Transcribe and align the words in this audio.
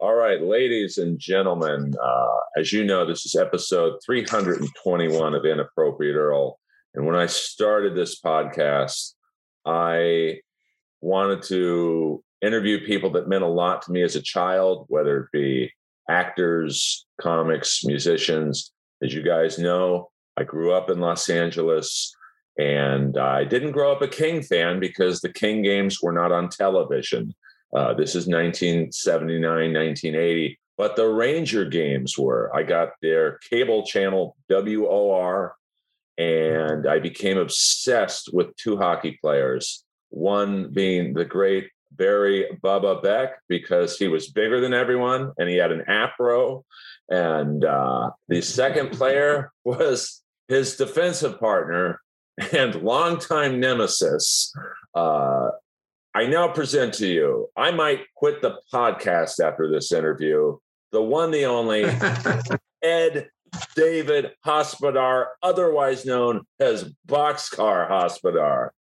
All 0.00 0.14
right, 0.14 0.40
ladies 0.40 0.98
and 0.98 1.18
gentlemen, 1.18 1.92
uh, 2.00 2.36
as 2.56 2.72
you 2.72 2.84
know, 2.84 3.04
this 3.04 3.26
is 3.26 3.34
episode 3.34 3.94
321 4.06 5.34
of 5.34 5.44
Inappropriate 5.44 6.14
Earl. 6.14 6.60
And 6.94 7.04
when 7.04 7.16
I 7.16 7.26
started 7.26 7.96
this 7.96 8.20
podcast, 8.20 9.14
I 9.66 10.38
wanted 11.00 11.42
to 11.48 12.22
interview 12.40 12.86
people 12.86 13.10
that 13.10 13.26
meant 13.26 13.42
a 13.42 13.48
lot 13.48 13.82
to 13.82 13.90
me 13.90 14.02
as 14.02 14.14
a 14.14 14.22
child, 14.22 14.84
whether 14.86 15.18
it 15.18 15.32
be 15.32 15.72
actors, 16.08 17.04
comics, 17.20 17.84
musicians. 17.84 18.70
As 19.02 19.12
you 19.12 19.24
guys 19.24 19.58
know, 19.58 20.10
I 20.36 20.44
grew 20.44 20.72
up 20.72 20.90
in 20.90 21.00
Los 21.00 21.28
Angeles 21.28 22.14
and 22.56 23.18
I 23.18 23.42
didn't 23.42 23.72
grow 23.72 23.90
up 23.90 24.02
a 24.02 24.06
King 24.06 24.42
fan 24.44 24.78
because 24.78 25.20
the 25.20 25.32
King 25.32 25.62
games 25.62 26.00
were 26.00 26.12
not 26.12 26.30
on 26.30 26.50
television. 26.50 27.34
Uh, 27.74 27.94
this 27.94 28.14
is 28.14 28.26
1979, 28.26 29.42
1980, 29.42 30.58
but 30.76 30.96
the 30.96 31.08
Ranger 31.08 31.64
games 31.64 32.18
were. 32.18 32.50
I 32.54 32.62
got 32.62 32.90
their 33.02 33.38
cable 33.50 33.84
channel 33.84 34.36
WOR, 34.48 35.54
and 36.16 36.86
I 36.86 36.98
became 36.98 37.38
obsessed 37.38 38.30
with 38.32 38.56
two 38.56 38.76
hockey 38.76 39.18
players. 39.20 39.84
One 40.10 40.72
being 40.72 41.12
the 41.12 41.24
great 41.24 41.68
Barry 41.92 42.46
Bubba 42.62 43.02
Beck 43.02 43.40
because 43.48 43.98
he 43.98 44.08
was 44.08 44.30
bigger 44.30 44.60
than 44.60 44.72
everyone 44.72 45.32
and 45.38 45.48
he 45.48 45.56
had 45.56 45.72
an 45.72 45.82
afro. 45.88 46.64
And 47.10 47.64
uh, 47.64 48.10
the 48.28 48.40
second 48.40 48.92
player 48.92 49.52
was 49.64 50.22
his 50.48 50.76
defensive 50.76 51.38
partner 51.38 52.00
and 52.52 52.74
longtime 52.76 53.60
nemesis, 53.60 54.54
uh, 54.94 55.50
I 56.14 56.26
now 56.26 56.48
present 56.48 56.94
to 56.94 57.06
you, 57.06 57.48
I 57.56 57.70
might 57.70 58.00
quit 58.16 58.42
the 58.42 58.58
podcast 58.72 59.40
after 59.40 59.70
this 59.70 59.92
interview. 59.92 60.56
The 60.90 61.02
one, 61.02 61.30
the 61.30 61.44
only, 61.44 61.84
Ed 62.82 63.28
David 63.76 64.32
Hospodar, 64.44 65.28
otherwise 65.42 66.06
known 66.06 66.42
as 66.58 66.92
Boxcar 67.06 67.88
Hospodar. 67.88 68.72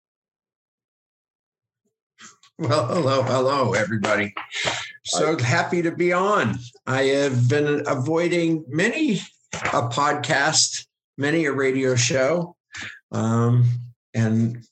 Well, 2.59 2.87
hello, 2.87 3.21
hello, 3.21 3.73
everybody. 3.73 4.33
So 5.05 5.37
happy 5.37 5.83
to 5.83 5.91
be 5.91 6.11
on. 6.11 6.57
I 6.87 7.03
have 7.03 7.47
been 7.47 7.83
avoiding 7.85 8.65
many 8.67 9.21
a 9.53 9.87
podcast, 9.89 10.87
many 11.17 11.45
a 11.45 11.51
radio 11.51 11.95
show, 11.95 12.55
um, 13.11 13.65
and 14.15 14.65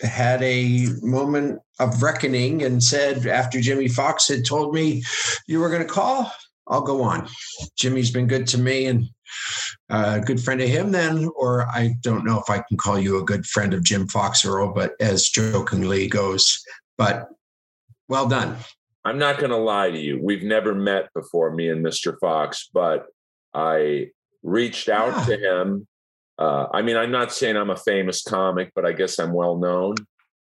had 0.00 0.42
a 0.42 0.86
moment 1.02 1.60
of 1.80 2.02
reckoning 2.02 2.62
and 2.62 2.82
said, 2.82 3.26
after 3.26 3.60
Jimmy 3.60 3.88
Fox 3.88 4.28
had 4.28 4.44
told 4.44 4.74
me 4.74 5.02
you 5.46 5.60
were 5.60 5.70
going 5.70 5.82
to 5.82 5.88
call, 5.88 6.32
I'll 6.66 6.82
go 6.82 7.02
on. 7.02 7.28
Jimmy's 7.76 8.10
been 8.10 8.26
good 8.26 8.46
to 8.48 8.58
me 8.58 8.86
and 8.86 9.04
uh, 9.90 10.18
a 10.20 10.24
good 10.24 10.40
friend 10.40 10.60
of 10.60 10.68
him 10.68 10.92
then, 10.92 11.28
or 11.36 11.66
I 11.68 11.94
don't 12.00 12.24
know 12.24 12.38
if 12.38 12.50
I 12.50 12.62
can 12.68 12.76
call 12.76 12.98
you 12.98 13.18
a 13.18 13.24
good 13.24 13.46
friend 13.46 13.74
of 13.74 13.82
Jim 13.82 14.06
Fox 14.08 14.44
Earl, 14.44 14.72
but 14.72 14.92
as 15.00 15.28
jokingly 15.28 16.08
goes, 16.08 16.62
but 16.96 17.28
well 18.08 18.28
done. 18.28 18.56
I'm 19.04 19.18
not 19.18 19.38
going 19.38 19.50
to 19.50 19.56
lie 19.56 19.90
to 19.90 19.98
you. 19.98 20.20
We've 20.22 20.42
never 20.42 20.74
met 20.74 21.08
before, 21.14 21.54
me 21.54 21.70
and 21.70 21.84
Mr. 21.84 22.18
Fox, 22.20 22.68
but 22.72 23.06
I 23.54 24.08
reached 24.42 24.88
out 24.88 25.28
yeah. 25.28 25.36
to 25.36 25.62
him 25.62 25.86
uh, 26.38 26.66
I 26.72 26.82
mean, 26.82 26.96
I'm 26.96 27.10
not 27.10 27.32
saying 27.32 27.56
I'm 27.56 27.70
a 27.70 27.76
famous 27.76 28.22
comic, 28.22 28.70
but 28.74 28.86
I 28.86 28.92
guess 28.92 29.18
I'm 29.18 29.32
well 29.32 29.56
known. 29.56 29.96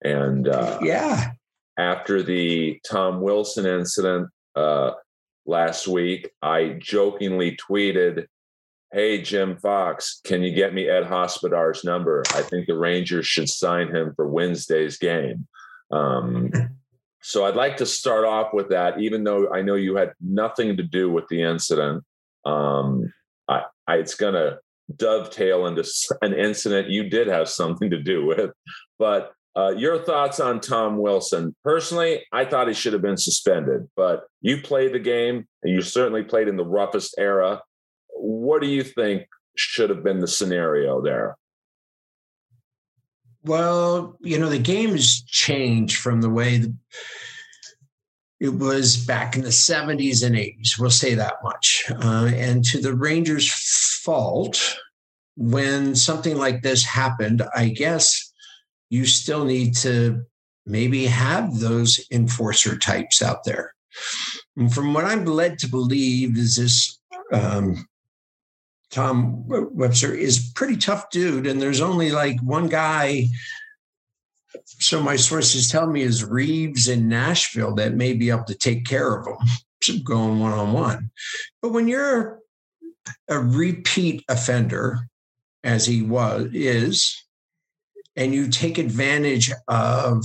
And 0.04 0.48
uh, 0.48 0.80
yeah, 0.82 1.32
after 1.78 2.24
the 2.24 2.80
Tom 2.90 3.22
Wilson 3.22 3.66
incident 3.66 4.30
uh, 4.56 4.92
last 5.46 5.88
week, 5.88 6.32
I 6.42 6.78
jokingly 6.80 7.58
tweeted, 7.58 8.26
"Hey 8.92 9.22
Jim 9.22 9.58
Fox, 9.58 10.22
can 10.24 10.42
you 10.42 10.54
get 10.54 10.74
me 10.74 10.90
Ed 10.90 11.06
Hospodar's 11.06 11.84
number? 11.84 12.24
I 12.34 12.42
think 12.42 12.66
the 12.66 12.78
Rangers 12.78 13.28
should 13.28 13.50
sign 13.50 13.94
him 13.94 14.14
for 14.16 14.28
Wednesday's 14.28 14.98
game." 14.98 15.48
Um, 15.92 16.52
so 17.22 17.46
I'd 17.46 17.56
like 17.56 17.78
to 17.78 17.86
start 17.86 18.26
off 18.26 18.54
with 18.54 18.70
that, 18.70 19.00
even 19.00 19.24
though 19.24 19.54
I 19.54 19.62
know 19.62 19.76
you 19.76 19.96
had 19.96 20.14
nothing 20.20 20.78
to 20.78 20.84
do 20.84 21.12
with 21.12 21.28
the 21.28 21.44
incident. 21.44 22.04
Um, 22.44 23.14
I, 23.48 23.64
I, 23.88 23.96
it's 23.98 24.16
gonna 24.16 24.60
dovetail 24.94 25.66
into 25.68 25.84
an 26.22 26.34
incident 26.34 26.90
you 26.90 27.10
did 27.10 27.28
have 27.28 27.50
something 27.50 27.90
to 27.90 28.02
do 28.02 28.26
with. 28.26 28.52
But 29.00 29.32
uh, 29.56 29.74
your 29.78 29.98
thoughts 30.04 30.40
on 30.40 30.60
Tom 30.60 30.98
Wilson? 30.98 31.56
Personally, 31.64 32.26
I 32.32 32.46
thought 32.46 32.68
he 32.68 32.74
should 32.74 32.94
have 32.94 33.02
been 33.02 33.18
suspended, 33.18 33.88
but 33.96 34.26
you 34.42 34.62
played 34.62 34.94
the 34.94 35.00
game 35.00 35.48
and 35.64 35.74
you 35.74 35.82
certainly 35.82 36.24
played 36.24 36.48
in 36.48 36.58
the 36.58 36.66
roughest 36.66 37.16
era. 37.18 37.62
What 38.10 38.62
do 38.62 38.68
you 38.68 38.84
think 38.84 39.28
should 39.56 39.90
have 39.90 40.04
been 40.04 40.20
the 40.20 40.28
scenario 40.28 41.02
there? 41.02 41.38
Well, 43.44 44.18
you 44.22 44.40
know, 44.40 44.50
the 44.50 44.60
game 44.60 44.92
has 44.92 45.22
changed 45.28 45.98
from 45.98 46.22
the 46.22 46.30
way 46.30 46.58
the, 46.58 46.74
it 48.40 48.50
was 48.50 48.98
back 48.98 49.36
in 49.36 49.44
the 49.44 49.50
70s 49.50 50.26
and 50.26 50.36
80s. 50.36 50.78
We'll 50.80 50.90
say 50.90 51.16
that 51.16 51.36
much. 51.44 51.86
Uh, 51.90 52.32
and 52.34 52.64
to 52.66 52.82
the 52.82 52.94
Rangers' 52.94 53.50
fault, 54.04 54.78
when 55.38 55.96
something 55.96 56.38
like 56.38 56.62
this 56.62 56.84
happened, 56.84 57.44
I 57.56 57.70
guess 57.70 58.34
you 58.90 59.06
still 59.06 59.46
need 59.46 59.76
to 59.78 60.26
maybe 60.66 61.06
have 61.06 61.60
those 61.60 62.06
enforcer 62.12 62.78
types 62.78 63.22
out 63.22 63.44
there. 63.44 63.74
And 64.58 64.74
from 64.74 64.94
what 64.94 65.06
I'm 65.06 65.26
led 65.26 65.60
to 65.60 65.70
believe 65.70 66.38
is 66.38 66.56
this 66.56 67.00
um, 67.32 67.88
Tom 68.92 69.44
Webster 69.48 70.14
is 70.14 70.52
pretty 70.56 70.78
tough 70.78 71.10
dude, 71.10 71.48
and 71.48 71.62
there's 71.62 71.82
only 71.82 72.12
like 72.12 72.40
one 72.42 72.68
guy 72.68 73.28
so 74.66 75.02
my 75.02 75.16
sources 75.16 75.70
tell 75.70 75.88
me 75.88 76.02
is 76.02 76.24
Reaves 76.24 76.88
in 76.88 77.08
Nashville 77.08 77.76
that 77.76 77.94
may 77.94 78.14
be 78.14 78.30
able 78.30 78.46
to 78.46 78.56
take 78.56 78.86
care 78.86 79.16
of 79.16 79.26
them, 79.26 80.04
going 80.04 80.40
one 80.40 80.54
on 80.54 80.74
one. 80.74 81.12
But 81.62 81.74
when 81.74 81.88
you're 81.88 82.40
a 83.28 83.40
repeat 83.40 84.24
offender, 84.30 85.08
as 85.66 85.86
he 85.86 86.02
was 86.02 86.48
is, 86.54 87.24
and 88.16 88.34
you 88.34 88.48
take 88.48 88.78
advantage 88.78 89.52
of 89.68 90.24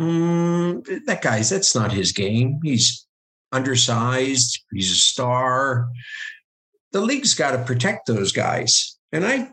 mm, 0.00 1.04
that 1.06 1.22
guy's 1.22 1.50
that's 1.50 1.74
not 1.74 1.92
his 1.92 2.10
game. 2.10 2.58
He's 2.64 3.06
undersized. 3.52 4.60
He's 4.72 4.90
a 4.90 4.96
star. 4.96 5.88
The 6.92 7.00
league's 7.00 7.34
got 7.34 7.52
to 7.52 7.62
protect 7.62 8.06
those 8.06 8.32
guys, 8.32 8.98
and 9.12 9.24
I 9.24 9.50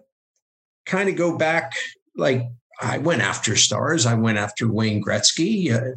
kind 0.86 1.10
of 1.10 1.16
go 1.16 1.38
back 1.38 1.74
like 2.16 2.44
I 2.82 2.98
went 3.00 3.22
after 3.22 3.56
stars. 3.56 4.06
I 4.06 4.14
went 4.14 4.38
after 4.38 4.72
Wayne 4.72 5.04
Gretzky. 5.04 5.74
Uh, 5.74 5.96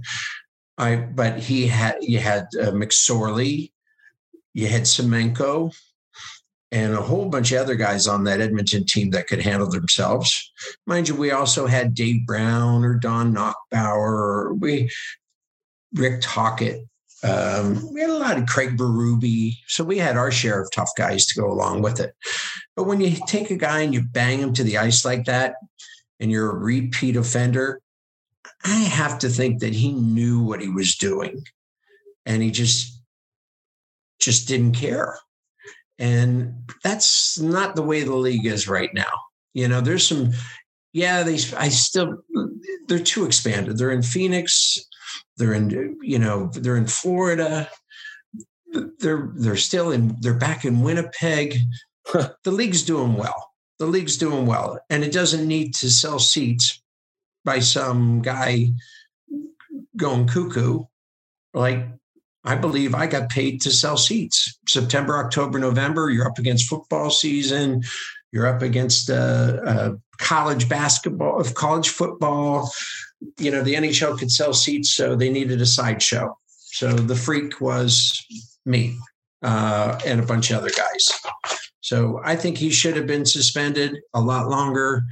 I 0.78 0.96
but 0.96 1.38
he 1.38 1.66
had 1.66 1.96
you 2.00 2.18
had 2.18 2.46
uh, 2.60 2.70
McSorley, 2.70 3.72
you 4.54 4.66
had 4.66 4.82
Semenko, 4.82 5.74
and 6.72 6.94
a 6.94 7.02
whole 7.02 7.28
bunch 7.28 7.52
of 7.52 7.58
other 7.60 7.74
guys 7.74 8.06
on 8.06 8.24
that 8.24 8.40
Edmonton 8.40 8.86
team 8.86 9.10
that 9.10 9.26
could 9.26 9.42
handle 9.42 9.68
themselves. 9.68 10.52
Mind 10.86 11.08
you, 11.08 11.14
we 11.14 11.32
also 11.32 11.66
had 11.66 11.94
Dave 11.94 12.26
Brown 12.26 12.84
or 12.84 12.94
Don 12.94 13.34
Nachbaur, 13.34 13.94
or 13.94 14.54
we 14.54 14.90
Rick 15.94 16.20
Tocchet. 16.22 16.86
Um, 17.22 17.92
we 17.92 18.00
had 18.00 18.08
a 18.08 18.18
lot 18.18 18.38
of 18.38 18.46
Craig 18.46 18.78
Berube. 18.78 19.54
So 19.66 19.84
we 19.84 19.98
had 19.98 20.16
our 20.16 20.30
share 20.30 20.62
of 20.62 20.70
tough 20.72 20.90
guys 20.96 21.26
to 21.26 21.40
go 21.40 21.50
along 21.50 21.82
with 21.82 22.00
it. 22.00 22.14
But 22.76 22.84
when 22.84 23.00
you 23.00 23.16
take 23.26 23.50
a 23.50 23.56
guy 23.56 23.80
and 23.80 23.92
you 23.92 24.02
bang 24.02 24.38
him 24.38 24.54
to 24.54 24.64
the 24.64 24.78
ice 24.78 25.04
like 25.04 25.26
that, 25.26 25.56
and 26.20 26.30
you're 26.30 26.50
a 26.50 26.54
repeat 26.54 27.16
offender, 27.16 27.80
I 28.64 28.76
have 28.76 29.18
to 29.20 29.28
think 29.28 29.60
that 29.60 29.74
he 29.74 29.92
knew 29.92 30.42
what 30.42 30.60
he 30.60 30.68
was 30.68 30.94
doing 30.96 31.44
and 32.26 32.42
he 32.42 32.50
just 32.50 33.02
just 34.18 34.46
didn't 34.46 34.72
care. 34.72 35.18
And 35.98 36.70
that's 36.84 37.38
not 37.38 37.74
the 37.74 37.82
way 37.82 38.02
the 38.02 38.14
league 38.14 38.46
is 38.46 38.68
right 38.68 38.92
now. 38.92 39.10
You 39.54 39.66
know, 39.66 39.80
there's 39.80 40.06
some 40.06 40.32
yeah, 40.92 41.22
they 41.22 41.38
I 41.56 41.68
still 41.70 42.22
they're 42.86 42.98
too 42.98 43.24
expanded. 43.24 43.78
They're 43.78 43.90
in 43.90 44.02
Phoenix, 44.02 44.78
they're 45.36 45.54
in 45.54 45.98
you 46.02 46.18
know, 46.18 46.50
they're 46.54 46.76
in 46.76 46.86
Florida. 46.86 47.68
They're 49.00 49.32
they're 49.34 49.56
still 49.56 49.90
in 49.90 50.16
they're 50.20 50.34
back 50.34 50.64
in 50.64 50.82
Winnipeg. 50.82 51.58
the 52.12 52.52
league's 52.52 52.82
doing 52.82 53.14
well 53.14 53.49
the 53.80 53.86
league's 53.86 54.18
doing 54.18 54.44
well 54.44 54.78
and 54.90 55.02
it 55.02 55.10
doesn't 55.10 55.48
need 55.48 55.74
to 55.74 55.90
sell 55.90 56.18
seats 56.18 56.82
by 57.44 57.58
some 57.58 58.20
guy 58.20 58.68
going 59.96 60.28
cuckoo. 60.28 60.84
Like 61.52 61.86
i 62.42 62.54
believe 62.54 62.94
i 62.94 63.06
got 63.06 63.30
paid 63.30 63.60
to 63.62 63.70
sell 63.70 63.96
seats. 63.96 64.58
September 64.68 65.16
october 65.16 65.58
november 65.58 66.10
you're 66.10 66.28
up 66.28 66.38
against 66.38 66.68
football 66.68 67.10
season. 67.10 67.82
You're 68.32 68.46
up 68.46 68.62
against 68.62 69.10
uh, 69.10 69.58
uh, 69.66 69.92
college 70.18 70.68
basketball 70.68 71.40
of 71.40 71.54
college 71.54 71.88
football. 71.88 72.70
You 73.38 73.50
know 73.50 73.62
the 73.62 73.74
nhl 73.74 74.18
could 74.18 74.30
sell 74.30 74.52
seats 74.52 74.90
so 74.90 75.16
they 75.16 75.30
needed 75.30 75.60
a 75.60 75.66
sideshow. 75.66 76.38
So 76.46 76.92
the 76.92 77.16
freak 77.16 77.60
was 77.62 78.24
me 78.66 78.98
uh, 79.42 79.98
and 80.04 80.20
a 80.20 80.26
bunch 80.26 80.50
of 80.50 80.58
other 80.58 80.70
guys. 80.70 81.08
So 81.80 82.20
I 82.24 82.36
think 82.36 82.58
he 82.58 82.70
should 82.70 82.96
have 82.96 83.06
been 83.06 83.24
suspended 83.24 83.98
a 84.12 84.20
lot 84.20 84.48
longer. 84.48 85.04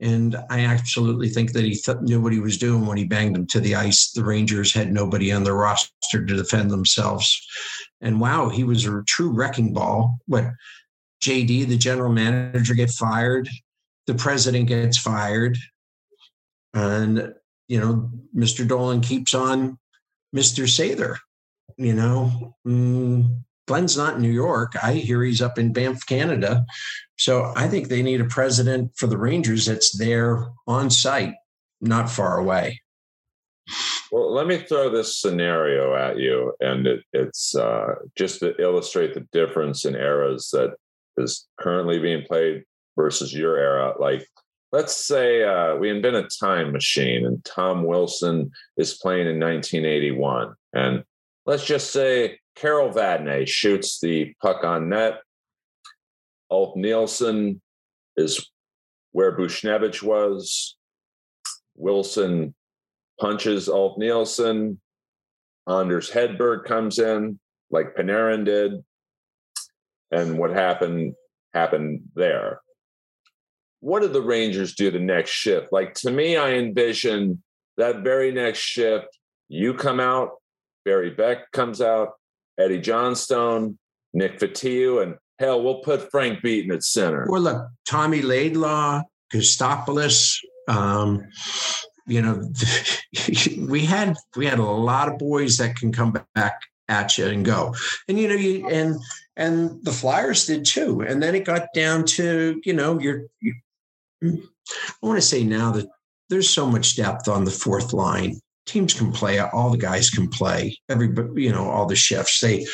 And 0.00 0.36
I 0.50 0.64
absolutely 0.64 1.28
think 1.28 1.52
that 1.52 1.64
he 1.64 1.74
th- 1.74 1.98
knew 2.02 2.20
what 2.20 2.32
he 2.32 2.40
was 2.40 2.58
doing 2.58 2.86
when 2.86 2.98
he 2.98 3.04
banged 3.04 3.36
him 3.36 3.46
to 3.48 3.60
the 3.60 3.76
ice. 3.76 4.10
The 4.10 4.24
Rangers 4.24 4.72
had 4.72 4.92
nobody 4.92 5.30
on 5.30 5.44
their 5.44 5.54
roster 5.54 5.92
to 6.12 6.36
defend 6.36 6.70
themselves. 6.70 7.40
And 8.00 8.20
wow, 8.20 8.48
he 8.48 8.64
was 8.64 8.84
a 8.84 9.02
true 9.06 9.30
wrecking 9.30 9.72
ball. 9.72 10.18
What 10.26 10.46
JD, 11.22 11.68
the 11.68 11.76
general 11.76 12.12
manager, 12.12 12.74
get 12.74 12.90
fired. 12.90 13.48
The 14.06 14.14
president 14.14 14.68
gets 14.68 14.98
fired. 14.98 15.56
And, 16.74 17.34
you 17.68 17.80
know, 17.80 18.10
Mr. 18.34 18.66
Dolan 18.66 19.00
keeps 19.02 19.34
on 19.34 19.78
Mr. 20.34 20.64
Sather. 20.64 21.16
You 21.76 21.94
know, 21.94 22.56
mm, 22.66 23.42
Glenn's 23.68 23.96
not 23.96 24.16
in 24.16 24.22
New 24.22 24.32
York. 24.32 24.72
I 24.82 24.94
hear 24.94 25.22
he's 25.22 25.42
up 25.42 25.58
in 25.58 25.72
Banff, 25.72 26.04
Canada. 26.06 26.64
So 27.16 27.52
I 27.54 27.68
think 27.68 27.88
they 27.88 28.02
need 28.02 28.20
a 28.20 28.24
president 28.24 28.92
for 28.96 29.06
the 29.06 29.18
Rangers 29.18 29.66
that's 29.66 29.96
there 29.96 30.48
on 30.66 30.88
site, 30.90 31.34
not 31.80 32.10
far 32.10 32.38
away. 32.38 32.80
Well, 34.10 34.32
let 34.32 34.46
me 34.46 34.56
throw 34.56 34.88
this 34.88 35.20
scenario 35.20 35.94
at 35.94 36.18
you, 36.18 36.54
and 36.60 36.86
it, 36.86 37.04
it's 37.12 37.54
uh, 37.54 37.96
just 38.16 38.40
to 38.40 38.54
illustrate 38.58 39.12
the 39.12 39.28
difference 39.32 39.84
in 39.84 39.94
eras 39.94 40.48
that 40.52 40.74
is 41.18 41.46
currently 41.60 41.98
being 41.98 42.24
played 42.24 42.64
versus 42.96 43.34
your 43.34 43.58
era. 43.58 43.92
Like, 44.00 44.26
let's 44.72 44.96
say 44.96 45.42
uh, 45.44 45.76
we 45.76 45.90
invent 45.90 46.16
a 46.16 46.28
time 46.40 46.72
machine, 46.72 47.26
and 47.26 47.44
Tom 47.44 47.84
Wilson 47.84 48.50
is 48.78 48.94
playing 48.94 49.26
in 49.26 49.38
1981, 49.38 50.54
and 50.72 51.04
let's 51.44 51.66
just 51.66 51.92
say 51.92 52.38
Carol 52.58 52.90
Vadnais 52.90 53.48
shoots 53.48 54.00
the 54.00 54.34
puck 54.42 54.64
on 54.64 54.88
net. 54.88 55.20
Ulf 56.50 56.76
Nilsson 56.76 57.60
is 58.16 58.50
where 59.12 59.36
Buchnevich 59.36 60.02
was. 60.02 60.76
Wilson 61.76 62.54
punches 63.20 63.68
Ulf 63.68 63.96
Nilsson. 63.98 64.80
Anders 65.68 66.10
Hedberg 66.10 66.64
comes 66.64 66.98
in 66.98 67.38
like 67.70 67.94
Panarin 67.94 68.44
did. 68.44 68.84
And 70.10 70.38
what 70.38 70.50
happened 70.50 71.14
happened 71.54 72.00
there. 72.14 72.60
What 73.80 74.00
did 74.00 74.12
the 74.12 74.22
Rangers 74.22 74.74
do 74.74 74.90
the 74.90 74.98
next 74.98 75.30
shift? 75.30 75.68
Like 75.70 75.94
to 75.94 76.10
me, 76.10 76.36
I 76.36 76.54
envision 76.54 77.42
that 77.76 78.02
very 78.02 78.32
next 78.32 78.58
shift, 78.58 79.06
you 79.48 79.74
come 79.74 80.00
out, 80.00 80.30
Barry 80.84 81.10
Beck 81.10 81.50
comes 81.52 81.80
out, 81.80 82.17
Eddie 82.58 82.80
Johnstone, 82.80 83.78
Nick 84.12 84.38
Fotiu, 84.38 85.02
and 85.02 85.16
hell, 85.38 85.62
we'll 85.62 85.80
put 85.80 86.10
Frank 86.10 86.42
Beaton 86.42 86.72
at 86.72 86.82
center. 86.82 87.26
Well, 87.28 87.42
look, 87.42 87.68
Tommy 87.88 88.22
Laidlaw, 88.22 89.02
Kotsopoulos. 89.32 90.38
Um, 90.66 91.26
you 92.06 92.22
know, 92.22 92.50
we 93.68 93.84
had 93.84 94.16
we 94.36 94.46
had 94.46 94.58
a 94.58 94.64
lot 94.64 95.08
of 95.08 95.18
boys 95.18 95.56
that 95.58 95.76
can 95.76 95.92
come 95.92 96.18
back 96.34 96.60
at 96.88 97.18
you 97.18 97.26
and 97.26 97.44
go, 97.44 97.74
and 98.08 98.18
you 98.18 98.28
know, 98.28 98.34
you 98.34 98.66
and 98.68 98.96
and 99.36 99.84
the 99.84 99.92
Flyers 99.92 100.46
did 100.46 100.64
too. 100.64 101.02
And 101.02 101.22
then 101.22 101.34
it 101.34 101.44
got 101.44 101.68
down 101.74 102.04
to 102.06 102.60
you 102.64 102.72
know, 102.72 102.98
you're. 102.98 103.24
I 104.22 105.06
want 105.06 105.16
to 105.16 105.22
say 105.22 105.44
now 105.44 105.70
that 105.72 105.86
there's 106.28 106.50
so 106.50 106.66
much 106.66 106.96
depth 106.96 107.28
on 107.28 107.44
the 107.44 107.50
fourth 107.50 107.92
line 107.92 108.40
teams 108.68 108.94
can 108.94 109.10
play. 109.10 109.38
All 109.38 109.70
the 109.70 109.78
guys 109.78 110.10
can 110.10 110.28
play. 110.28 110.78
Everybody, 110.88 111.42
you 111.42 111.52
know, 111.52 111.68
all 111.68 111.86
the 111.86 111.96
shifts. 111.96 112.40
They 112.40 112.66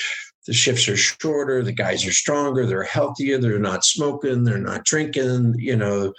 the 0.46 0.52
shifts 0.52 0.88
are 0.88 0.96
shorter. 0.96 1.62
The 1.62 1.72
guys 1.72 2.04
are 2.06 2.12
stronger. 2.12 2.66
They're 2.66 2.82
healthier. 2.82 3.38
They're 3.38 3.58
not 3.58 3.84
smoking. 3.84 4.44
They're 4.44 4.58
not 4.58 4.84
drinking. 4.84 5.54
You 5.58 5.76
know, 5.76 6.12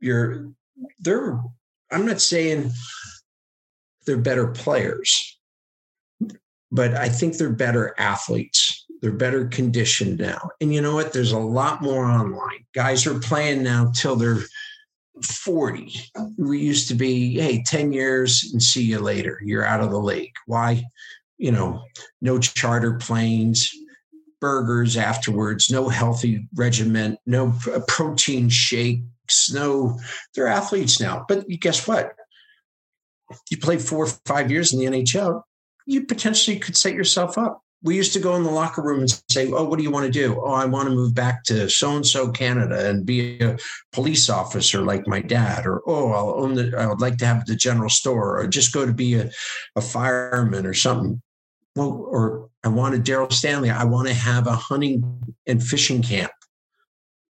you're 0.00 0.50
they're. 1.00 1.40
I'm 1.90 2.06
not 2.06 2.20
saying 2.20 2.70
they're 4.06 4.18
better 4.18 4.48
players, 4.48 5.38
but 6.70 6.94
I 6.94 7.08
think 7.08 7.36
they're 7.36 7.50
better 7.50 7.94
athletes. 7.98 8.86
They're 9.00 9.12
better 9.12 9.46
conditioned 9.46 10.20
now. 10.20 10.50
And 10.60 10.72
you 10.72 10.80
know 10.80 10.94
what? 10.94 11.12
There's 11.12 11.32
a 11.32 11.38
lot 11.38 11.82
more 11.82 12.04
online. 12.04 12.64
Guys 12.72 13.04
are 13.06 13.18
playing 13.18 13.62
now 13.62 13.90
till 13.94 14.14
they're 14.14 14.38
40. 15.22 15.94
We 16.38 16.58
used 16.58 16.88
to 16.88 16.94
be, 16.94 17.38
hey, 17.38 17.62
10 17.64 17.92
years 17.92 18.50
and 18.52 18.62
see 18.62 18.82
you 18.82 18.98
later. 18.98 19.40
You're 19.44 19.66
out 19.66 19.80
of 19.80 19.90
the 19.90 19.98
league. 19.98 20.34
Why? 20.46 20.84
You 21.38 21.52
know, 21.52 21.82
no 22.20 22.38
charter 22.38 22.94
planes, 22.94 23.70
burgers 24.40 24.96
afterwards, 24.96 25.70
no 25.70 25.88
healthy 25.88 26.48
regiment, 26.54 27.18
no 27.26 27.54
uh, 27.72 27.80
protein 27.88 28.48
shakes, 28.48 29.52
no, 29.52 29.98
they're 30.34 30.48
athletes 30.48 31.00
now. 31.00 31.24
But 31.28 31.48
guess 31.60 31.86
what? 31.86 32.14
You 33.50 33.56
play 33.56 33.78
four 33.78 34.04
or 34.04 34.12
five 34.26 34.50
years 34.50 34.72
in 34.72 34.80
the 34.80 34.86
NHL, 34.86 35.42
you 35.86 36.04
potentially 36.04 36.58
could 36.58 36.76
set 36.76 36.94
yourself 36.94 37.38
up 37.38 37.62
we 37.82 37.96
used 37.96 38.12
to 38.12 38.20
go 38.20 38.36
in 38.36 38.44
the 38.44 38.50
locker 38.50 38.80
room 38.80 39.00
and 39.00 39.22
say, 39.28 39.50
"Oh, 39.50 39.64
what 39.64 39.76
do 39.76 39.82
you 39.82 39.90
want 39.90 40.06
to 40.06 40.12
do? 40.12 40.40
Oh, 40.40 40.52
I 40.52 40.64
want 40.66 40.88
to 40.88 40.94
move 40.94 41.14
back 41.14 41.42
to 41.44 41.68
so 41.68 41.96
and 41.96 42.06
so 42.06 42.30
Canada 42.30 42.88
and 42.88 43.04
be 43.04 43.40
a 43.40 43.58
police 43.92 44.30
officer 44.30 44.82
like 44.82 45.06
my 45.06 45.20
dad, 45.20 45.66
or 45.66 45.82
oh, 45.86 46.12
I'll 46.12 46.42
own 46.42 46.54
the. 46.54 46.74
I 46.78 46.86
would 46.86 47.00
like 47.00 47.18
to 47.18 47.26
have 47.26 47.44
the 47.44 47.56
general 47.56 47.90
store, 47.90 48.38
or 48.38 48.46
just 48.46 48.72
go 48.72 48.86
to 48.86 48.92
be 48.92 49.14
a, 49.14 49.30
a 49.76 49.80
fireman 49.80 50.66
or 50.66 50.74
something." 50.74 51.20
Well, 51.74 52.06
or 52.08 52.50
I 52.62 52.68
wanted 52.68 53.04
Daryl 53.04 53.32
Stanley. 53.32 53.70
I 53.70 53.84
want 53.84 54.06
to 54.08 54.14
have 54.14 54.46
a 54.46 54.52
hunting 54.52 55.36
and 55.46 55.62
fishing 55.62 56.02
camp. 56.02 56.32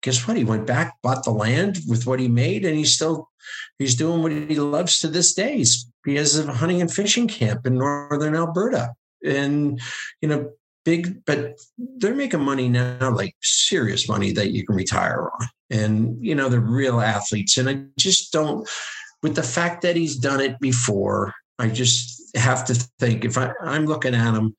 Guess 0.01 0.27
what? 0.27 0.37
He 0.37 0.45
went 0.45 0.65
back, 0.65 0.95
bought 1.03 1.25
the 1.25 1.31
land 1.31 1.79
with 1.87 2.07
what 2.07 2.21
he 2.21 2.29
made, 2.29 2.65
and 2.65 2.75
he's 2.75 2.95
still 2.95 3.29
he's 3.77 3.95
doing 3.95 4.23
what 4.23 4.31
he 4.31 4.55
loves 4.55 4.99
to 4.99 5.09
this 5.09 5.33
day. 5.33 5.63
He 6.05 6.15
has 6.15 6.39
a 6.39 6.51
hunting 6.51 6.81
and 6.81 6.91
fishing 6.91 7.27
camp 7.27 7.67
in 7.67 7.77
northern 7.77 8.35
Alberta 8.35 8.95
and 9.23 9.79
you 10.21 10.29
know 10.29 10.51
big 10.85 11.23
but 11.25 11.59
they're 11.97 12.15
making 12.15 12.39
money 12.39 12.69
now 12.69 13.11
like 13.11 13.35
serious 13.41 14.07
money 14.07 14.31
that 14.31 14.51
you 14.51 14.65
can 14.65 14.75
retire 14.75 15.29
on. 15.39 15.47
And 15.69 16.25
you 16.25 16.33
know 16.35 16.49
they're 16.49 16.59
real 16.59 16.99
athletes. 16.99 17.57
And 17.57 17.69
i 17.69 17.83
just 17.97 18.31
don't 18.31 18.67
with 19.21 19.35
the 19.35 19.43
fact 19.43 19.81
that 19.81 19.95
he's 19.95 20.15
done 20.15 20.41
it 20.41 20.59
before 20.59 21.33
i 21.59 21.67
just 21.67 22.35
have 22.35 22.65
to 22.65 22.73
think 22.99 23.25
if 23.25 23.37
I, 23.37 23.51
i'm 23.61 23.85
looking 23.85 24.15
at 24.15 24.33
him 24.33 24.55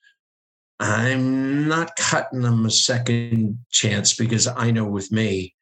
i'm 0.78 1.66
not 1.66 1.96
cutting 1.96 2.42
them 2.42 2.66
a 2.66 2.70
second 2.70 3.58
chance 3.70 4.14
because 4.14 4.46
i 4.46 4.70
know 4.70 4.84
with 4.84 5.10
me 5.10 5.54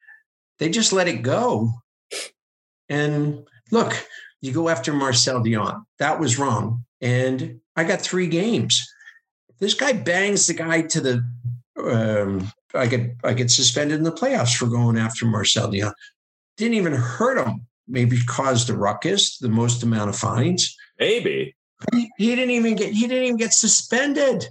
they 0.58 0.68
just 0.68 0.92
let 0.92 1.06
it 1.06 1.22
go. 1.22 1.70
And 2.88 3.46
look 3.70 3.94
you 4.40 4.52
go 4.52 4.68
after 4.68 4.92
marcel 4.92 5.42
dionne 5.42 5.82
that 5.98 6.18
was 6.20 6.38
wrong 6.38 6.84
and 7.00 7.60
I 7.76 7.84
got 7.84 8.00
three 8.00 8.26
games. 8.26 8.86
This 9.60 9.74
guy 9.74 9.92
bangs 9.92 10.46
the 10.46 10.54
guy 10.54 10.82
to 10.82 11.00
the. 11.00 11.24
Um, 11.78 12.52
I 12.74 12.86
get 12.86 13.16
I 13.24 13.32
get 13.32 13.50
suspended 13.50 13.98
in 13.98 14.04
the 14.04 14.12
playoffs 14.12 14.56
for 14.56 14.66
going 14.66 14.98
after 14.98 15.26
Marcel 15.26 15.70
Dionne. 15.70 15.92
Didn't 16.56 16.74
even 16.74 16.92
hurt 16.92 17.38
him. 17.38 17.66
Maybe 17.86 18.18
caused 18.26 18.68
a 18.68 18.74
ruckus, 18.74 19.38
the 19.38 19.48
most 19.48 19.82
amount 19.82 20.10
of 20.10 20.16
fines. 20.16 20.76
Maybe 20.98 21.56
he, 21.92 22.10
he 22.18 22.34
didn't 22.34 22.50
even 22.50 22.74
get 22.74 22.92
he 22.92 23.06
didn't 23.06 23.24
even 23.24 23.36
get 23.36 23.52
suspended. 23.52 24.46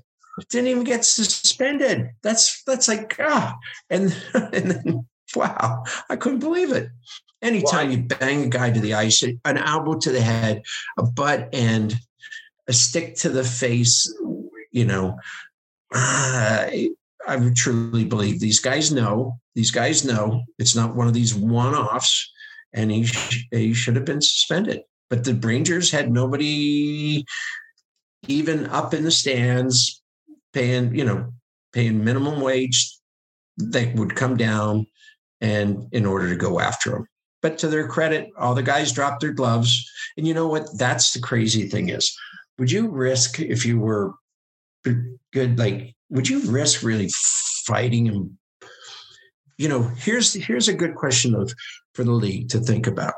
Didn't 0.49 0.67
even 0.67 0.83
get 0.83 1.03
suspended. 1.03 2.09
That's 2.21 2.63
that's 2.63 2.87
like 2.87 3.15
ah, 3.19 3.57
and 3.89 4.15
and 4.33 4.71
then 4.71 5.07
wow, 5.35 5.83
I 6.09 6.15
couldn't 6.15 6.39
believe 6.39 6.71
it. 6.71 6.89
Anytime 7.41 7.89
well, 7.89 7.97
you 7.97 8.03
bang 8.03 8.45
a 8.45 8.47
guy 8.47 8.71
to 8.71 8.79
the 8.79 8.95
ice, 8.95 9.21
an 9.23 9.57
elbow 9.57 9.95
to 9.99 10.11
the 10.11 10.21
head, 10.21 10.63
a 10.97 11.03
butt 11.03 11.49
end, 11.53 11.95
a 12.67 12.73
stick 12.73 13.15
to 13.17 13.29
the 13.29 13.43
face, 13.43 14.13
you 14.71 14.85
know, 14.85 15.17
uh, 15.93 16.69
I 17.27 17.51
truly 17.55 18.05
believe 18.05 18.39
these 18.39 18.59
guys 18.59 18.91
know. 18.91 19.39
These 19.55 19.71
guys 19.71 20.05
know 20.05 20.43
it's 20.57 20.75
not 20.75 20.95
one 20.95 21.07
of 21.07 21.13
these 21.13 21.35
one-offs, 21.35 22.31
and 22.73 22.91
he 22.91 23.05
sh- 23.05 23.47
he 23.51 23.73
should 23.73 23.95
have 23.95 24.05
been 24.05 24.21
suspended. 24.21 24.81
But 25.09 25.23
the 25.23 25.35
Rangers 25.35 25.91
had 25.91 26.11
nobody 26.11 27.25
even 28.27 28.67
up 28.67 28.93
in 28.93 29.03
the 29.03 29.11
stands 29.11 30.01
paying, 30.53 30.95
you 30.95 31.05
know, 31.05 31.33
paying 31.73 32.03
minimum 32.03 32.41
wage. 32.41 32.97
They 33.59 33.91
would 33.95 34.15
come 34.15 34.37
down 34.37 34.87
and 35.41 35.87
in 35.91 36.05
order 36.05 36.29
to 36.29 36.35
go 36.35 36.59
after 36.59 36.95
him. 36.95 37.07
But 37.41 37.57
to 37.59 37.67
their 37.67 37.87
credit, 37.87 38.29
all 38.37 38.55
the 38.55 38.63
guys 38.63 38.91
dropped 38.91 39.21
their 39.21 39.33
gloves. 39.33 39.89
And 40.17 40.27
you 40.27 40.33
know 40.33 40.47
what? 40.47 40.67
That's 40.77 41.13
the 41.13 41.19
crazy 41.19 41.67
thing 41.67 41.89
is 41.89 42.15
would 42.57 42.71
you 42.71 42.89
risk 42.89 43.39
if 43.39 43.65
you 43.65 43.79
were 43.79 44.13
good 45.33 45.59
like 45.59 45.95
would 46.09 46.27
you 46.27 46.39
risk 46.51 46.83
really 46.83 47.09
fighting 47.65 48.07
and 48.07 48.31
you 49.57 49.67
know 49.67 49.83
here's 49.97 50.33
here's 50.33 50.67
a 50.67 50.73
good 50.73 50.95
question 50.95 51.35
of 51.35 51.53
for 51.93 52.03
the 52.03 52.11
league 52.11 52.49
to 52.49 52.59
think 52.59 52.87
about. 52.87 53.15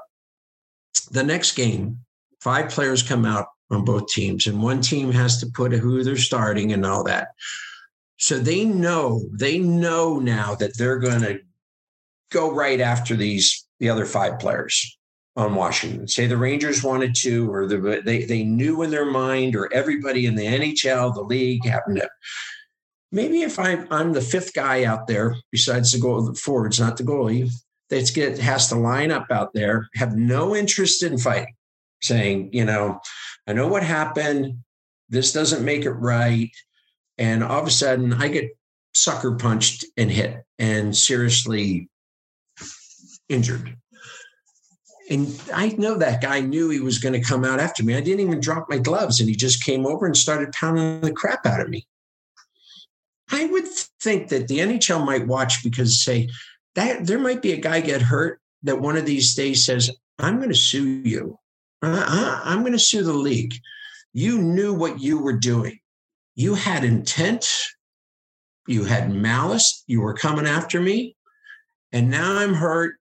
The 1.11 1.23
next 1.23 1.51
game 1.51 1.99
five 2.41 2.69
players 2.69 3.03
come 3.03 3.25
out 3.25 3.47
on 3.69 3.83
both 3.83 4.07
teams, 4.07 4.47
and 4.47 4.63
one 4.63 4.81
team 4.81 5.11
has 5.11 5.37
to 5.41 5.47
put 5.47 5.73
who 5.73 6.03
they're 6.03 6.17
starting 6.17 6.71
and 6.71 6.85
all 6.85 7.03
that. 7.03 7.29
So 8.17 8.39
they 8.39 8.63
know 8.65 9.21
they 9.37 9.59
know 9.59 10.19
now 10.19 10.55
that 10.55 10.77
they're 10.77 10.99
going 10.99 11.21
to 11.21 11.39
go 12.31 12.51
right 12.53 12.79
after 12.79 13.15
these 13.15 13.65
the 13.79 13.89
other 13.89 14.05
five 14.05 14.39
players 14.39 14.97
on 15.35 15.55
Washington. 15.55 16.07
Say 16.07 16.27
the 16.27 16.37
Rangers 16.37 16.83
wanted 16.83 17.15
to, 17.15 17.51
or 17.51 17.65
the, 17.67 18.01
they 18.03 18.25
they 18.25 18.43
knew 18.43 18.81
in 18.81 18.91
their 18.91 19.05
mind, 19.05 19.55
or 19.55 19.71
everybody 19.73 20.25
in 20.25 20.35
the 20.35 20.45
NHL, 20.45 21.13
the 21.13 21.21
league 21.21 21.65
happened 21.65 21.97
to. 21.97 22.09
Maybe 23.11 23.41
if 23.41 23.57
I'm 23.57 23.87
I'm 23.91 24.13
the 24.13 24.21
fifth 24.21 24.53
guy 24.53 24.83
out 24.83 25.07
there 25.07 25.35
besides 25.51 25.91
the 25.91 25.99
goal 25.99 26.21
the 26.21 26.33
forwards, 26.33 26.79
not 26.79 26.97
the 26.97 27.03
goalie, 27.03 27.49
that 27.89 28.11
get 28.13 28.37
has 28.39 28.67
to 28.69 28.75
line 28.75 29.11
up 29.11 29.27
out 29.31 29.53
there, 29.53 29.87
have 29.95 30.15
no 30.15 30.55
interest 30.55 31.03
in 31.03 31.17
fighting, 31.17 31.55
saying, 32.01 32.49
you 32.53 32.65
know, 32.65 32.99
I 33.47 33.53
know 33.53 33.67
what 33.67 33.83
happened. 33.83 34.59
This 35.09 35.33
doesn't 35.33 35.65
make 35.65 35.85
it 35.85 35.91
right. 35.91 36.51
And 37.17 37.43
all 37.43 37.59
of 37.59 37.67
a 37.67 37.71
sudden 37.71 38.13
I 38.13 38.27
get 38.27 38.55
sucker 38.93 39.35
punched 39.35 39.85
and 39.97 40.11
hit 40.11 40.43
and 40.59 40.95
seriously 40.95 41.89
injured. 43.27 43.78
And 45.09 45.41
I 45.53 45.69
know 45.69 45.95
that 45.97 46.21
guy 46.21 46.39
knew 46.39 46.69
he 46.69 46.79
was 46.79 46.99
going 46.99 47.13
to 47.13 47.27
come 47.27 47.43
out 47.43 47.59
after 47.59 47.83
me. 47.83 47.95
I 47.95 48.01
didn't 48.01 48.19
even 48.19 48.39
drop 48.39 48.67
my 48.69 48.77
gloves, 48.77 49.19
and 49.19 49.27
he 49.27 49.35
just 49.35 49.63
came 49.63 49.87
over 49.87 50.05
and 50.05 50.15
started 50.15 50.51
pounding 50.51 51.01
the 51.01 51.11
crap 51.11 51.45
out 51.47 51.61
of 51.61 51.69
me. 51.69 51.87
I 53.31 53.45
would 53.45 53.67
think 54.01 54.29
that 54.29 54.47
the 54.47 54.59
NHL 54.59 55.05
might 55.05 55.27
watch 55.27 55.63
because 55.63 56.03
say 56.03 56.29
that 56.75 57.07
there 57.07 57.19
might 57.19 57.41
be 57.41 57.53
a 57.53 57.57
guy 57.57 57.81
get 57.81 58.01
hurt 58.01 58.39
that 58.63 58.81
one 58.81 58.97
of 58.97 59.05
these 59.05 59.33
days 59.33 59.65
says, 59.65 59.89
"I'm 60.19 60.37
going 60.37 60.49
to 60.49 60.55
sue 60.55 61.01
you. 61.03 61.39
Uh, 61.81 62.41
I'm 62.43 62.61
going 62.61 62.73
to 62.73 62.79
sue 62.79 63.03
the 63.03 63.13
league. 63.13 63.53
You 64.13 64.37
knew 64.39 64.73
what 64.73 64.99
you 64.99 65.19
were 65.19 65.37
doing. 65.37 65.79
You 66.35 66.53
had 66.53 66.83
intent. 66.83 67.49
You 68.67 68.83
had 68.83 69.11
malice. 69.11 69.83
You 69.87 70.01
were 70.01 70.13
coming 70.13 70.45
after 70.45 70.79
me, 70.79 71.15
and 71.91 72.11
now 72.11 72.37
I'm 72.37 72.53
hurt 72.53 72.98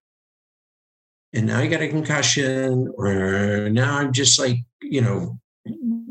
and 1.33 1.47
now 1.47 1.59
I 1.59 1.67
got 1.67 1.83
a 1.83 1.89
concussion, 1.89 2.93
or 2.97 3.69
now 3.71 3.99
I'm 3.99 4.13
just 4.13 4.39
like, 4.39 4.59
you 4.81 5.01
know, 5.01 5.39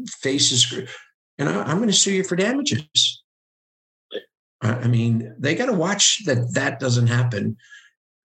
faces, 0.07 0.71
and 1.37 1.49
I, 1.49 1.71
am 1.71 1.77
going 1.77 1.89
to 1.89 1.93
sue 1.93 2.13
you 2.13 2.23
for 2.23 2.35
damages. 2.35 3.23
I 4.61 4.87
mean, 4.87 5.35
they 5.37 5.55
got 5.55 5.67
to 5.67 5.73
watch 5.73 6.23
that 6.25 6.53
that 6.53 6.79
doesn't 6.79 7.07
happen 7.07 7.57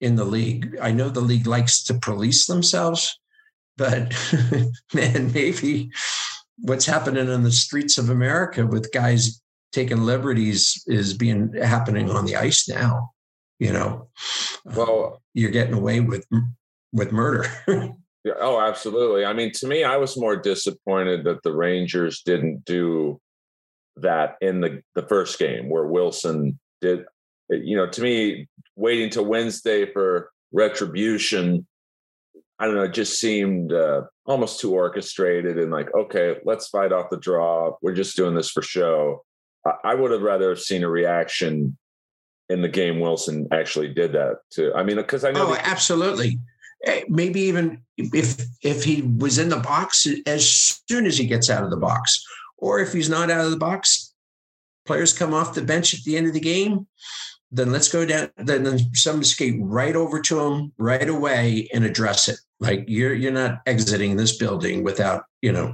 in 0.02 0.16
the 0.16 0.26
league. 0.26 0.76
I 0.82 0.92
know 0.92 1.10
the 1.10 1.22
league 1.22 1.48
likes 1.48 1.84
to 1.84 1.94
police 2.00 2.46
themselves, 2.46 3.20
but 3.78 4.14
man, 4.94 5.32
maybe 5.34 5.92
what's 6.58 6.86
happening 6.86 7.30
on 7.30 7.44
the 7.44 7.52
streets 7.52 7.98
of 7.98 8.10
America 8.10 8.66
with 8.66 8.92
guys 8.92 9.42
taking 9.72 10.02
liberties 10.02 10.84
is 10.88 11.14
being 11.14 11.54
happening 11.54 12.10
on 12.10 12.26
the 12.26 12.36
ice 12.36 12.68
now. 12.68 13.12
You 13.60 13.72
know, 13.72 14.10
well, 14.66 15.22
you're 15.34 15.52
getting 15.52 15.76
away 15.76 16.00
with 16.00 16.26
with 16.96 17.12
murder. 17.12 17.46
yeah, 18.24 18.34
oh, 18.40 18.60
absolutely. 18.60 19.26
I 19.26 19.34
mean, 19.34 19.52
to 19.54 19.68
me, 19.68 19.84
I 19.84 19.98
was 19.98 20.18
more 20.18 20.36
disappointed 20.36 21.26
that 21.26 21.44
the 21.44 21.54
Rangers 21.54 22.22
didn't 22.22 22.66
do 22.66 23.20
that 23.98 24.36
in 24.42 24.62
the 24.62 24.82
the 24.96 25.04
first 25.04 25.38
game 25.38 25.70
where 25.70 25.86
Wilson 25.86 26.60
did. 26.82 27.06
You 27.50 27.78
know, 27.78 27.88
to 27.88 28.02
me, 28.02 28.48
waiting 28.76 29.12
till 29.12 29.26
Wednesday 29.26 29.92
for 29.92 30.32
retribution, 30.52 31.68
I 32.58 32.66
don't 32.66 32.74
know, 32.74 32.84
it 32.84 32.94
just 32.94 33.20
seemed 33.20 33.72
uh, 33.72 34.04
almost 34.26 34.60
too 34.60 34.74
orchestrated 34.74 35.60
and 35.60 35.72
like, 35.72 35.94
okay, 35.94 36.38
let's 36.44 36.70
fight 36.70 36.92
off 36.92 37.12
the 37.12 37.18
draw. 37.18 37.76
We're 37.84 37.94
just 37.94 38.16
doing 38.16 38.34
this 38.34 38.50
for 38.50 38.64
show. 38.64 39.24
I, 39.64 39.74
I 39.84 39.96
would 39.96 40.10
have 40.10 40.24
rather 40.24 40.50
have 40.50 40.60
seen 40.60 40.84
a 40.84 40.90
reaction 40.90 41.78
in 42.50 42.62
the 42.62 42.70
game 42.70 43.00
Wilson 43.00 43.48
actually 43.52 43.94
did 43.94 44.14
that 44.14 44.38
to. 44.52 44.74
I 44.74 44.84
mean, 44.84 44.98
because 44.98 45.24
I 45.24 45.32
know. 45.32 45.48
Oh, 45.48 45.54
the, 45.54 45.68
absolutely. 45.68 46.40
Maybe 47.08 47.42
even 47.42 47.82
if 47.98 48.44
if 48.62 48.84
he 48.84 49.02
was 49.02 49.38
in 49.38 49.50
the 49.50 49.58
box 49.58 50.08
as 50.26 50.82
soon 50.88 51.06
as 51.06 51.18
he 51.18 51.26
gets 51.26 51.50
out 51.50 51.64
of 51.64 51.70
the 51.70 51.78
box, 51.78 52.24
or 52.58 52.80
if 52.80 52.94
he's 52.94 53.10
not 53.10 53.32
out 53.32 53.46
of 53.46 53.52
the 53.52 53.58
box, 53.58 54.14
players 54.86 55.14
come 55.14 55.34
off 55.34 55.56
the 55.56 55.62
bench 55.62 55.94
at 55.94 56.04
the 56.04 56.18
end 56.18 56.28
of 56.28 56.34
the 56.34 56.40
game. 56.40 56.88
Then 57.52 57.72
let's 57.72 57.92
go 57.92 58.06
down. 58.06 58.30
Then, 58.38 58.64
then 58.64 58.80
some 58.94 59.24
skate 59.24 59.56
right 59.60 59.96
over 59.96 60.20
to 60.22 60.40
him 60.40 60.74
right 60.78 61.08
away 61.08 61.70
and 61.74 61.86
address 61.86 62.28
it. 62.28 62.40
Like 62.60 62.86
you're 62.88 63.14
you're 63.14 63.32
not 63.32 63.62
exiting 63.66 64.18
this 64.18 64.38
building 64.38 64.84
without 64.84 65.24
you 65.42 65.52
know 65.52 65.74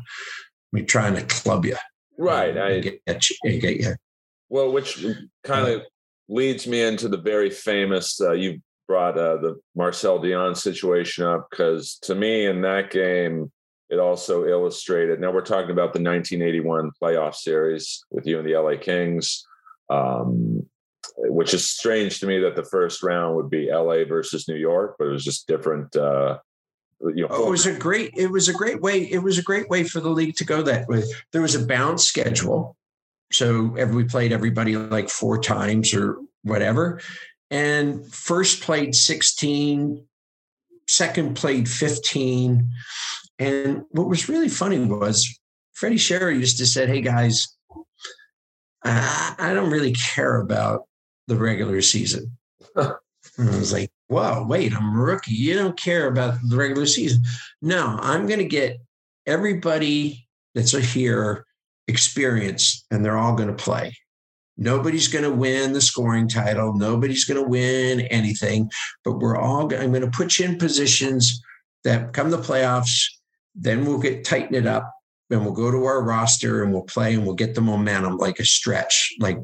me 0.71 0.83
trying 0.83 1.15
to 1.15 1.23
club 1.23 1.65
you. 1.65 1.77
Right. 2.17 2.57
I 2.57 2.79
get, 2.79 3.29
you, 3.43 3.59
get 3.59 3.77
you. 3.77 3.95
Well, 4.49 4.71
which 4.71 5.03
kind 5.43 5.67
of 5.67 5.81
leads 6.29 6.67
me 6.67 6.81
into 6.81 7.07
the 7.07 7.17
very 7.17 7.49
famous. 7.49 8.19
Uh, 8.21 8.33
you 8.33 8.61
brought 8.91 9.17
uh, 9.17 9.37
the 9.37 9.57
Marcel 9.73 10.19
Dionne 10.19 10.57
situation 10.57 11.25
up 11.25 11.47
because 11.49 11.97
to 12.01 12.13
me 12.13 12.45
in 12.45 12.59
that 12.59 12.91
game 12.91 13.49
it 13.89 13.99
also 13.99 14.45
illustrated. 14.45 15.21
Now 15.21 15.31
we're 15.31 15.39
talking 15.39 15.71
about 15.71 15.93
the 15.93 16.01
1981 16.01 16.91
playoff 17.01 17.35
series 17.35 18.03
with 18.11 18.27
you 18.27 18.37
and 18.37 18.45
the 18.45 18.57
LA 18.57 18.75
Kings, 18.77 19.47
um, 19.89 20.65
which 21.17 21.53
is 21.53 21.69
strange 21.69 22.19
to 22.19 22.27
me 22.27 22.39
that 22.39 22.57
the 22.57 22.65
first 22.65 23.01
round 23.01 23.37
would 23.37 23.49
be 23.49 23.71
LA 23.71 24.03
versus 24.03 24.49
New 24.49 24.55
York, 24.57 24.95
but 24.99 25.07
it 25.07 25.11
was 25.11 25.23
just 25.23 25.47
different. 25.47 25.95
Uh, 25.95 26.39
you 27.01 27.23
know, 27.23 27.27
oh, 27.29 27.47
it 27.47 27.51
was 27.51 27.65
a 27.65 27.77
great. 27.77 28.11
It 28.17 28.29
was 28.29 28.49
a 28.49 28.53
great 28.53 28.81
way. 28.81 29.09
It 29.09 29.23
was 29.23 29.37
a 29.37 29.43
great 29.43 29.69
way 29.69 29.85
for 29.85 30.01
the 30.01 30.09
league 30.09 30.35
to 30.35 30.45
go 30.45 30.61
that 30.63 30.89
way. 30.89 31.03
There 31.31 31.41
was 31.41 31.55
a 31.55 31.65
balanced 31.65 32.09
schedule, 32.09 32.75
so 33.31 33.73
every, 33.77 34.03
we 34.03 34.03
played 34.03 34.33
everybody 34.33 34.75
like 34.75 35.09
four 35.09 35.41
times 35.41 35.93
or 35.93 36.17
whatever, 36.43 36.99
and 37.51 38.05
first 38.11 38.61
played 38.61 38.95
16, 38.95 40.03
second 40.87 41.35
played 41.35 41.69
15. 41.69 42.71
And 43.37 43.83
what 43.91 44.07
was 44.07 44.29
really 44.29 44.49
funny 44.49 44.79
was 44.79 45.39
Freddie 45.73 45.97
Shero 45.97 46.33
used 46.33 46.57
to 46.57 46.65
say, 46.65 46.87
Hey 46.87 47.01
guys, 47.01 47.55
I 48.83 49.51
don't 49.53 49.69
really 49.69 49.93
care 49.93 50.39
about 50.39 50.87
the 51.27 51.35
regular 51.35 51.81
season. 51.81 52.37
and 52.75 52.95
I 53.37 53.57
was 53.57 53.73
like, 53.73 53.91
Whoa, 54.07 54.45
wait, 54.47 54.73
I'm 54.75 54.97
a 54.97 55.01
rookie. 55.01 55.33
You 55.33 55.55
don't 55.55 55.77
care 55.77 56.07
about 56.07 56.35
the 56.47 56.55
regular 56.55 56.85
season. 56.85 57.23
No, 57.61 57.97
I'm 58.01 58.27
going 58.27 58.39
to 58.39 58.45
get 58.45 58.79
everybody 59.25 60.27
that's 60.55 60.71
here 60.71 61.45
experience 61.87 62.85
and 62.91 63.03
they're 63.03 63.17
all 63.17 63.35
going 63.35 63.55
to 63.55 63.63
play. 63.63 63.95
Nobody's 64.57 65.07
going 65.07 65.23
to 65.23 65.31
win 65.31 65.73
the 65.73 65.81
scoring 65.81 66.27
title. 66.27 66.73
Nobody's 66.73 67.25
going 67.25 67.41
to 67.41 67.47
win 67.47 68.01
anything, 68.01 68.69
but 69.03 69.19
we're 69.19 69.37
all, 69.37 69.61
I'm 69.73 69.91
going 69.91 70.01
to 70.01 70.11
put 70.11 70.37
you 70.37 70.45
in 70.45 70.57
positions 70.57 71.41
that 71.83 72.13
come 72.13 72.29
the 72.29 72.37
playoffs. 72.37 73.05
Then 73.55 73.85
we'll 73.85 73.99
get 73.99 74.23
tighten 74.23 74.55
it 74.55 74.67
up 74.67 74.93
and 75.29 75.43
we'll 75.43 75.53
go 75.53 75.71
to 75.71 75.85
our 75.85 76.03
roster 76.03 76.63
and 76.63 76.73
we'll 76.73 76.83
play 76.83 77.13
and 77.13 77.25
we'll 77.25 77.35
get 77.35 77.55
the 77.55 77.61
momentum 77.61 78.17
like 78.17 78.39
a 78.39 78.45
stretch. 78.45 79.13
Like, 79.19 79.39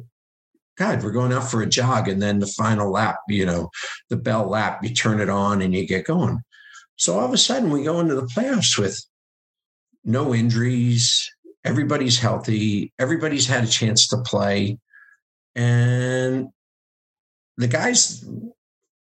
God, 0.77 1.03
we're 1.03 1.11
going 1.11 1.33
out 1.33 1.49
for 1.49 1.61
a 1.61 1.65
jog. 1.65 2.07
And 2.07 2.21
then 2.21 2.39
the 2.39 2.47
final 2.47 2.91
lap, 2.91 3.17
you 3.27 3.45
know, 3.45 3.69
the 4.09 4.17
bell 4.17 4.47
lap, 4.47 4.83
you 4.83 4.93
turn 4.93 5.19
it 5.19 5.29
on 5.29 5.61
and 5.61 5.73
you 5.73 5.87
get 5.87 6.05
going. 6.05 6.41
So 6.97 7.17
all 7.17 7.25
of 7.25 7.33
a 7.33 7.37
sudden 7.37 7.71
we 7.71 7.83
go 7.83 7.99
into 7.99 8.15
the 8.15 8.27
playoffs 8.27 8.77
with 8.77 9.03
no 10.03 10.33
injuries. 10.33 11.31
Everybody's 11.63 12.19
healthy. 12.19 12.93
Everybody's 12.99 13.47
had 13.47 13.63
a 13.63 13.67
chance 13.67 14.07
to 14.09 14.17
play 14.17 14.77
and 15.57 16.49
the 17.57 17.67
guys 17.67 18.23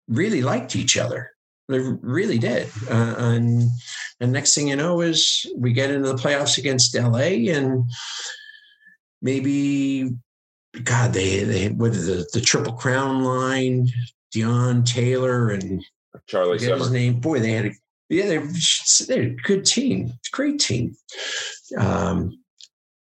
really 0.07 0.41
liked 0.41 0.75
each 0.75 0.97
other. 0.97 1.31
They 1.69 1.79
really 1.79 2.39
did. 2.39 2.69
Uh, 2.89 3.15
and 3.17 3.69
and 4.19 4.31
next 4.31 4.55
thing 4.55 4.69
you 4.69 4.75
know 4.75 5.01
is 5.01 5.45
we 5.55 5.71
get 5.71 5.91
into 5.91 6.07
the 6.07 6.15
playoffs 6.15 6.57
against 6.57 6.95
LA, 6.95 7.53
and 7.53 7.83
maybe 9.21 10.09
God, 10.83 11.13
they 11.13 11.43
they 11.43 11.69
what 11.69 11.93
the 11.93 12.27
the 12.33 12.41
triple 12.41 12.73
crown 12.73 13.23
line, 13.23 13.87
Dionne 14.33 14.85
Taylor 14.85 15.51
and 15.51 15.83
Charlie 16.25 16.57
Simmer. 16.57 16.77
his 16.77 16.91
name. 16.91 17.19
Boy, 17.19 17.39
they 17.39 17.51
had 17.51 17.65
a 17.67 17.71
yeah, 18.09 18.25
they're, 18.25 18.47
they're 19.07 19.23
a 19.23 19.35
good 19.35 19.65
team, 19.65 20.13
great 20.31 20.59
team. 20.59 20.95
Um, 21.77 22.39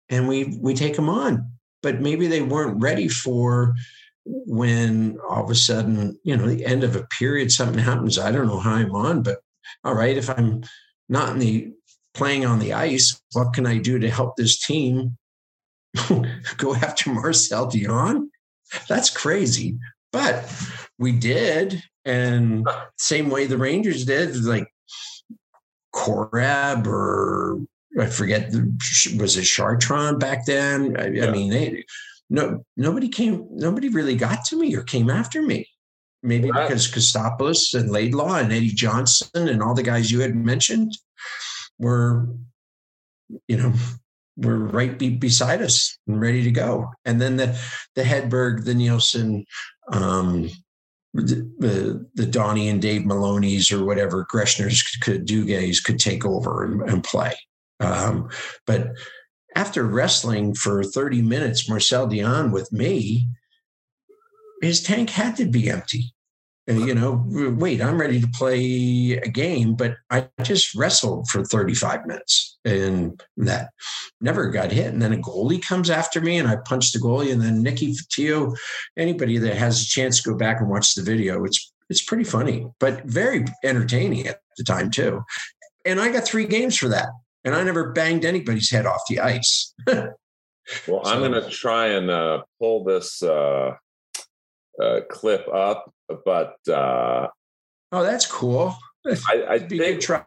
and 0.10 0.28
we 0.28 0.58
we 0.62 0.76
take 0.76 0.96
them 0.96 1.10
on 1.10 1.52
but 1.82 2.02
maybe 2.02 2.28
they 2.28 2.42
weren't 2.42 2.82
ready 2.82 3.08
for 3.08 3.74
when 4.26 5.18
all 5.28 5.44
of 5.44 5.50
a 5.50 5.56
sudden, 5.56 6.20
you 6.24 6.38
know, 6.38 6.48
the 6.48 6.66
end 6.66 6.84
of 6.84 6.96
a 6.96 7.08
period, 7.20 7.52
something 7.52 7.80
happens. 7.80 8.20
I 8.20 8.32
don't 8.32 8.48
know 8.48 8.60
how 8.60 8.74
I'm 8.74 8.96
on, 8.96 9.24
but 9.24 9.40
all 9.84 9.96
right, 9.96 10.18
if 10.18 10.30
I'm 10.30 10.64
not 11.10 11.30
in 11.30 11.40
the 11.40 11.72
playing 12.14 12.46
on 12.46 12.60
the 12.60 12.74
ice, 12.74 13.20
what 13.34 13.54
can 13.54 13.66
I 13.66 13.78
do 13.78 14.00
to 14.00 14.10
help 14.10 14.36
this 14.36 14.64
team 14.64 15.18
go 16.58 16.76
after 16.76 17.12
Marcel 17.12 17.68
Dionne? 17.68 18.28
That's 18.88 19.10
crazy. 19.10 19.78
But 20.12 20.52
we 20.98 21.14
did. 21.14 21.84
And 22.06 22.68
same 22.98 23.30
way 23.30 23.46
the 23.46 23.58
Rangers 23.58 24.06
did, 24.06 24.44
like 24.44 24.68
Korab 25.94 26.88
or 26.88 27.62
I 28.00 28.06
forget, 28.06 28.52
was 29.18 29.38
it 29.38 29.44
Chartraw 29.44 30.20
back 30.20 30.46
then? 30.46 30.96
I, 30.98 31.10
yeah. 31.10 31.26
I 31.26 31.32
mean, 31.32 31.50
they, 31.50 31.84
no, 32.30 32.64
nobody 32.78 33.10
came, 33.10 33.48
nobody 33.52 33.90
really 33.90 34.16
got 34.16 34.46
to 34.46 34.56
me 34.56 34.76
or 34.76 34.84
came 34.84 35.10
after 35.10 35.42
me. 35.42 35.68
Maybe 36.24 36.52
right. 36.52 36.68
because 36.68 36.88
Kotsopoulos 36.88 37.74
and 37.74 37.90
Laidlaw 37.90 38.36
and 38.36 38.54
Eddie 38.54 38.68
Johnson 38.68 39.48
and 39.48 39.62
all 39.62 39.74
the 39.74 39.84
guys 39.84 40.12
you 40.12 40.20
had 40.20 40.36
mentioned 40.36 40.94
were, 41.80 42.28
you 43.48 43.58
know, 43.58 43.74
were 44.38 44.60
right 44.60 44.98
be- 44.98 45.18
beside 45.18 45.62
us 45.62 45.98
and 46.08 46.22
ready 46.22 46.44
to 46.44 46.52
go. 46.52 46.92
And 47.06 47.20
then 47.20 47.38
the 47.38 47.60
the 47.96 48.04
Hedberg, 48.04 48.66
the 48.66 48.76
Nilsson, 48.76 49.46
um, 49.92 50.50
the, 51.14 52.08
the, 52.16 52.26
Donnie 52.26 52.70
and 52.70 52.82
Dave 52.82 53.06
Maloney's 53.06 53.72
or 53.72 53.84
whatever 53.84 54.26
Greschners 54.34 54.84
could 55.02 55.28
Duguays 55.28 55.84
could 55.84 56.00
take 56.00 56.26
over 56.26 56.64
and, 56.64 56.82
and 56.90 57.04
play. 57.04 57.34
Um, 57.82 58.30
but 58.66 58.92
after 59.56 59.84
wrestling 59.84 60.54
for 60.54 60.84
30 60.84 61.22
minutes, 61.22 61.70
Marcel 61.70 62.08
Dionne 62.08 62.52
with 62.52 62.72
me, 62.72 63.28
his 64.62 64.82
tank 64.82 65.10
had 65.10 65.36
to 65.38 65.46
be 65.46 65.70
empty 65.70 66.14
you 66.68 66.96
know, 66.96 67.24
wait, 67.28 67.82
I'm 67.82 68.00
ready 68.00 68.22
to 68.22 68.28
play 68.28 69.20
a 69.24 69.28
game, 69.28 69.74
but 69.74 69.96
I 70.10 70.30
just 70.44 70.76
wrestled 70.76 71.28
for 71.28 71.44
35 71.44 72.06
minutes 72.06 72.58
and 72.64 73.22
that 73.38 73.72
never 74.20 74.50
got 74.50 74.72
hit. 74.72 74.94
And 74.94 75.02
then 75.02 75.14
a 75.14 75.18
goalie 75.18 75.64
comes 75.64 75.90
after 75.90 76.22
me 76.22 76.38
and 76.38 76.48
I 76.48 76.58
punch 76.58 76.92
the 76.92 77.00
goalie. 77.00 77.32
And 77.32 77.42
then 77.42 77.64
Nicky 77.64 77.94
Fotiu, 77.94 78.56
anybody 78.98 79.38
that 79.40 79.58
has 79.58 79.82
a 79.82 79.86
chance 79.86 80.22
to 80.22 80.32
go 80.32 80.38
back 80.38 80.60
and 80.60 80.70
watch 80.70 80.96
the 80.96 81.02
video, 81.02 81.44
it's 81.44 81.74
it's 81.90 82.04
pretty 82.04 82.24
funny, 82.24 82.68
but 82.80 83.04
very 83.04 83.44
entertaining 83.66 84.26
at 84.26 84.40
the 84.58 84.64
time 84.64 84.92
too. 84.92 85.24
And 85.86 86.00
I 86.00 86.10
got 86.10 86.24
three 86.24 86.46
games 86.46 86.78
for 86.78 86.88
that. 86.88 87.10
And 87.44 87.56
I 87.56 87.64
never 87.64 87.92
banged 87.92 88.26
anybody's 88.26 88.70
head 88.70 88.86
off 88.86 89.02
the 89.10 89.20
ice. 89.20 89.74
well, 89.88 90.14
so, 90.88 91.02
I'm 91.06 91.20
going 91.20 91.32
to 91.32 91.50
try 91.50 91.88
and 91.88 92.10
uh, 92.10 92.44
pull 92.60 92.84
this 92.84 93.24
uh, 93.24 93.76
uh, 94.82 95.00
clip 95.10 95.48
up, 95.54 95.92
but 96.26 96.56
uh, 96.68 97.28
oh, 97.92 98.04
that's 98.04 98.26
cool. 98.26 98.76
I, 99.06 99.46
I 99.50 99.60
think 99.60 100.02
try. 100.02 100.24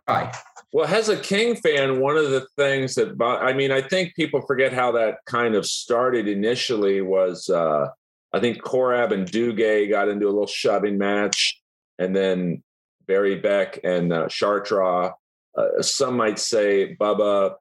Well, 0.73 0.87
as 0.87 1.09
a 1.09 1.17
King 1.17 1.55
fan, 1.55 2.01
one 2.01 2.17
of 2.17 2.31
the 2.31 2.47
things 2.57 2.97
that 2.97 3.15
I 3.23 3.53
mean, 3.53 3.71
I 3.71 3.81
think 3.81 4.15
people 4.17 4.43
forget 4.47 4.73
how 4.73 4.91
that 4.93 5.19
kind 5.27 5.55
of 5.55 5.65
started 5.67 6.27
initially. 6.27 7.01
Was 7.01 7.49
uh, 7.49 7.87
I 8.33 8.41
think 8.41 8.63
Korab 8.63 9.13
and 9.13 9.27
Duguay 9.27 9.89
got 9.89 10.09
into 10.09 10.27
a 10.27 10.31
little 10.33 10.49
shoving 10.49 10.99
match, 10.99 11.61
and 11.99 12.15
then 12.15 12.63
Barry 13.07 13.37
Beck 13.37 13.79
and 13.85 14.13
uh, 14.13 14.27
Chartraw. 14.27 15.13
Uh, 15.57 15.83
some 15.83 16.17
might 16.17 16.39
say 16.39 16.97
Bubba 17.01 17.55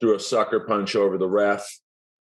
threw 0.00 0.16
a 0.16 0.20
sucker 0.20 0.60
punch 0.60 0.96
over 0.96 1.18
the 1.18 1.28
ref, 1.28 1.66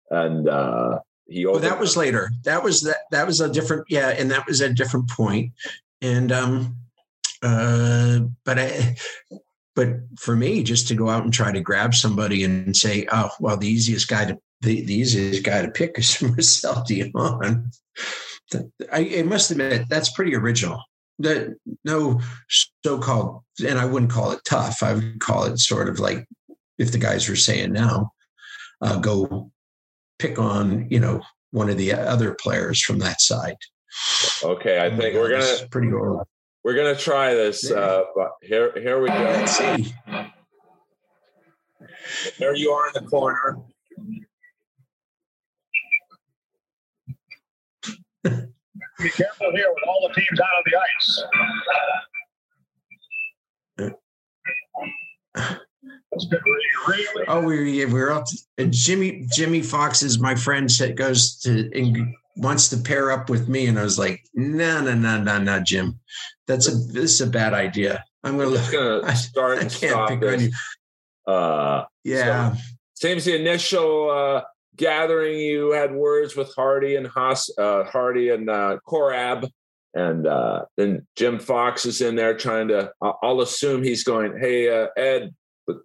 and 0.09 0.47
uh, 0.47 0.99
he 1.27 1.45
oh, 1.45 1.59
that 1.59 1.79
was 1.79 1.97
later. 1.97 2.31
That 2.43 2.63
was 2.63 2.81
that 2.81 2.97
that 3.11 3.27
was 3.27 3.41
a 3.41 3.49
different 3.49 3.85
yeah, 3.89 4.09
and 4.09 4.31
that 4.31 4.47
was 4.47 4.61
a 4.61 4.73
different 4.73 5.09
point. 5.09 5.51
And 6.01 6.31
um 6.31 6.77
uh 7.43 8.19
but 8.45 8.59
I 8.59 8.95
but 9.75 9.89
for 10.17 10.35
me 10.35 10.63
just 10.63 10.87
to 10.87 10.95
go 10.95 11.09
out 11.09 11.23
and 11.23 11.33
try 11.33 11.51
to 11.51 11.59
grab 11.59 11.93
somebody 11.93 12.43
and 12.43 12.75
say, 12.75 13.07
oh 13.11 13.29
well 13.39 13.57
the 13.57 13.67
easiest 13.67 14.07
guy 14.07 14.25
to 14.25 14.37
the, 14.61 14.83
the 14.83 14.93
easiest 14.93 15.43
guy 15.43 15.61
to 15.61 15.71
pick 15.71 15.99
is 15.99 16.21
Marcel 16.21 16.83
Dionne." 16.89 17.71
I, 18.93 19.15
I 19.17 19.23
must 19.23 19.51
admit 19.51 19.89
that's 19.89 20.11
pretty 20.11 20.33
original. 20.33 20.81
That 21.19 21.55
no 21.83 22.21
so-called, 22.83 23.41
and 23.65 23.79
I 23.79 23.85
wouldn't 23.85 24.11
call 24.11 24.31
it 24.33 24.41
tough. 24.47 24.83
I 24.83 24.93
would 24.93 25.19
call 25.19 25.45
it 25.45 25.57
sort 25.57 25.89
of 25.89 25.99
like 25.99 26.27
if 26.77 26.91
the 26.91 26.99
guys 26.99 27.27
were 27.27 27.35
saying 27.35 27.73
now, 27.73 28.11
uh, 28.81 28.99
go 28.99 29.51
pick 30.19 30.37
on 30.37 30.87
you 30.91 30.99
know 30.99 31.21
one 31.51 31.69
of 31.69 31.77
the 31.77 31.93
other 31.93 32.35
players 32.35 32.81
from 32.81 32.99
that 32.99 33.19
side. 33.21 33.57
Okay, 34.43 34.79
I 34.79 34.95
think 34.95 35.15
we're 35.15 35.31
gonna 35.31 35.67
pretty 35.71 35.91
old. 35.91 36.21
We're 36.63 36.75
gonna 36.75 36.95
try 36.95 37.33
this. 37.33 37.71
Uh, 37.71 38.03
but 38.15 38.31
here, 38.41 38.71
here 38.75 39.01
we 39.01 39.09
go. 39.09 39.15
Let's 39.15 39.57
see. 39.57 39.93
There 42.39 42.55
you 42.55 42.71
are 42.71 42.87
in 42.87 42.93
the 43.03 43.09
corner. 43.09 43.57
Be 48.99 49.09
careful 49.09 49.51
here 49.51 49.67
with 49.69 49.83
all 49.87 50.07
the 50.07 50.13
teams 50.13 50.39
out 50.39 50.47
on 50.57 50.63
the 50.65 50.77
ice. 50.77 51.23
Oh, 57.27 57.41
we 57.41 57.85
we're 57.85 58.11
up. 58.11 58.25
And 58.57 58.71
Jimmy 58.73 59.27
Jimmy 59.33 59.61
Fox 59.61 60.01
is 60.01 60.19
my 60.19 60.33
friend. 60.33 60.71
Said 60.71 60.97
goes 60.97 61.37
to 61.41 61.69
and 61.77 62.15
wants 62.37 62.69
to 62.69 62.77
pair 62.77 63.11
up 63.11 63.29
with 63.29 63.47
me, 63.47 63.67
and 63.67 63.77
I 63.77 63.83
was 63.83 63.99
like, 63.99 64.23
no, 64.33 64.81
no, 64.81 64.93
no, 64.93 65.21
no, 65.21 65.37
no, 65.39 65.59
Jim, 65.59 65.99
that's 66.47 66.67
a 66.67 66.71
this 66.71 67.13
is 67.13 67.21
a 67.21 67.27
bad 67.27 67.53
idea. 67.53 68.03
I'm 68.23 68.37
gonna, 68.37 68.57
I'm 68.57 68.71
gonna 68.71 69.15
start. 69.15 69.59
I, 69.59 69.65
I 69.65 69.69
can't 69.69 70.09
pick 70.09 70.21
this. 70.21 70.33
on 70.33 70.39
you. 70.41 71.31
Uh, 71.33 71.85
yeah. 72.03 72.55
So, 72.95 73.09
as 73.09 73.25
the 73.25 73.35
initial 73.39 74.09
uh, 74.09 74.41
gathering 74.77 75.39
you 75.39 75.71
had 75.71 75.93
words 75.93 76.35
with 76.35 76.53
Hardy 76.55 76.95
and 76.95 77.07
Haas, 77.07 77.49
uh, 77.57 77.83
Hardy 77.83 78.29
and 78.29 78.49
uh, 78.49 78.77
Korab, 78.87 79.49
and 79.93 80.27
uh, 80.27 80.65
then 80.77 81.07
Jim 81.15 81.39
Fox 81.39 81.85
is 81.85 82.01
in 82.01 82.15
there 82.15 82.37
trying 82.37 82.67
to. 82.69 82.91
I'll 83.01 83.41
assume 83.41 83.83
he's 83.83 84.03
going, 84.03 84.37
"Hey, 84.39 84.69
uh, 84.69 84.87
Ed, 84.95 85.33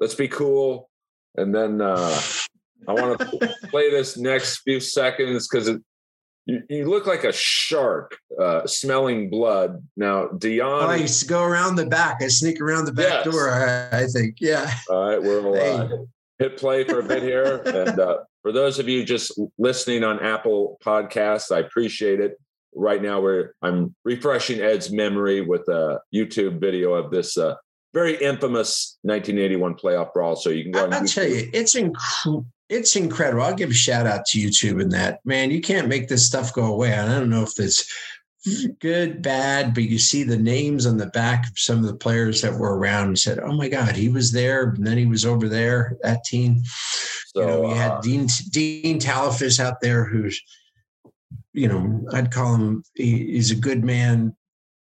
let's 0.00 0.14
be 0.14 0.28
cool. 0.28 0.88
And 1.36 1.54
then 1.54 1.80
uh, 1.80 2.20
I 2.86 2.92
want 2.92 3.18
to 3.18 3.54
play 3.70 3.90
this 3.90 4.16
next 4.16 4.60
few 4.60 4.80
seconds 4.80 5.48
because 5.48 5.68
you, 6.46 6.62
you, 6.68 6.88
look 6.88 7.06
like 7.06 7.24
a 7.24 7.32
shark 7.32 8.16
uh, 8.40 8.66
smelling 8.66 9.30
blood. 9.30 9.82
Now, 9.96 10.26
Dionne. 10.26 10.82
Oh, 10.82 10.88
I 10.88 10.96
used 10.96 11.22
to 11.22 11.28
go 11.28 11.44
around 11.44 11.76
the 11.76 11.86
back. 11.86 12.18
I 12.20 12.28
sneak 12.28 12.60
around 12.60 12.84
the 12.84 12.92
back 12.92 13.24
yes. 13.24 13.32
door, 13.32 13.50
I, 13.50 14.02
I, 14.02 14.06
think. 14.06 14.36
Yeah. 14.40 14.72
All 14.90 15.08
right. 15.08 15.22
We'll 15.22 15.54
uh, 15.54 15.88
hit 16.38 16.56
play 16.56 16.84
for 16.84 17.00
a 17.00 17.02
bit 17.02 17.22
here. 17.22 17.56
and 17.66 17.98
uh, 17.98 18.18
for 18.42 18.52
those 18.52 18.78
of 18.78 18.88
you 18.88 19.04
just 19.04 19.38
listening 19.58 20.04
on 20.04 20.20
Apple 20.20 20.78
Podcasts, 20.84 21.54
I 21.54 21.60
appreciate 21.60 22.20
it. 22.20 22.38
Right 22.74 23.02
now, 23.02 23.20
we're 23.20 23.54
I'm 23.60 23.94
refreshing 24.04 24.60
Ed's 24.60 24.90
memory 24.90 25.42
with 25.42 25.68
a 25.68 26.00
YouTube 26.14 26.58
video 26.58 26.94
of 26.94 27.10
this 27.10 27.36
uh, 27.36 27.56
very 27.92 28.14
infamous 28.14 28.98
1981 29.02 29.74
playoff 29.74 30.12
brawl. 30.14 30.36
So 30.36 30.50
you 30.50 30.62
can 30.62 30.72
go. 30.72 30.88
I'll 30.88 31.06
tell 31.06 31.26
you, 31.26 31.50
it's 31.52 31.74
inc- 31.74 32.46
it's 32.70 32.96
incredible. 32.96 33.42
I'll 33.42 33.54
give 33.54 33.70
a 33.70 33.74
shout 33.74 34.06
out 34.06 34.24
to 34.26 34.38
YouTube 34.38 34.80
and 34.80 34.90
that 34.92 35.20
man. 35.26 35.50
You 35.50 35.60
can't 35.60 35.88
make 35.88 36.08
this 36.08 36.26
stuff 36.26 36.54
go 36.54 36.64
away. 36.64 36.94
I 36.94 37.06
don't 37.06 37.28
know 37.28 37.42
if 37.42 37.58
it's 37.58 37.92
good, 38.80 39.22
bad, 39.22 39.74
but 39.74 39.84
you 39.84 39.98
see 39.98 40.22
the 40.22 40.36
names 40.36 40.86
on 40.86 40.96
the 40.96 41.06
back 41.06 41.48
of 41.48 41.58
some 41.58 41.78
of 41.78 41.86
the 41.86 41.96
players 41.96 42.42
that 42.42 42.54
were 42.54 42.76
around 42.76 43.08
and 43.08 43.18
said, 43.18 43.38
"Oh 43.38 43.52
my 43.52 43.68
God, 43.68 43.96
he 43.96 44.08
was 44.08 44.32
there, 44.32 44.70
and 44.70 44.86
then 44.86 44.98
he 44.98 45.06
was 45.06 45.24
over 45.24 45.48
there." 45.48 45.96
That 46.02 46.24
team. 46.24 46.62
So, 47.34 47.40
you 47.40 47.46
know, 47.46 47.60
we 47.62 47.74
had 47.74 47.92
uh, 47.92 48.00
Dean 48.00 48.28
Dean 48.50 49.00
Talafous 49.00 49.60
out 49.60 49.80
there, 49.80 50.04
who's 50.04 50.40
you 51.54 51.68
know, 51.68 52.06
I'd 52.12 52.32
call 52.32 52.54
him. 52.54 52.82
He, 52.94 53.32
he's 53.32 53.50
a 53.50 53.56
good 53.56 53.84
man, 53.84 54.34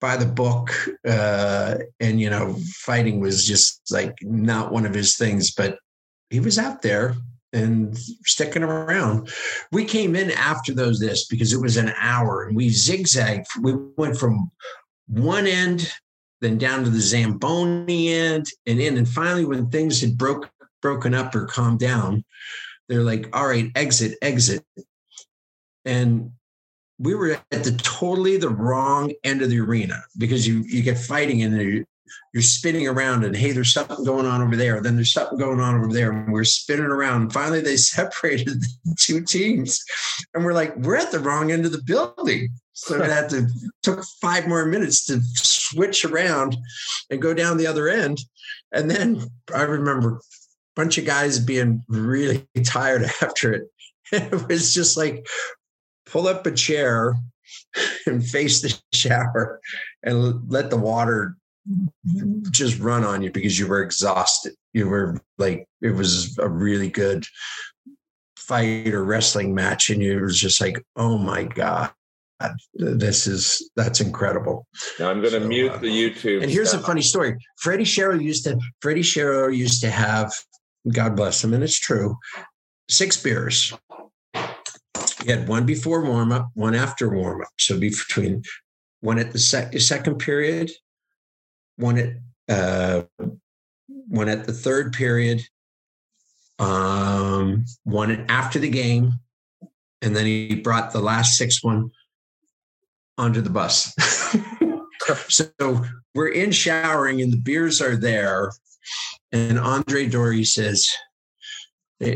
by 0.04 0.18
the 0.18 0.26
book 0.26 0.70
uh, 1.08 1.76
and 1.98 2.20
you 2.20 2.28
know 2.28 2.54
fighting 2.74 3.20
was 3.20 3.46
just 3.46 3.90
like 3.90 4.14
not 4.20 4.70
one 4.70 4.84
of 4.84 4.92
his 4.92 5.16
things 5.16 5.50
but 5.50 5.78
he 6.28 6.40
was 6.40 6.58
out 6.58 6.82
there 6.82 7.14
and 7.54 7.96
sticking 8.24 8.62
around. 8.62 9.30
We 9.72 9.84
came 9.84 10.14
in 10.16 10.30
after 10.32 10.74
those 10.74 10.98
this 10.98 11.26
because 11.26 11.52
it 11.52 11.60
was 11.60 11.76
an 11.76 11.94
hour 11.98 12.44
and 12.44 12.56
we 12.56 12.68
zigzagged. 12.68 13.46
We 13.62 13.74
went 13.96 14.18
from 14.18 14.50
one 15.06 15.46
end 15.46 15.90
then 16.40 16.58
down 16.58 16.84
to 16.84 16.90
the 16.90 17.00
zamboni 17.00 18.12
end 18.12 18.46
and 18.66 18.80
in. 18.80 18.98
And 18.98 19.08
finally 19.08 19.46
when 19.46 19.70
things 19.70 20.00
had 20.00 20.18
broke 20.18 20.50
broken 20.82 21.14
up 21.14 21.34
or 21.34 21.46
calmed 21.46 21.78
down 21.78 22.22
they're 22.88 23.02
like 23.02 23.28
all 23.32 23.46
right 23.46 23.70
exit 23.74 24.18
exit. 24.22 24.64
And 25.84 26.32
we 26.98 27.14
were 27.14 27.38
at 27.50 27.64
the 27.64 27.72
totally 27.82 28.36
the 28.36 28.48
wrong 28.48 29.12
end 29.24 29.42
of 29.42 29.50
the 29.50 29.60
arena 29.60 30.02
because 30.18 30.46
you 30.46 30.60
you 30.66 30.82
get 30.82 30.98
fighting 30.98 31.42
and 31.42 31.58
you're, 32.32 32.42
spinning 32.42 32.86
around 32.86 33.24
and 33.24 33.36
hey 33.36 33.52
there's 33.52 33.72
something 33.72 34.04
going 34.04 34.26
on 34.26 34.42
over 34.42 34.56
there. 34.56 34.80
Then 34.80 34.96
there's 34.96 35.12
something 35.12 35.38
going 35.38 35.60
on 35.60 35.76
over 35.76 35.92
there 35.92 36.12
and 36.12 36.32
we're 36.32 36.44
spinning 36.44 36.86
around. 36.86 37.22
And 37.22 37.32
finally 37.32 37.60
they 37.60 37.76
separated 37.94 38.60
the 38.84 38.96
two 38.98 39.22
teams 39.22 39.82
and 40.34 40.44
we're 40.44 40.52
like 40.52 40.76
we're 40.76 40.96
at 40.96 41.12
the 41.12 41.20
wrong 41.20 41.52
end 41.52 41.64
of 41.64 41.72
the 41.72 41.82
building. 41.82 42.50
So 42.72 43.00
it 43.00 43.08
had 43.08 43.28
to 43.30 43.46
took 43.82 44.04
five 44.20 44.48
more 44.48 44.66
minutes 44.66 45.06
to 45.06 45.20
switch 45.34 46.04
around 46.04 46.56
and 47.10 47.22
go 47.22 47.32
down 47.32 47.56
the 47.56 47.68
other 47.68 47.88
end. 47.88 48.18
And 48.72 48.90
then 48.90 49.22
i 49.54 49.62
remember 49.62 50.16
a 50.16 50.20
bunch 50.74 50.98
of 50.98 51.04
guys 51.04 51.38
being 51.38 51.84
really 51.88 52.46
tired 52.64 53.02
after 53.22 53.52
it. 53.52 53.62
It 54.12 54.48
was 54.48 54.74
just 54.74 54.96
like 54.96 55.26
pull 56.06 56.26
up 56.26 56.46
a 56.46 56.52
chair 56.52 57.16
and 58.06 58.24
face 58.24 58.60
the 58.60 58.78
shower 58.92 59.60
and 60.02 60.50
let 60.50 60.70
the 60.70 60.76
water 60.76 61.36
just 62.50 62.78
run 62.78 63.04
on 63.04 63.22
you 63.22 63.30
because 63.30 63.58
you 63.58 63.66
were 63.66 63.82
exhausted. 63.82 64.54
You 64.72 64.88
were 64.88 65.20
like, 65.38 65.66
it 65.80 65.90
was 65.90 66.36
a 66.38 66.48
really 66.48 66.88
good 66.88 67.24
fight 68.36 68.88
or 68.88 69.04
wrestling 69.04 69.54
match. 69.54 69.90
And 69.90 70.02
you 70.02 70.20
was 70.20 70.38
just 70.38 70.60
like, 70.60 70.82
oh 70.96 71.16
my 71.16 71.44
God, 71.44 71.90
this 72.74 73.26
is, 73.26 73.70
that's 73.76 74.00
incredible. 74.00 74.66
Now 74.98 75.10
I'm 75.10 75.20
going 75.20 75.32
to 75.32 75.40
so, 75.40 75.48
mute 75.48 75.72
uh, 75.72 75.78
the 75.78 75.88
YouTube. 75.88 76.42
And 76.42 76.50
here's 76.50 76.70
stuff. 76.70 76.82
a 76.82 76.86
funny 76.86 77.02
story. 77.02 77.36
Freddie 77.58 77.84
Shero 77.84 78.22
used 78.22 78.44
to, 78.44 78.58
Freddie 78.80 79.02
Shero 79.02 79.54
used 79.54 79.80
to 79.80 79.90
have, 79.90 80.32
God 80.92 81.16
bless 81.16 81.42
him, 81.42 81.54
and 81.54 81.62
it's 81.62 81.78
true, 81.78 82.16
six 82.90 83.16
beers. 83.16 83.72
He 85.22 85.30
had 85.30 85.48
one 85.48 85.64
before 85.64 86.04
warm 86.04 86.32
up, 86.32 86.50
one 86.52 86.74
after 86.74 87.08
warm 87.08 87.40
up. 87.40 87.48
So 87.58 87.78
between 87.78 88.42
one 89.00 89.18
at 89.18 89.32
the 89.32 89.38
sec- 89.38 89.80
second 89.80 90.18
period, 90.18 90.70
one 91.76 91.98
at 91.98 92.14
uh, 92.48 93.02
one 94.08 94.28
at 94.28 94.46
the 94.46 94.52
third 94.52 94.92
period, 94.92 95.42
um, 96.58 97.64
one 97.84 98.26
after 98.28 98.58
the 98.58 98.68
game, 98.68 99.12
and 100.02 100.14
then 100.14 100.26
he 100.26 100.54
brought 100.54 100.92
the 100.92 101.00
last 101.00 101.36
six 101.36 101.62
one 101.62 101.90
onto 103.18 103.40
the 103.40 103.50
bus. 103.50 103.94
so 105.28 105.82
we're 106.14 106.28
in 106.28 106.52
showering 106.52 107.20
and 107.20 107.32
the 107.32 107.38
beers 107.38 107.80
are 107.80 107.96
there, 107.96 108.52
and 109.32 109.58
Andre 109.58 110.06
Dore 110.06 110.44
says, 110.44 110.88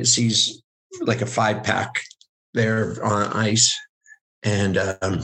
sees 0.02 0.62
like 1.00 1.20
a 1.20 1.26
five 1.26 1.62
pack 1.62 2.00
there 2.54 3.02
on 3.04 3.32
ice, 3.32 3.76
and 4.42 4.78
um, 5.02 5.22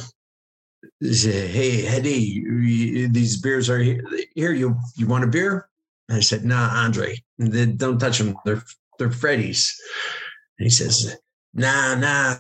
say, 1.02 1.46
"Hey, 1.48 1.86
Eddie, 1.86 3.06
these 3.08 3.40
beers 3.40 3.68
are 3.70 3.78
here. 3.78 4.02
here. 4.34 4.52
You 4.52 4.76
you 4.96 5.06
want 5.06 5.24
a 5.24 5.28
beer?" 5.28 5.68
And 6.08 6.18
I 6.18 6.20
said, 6.20 6.44
"Nah, 6.44 6.84
Andre, 6.84 7.16
they, 7.38 7.66
don't 7.66 7.98
touch 7.98 8.18
them. 8.18 8.36
They're 8.44 8.62
they're 8.98 9.10
Freddy's." 9.10 9.74
And 10.58 10.66
he 10.66 10.70
says, 10.70 11.16
"Nah, 11.54 11.94
nah, 11.96 12.36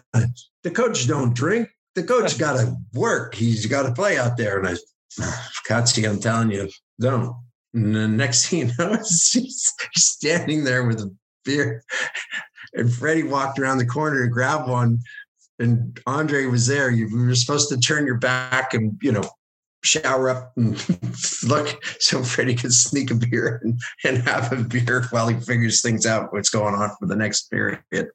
the 0.62 0.70
coach 0.70 1.06
don't 1.06 1.34
drink. 1.34 1.68
The 1.94 2.02
coach 2.02 2.38
got 2.44 2.54
to 2.54 2.76
work. 2.92 3.34
He's 3.34 3.66
got 3.66 3.84
to 3.84 3.92
play 3.92 4.18
out 4.18 4.36
there." 4.36 4.58
And 4.58 4.68
I, 4.68 4.74
Katsi, 5.68 6.08
I'm 6.08 6.20
telling 6.20 6.50
you, 6.50 6.68
don't. 7.00 7.34
And 7.72 7.94
the 7.94 8.06
next 8.06 8.48
thing 8.48 8.68
you 8.68 8.74
know, 8.78 8.96
he's 8.96 9.72
standing 9.96 10.64
there 10.64 10.86
with 10.86 11.00
a 11.00 11.14
beer. 11.44 11.82
And 12.74 12.92
Freddie 12.92 13.24
walked 13.24 13.58
around 13.58 13.78
the 13.78 13.86
corner 13.86 14.24
to 14.24 14.30
grab 14.30 14.68
one 14.68 14.98
and 15.58 16.00
Andre 16.06 16.46
was 16.46 16.66
there. 16.66 16.90
You 16.90 17.08
were 17.14 17.34
supposed 17.34 17.68
to 17.70 17.78
turn 17.78 18.06
your 18.06 18.18
back 18.18 18.74
and 18.74 18.98
you 19.02 19.12
know 19.12 19.24
shower 19.84 20.30
up 20.30 20.52
and 20.56 20.82
look 21.44 21.84
so 22.00 22.22
Freddie 22.22 22.54
could 22.54 22.72
sneak 22.72 23.10
a 23.10 23.14
beer 23.14 23.60
and, 23.62 23.78
and 24.04 24.18
have 24.28 24.52
a 24.52 24.56
beer 24.56 25.06
while 25.10 25.28
he 25.28 25.38
figures 25.38 25.82
things 25.82 26.06
out 26.06 26.32
what's 26.32 26.48
going 26.48 26.74
on 26.74 26.90
for 26.98 27.06
the 27.06 27.16
next 27.16 27.50
period. 27.50 28.08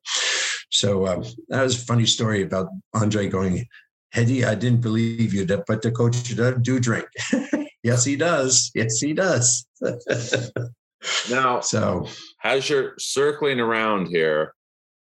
So 0.71 1.07
um, 1.07 1.23
that 1.49 1.63
was 1.63 1.81
a 1.81 1.85
funny 1.85 2.05
story 2.05 2.41
about 2.41 2.69
Andre 2.93 3.27
going, 3.27 3.67
Eddie, 4.13 4.45
I 4.45 4.55
didn't 4.55 4.81
believe 4.81 5.33
you, 5.33 5.45
but 5.45 5.81
the 5.81 5.91
coach 5.91 6.35
does 6.35 6.55
do 6.61 6.79
drink. 6.79 7.07
yes, 7.83 8.03
he 8.03 8.15
does. 8.15 8.71
Yes, 8.73 8.99
he 8.99 9.13
does. 9.13 9.65
now, 11.29 11.59
so 11.59 12.07
as 12.43 12.69
you're 12.69 12.93
circling 12.97 13.59
around 13.59 14.07
here, 14.07 14.53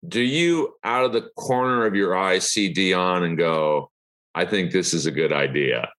do 0.07 0.21
you 0.21 0.77
out 0.85 1.05
of 1.05 1.13
the 1.13 1.29
corner 1.37 1.87
of 1.87 1.95
your 1.95 2.17
eye 2.17 2.39
see 2.39 2.73
Dionne 2.73 3.25
and 3.25 3.39
go, 3.39 3.91
I 4.35 4.45
think 4.45 4.71
this 4.71 4.95
is 4.95 5.07
a 5.07 5.11
good 5.11 5.33
idea? 5.33 5.91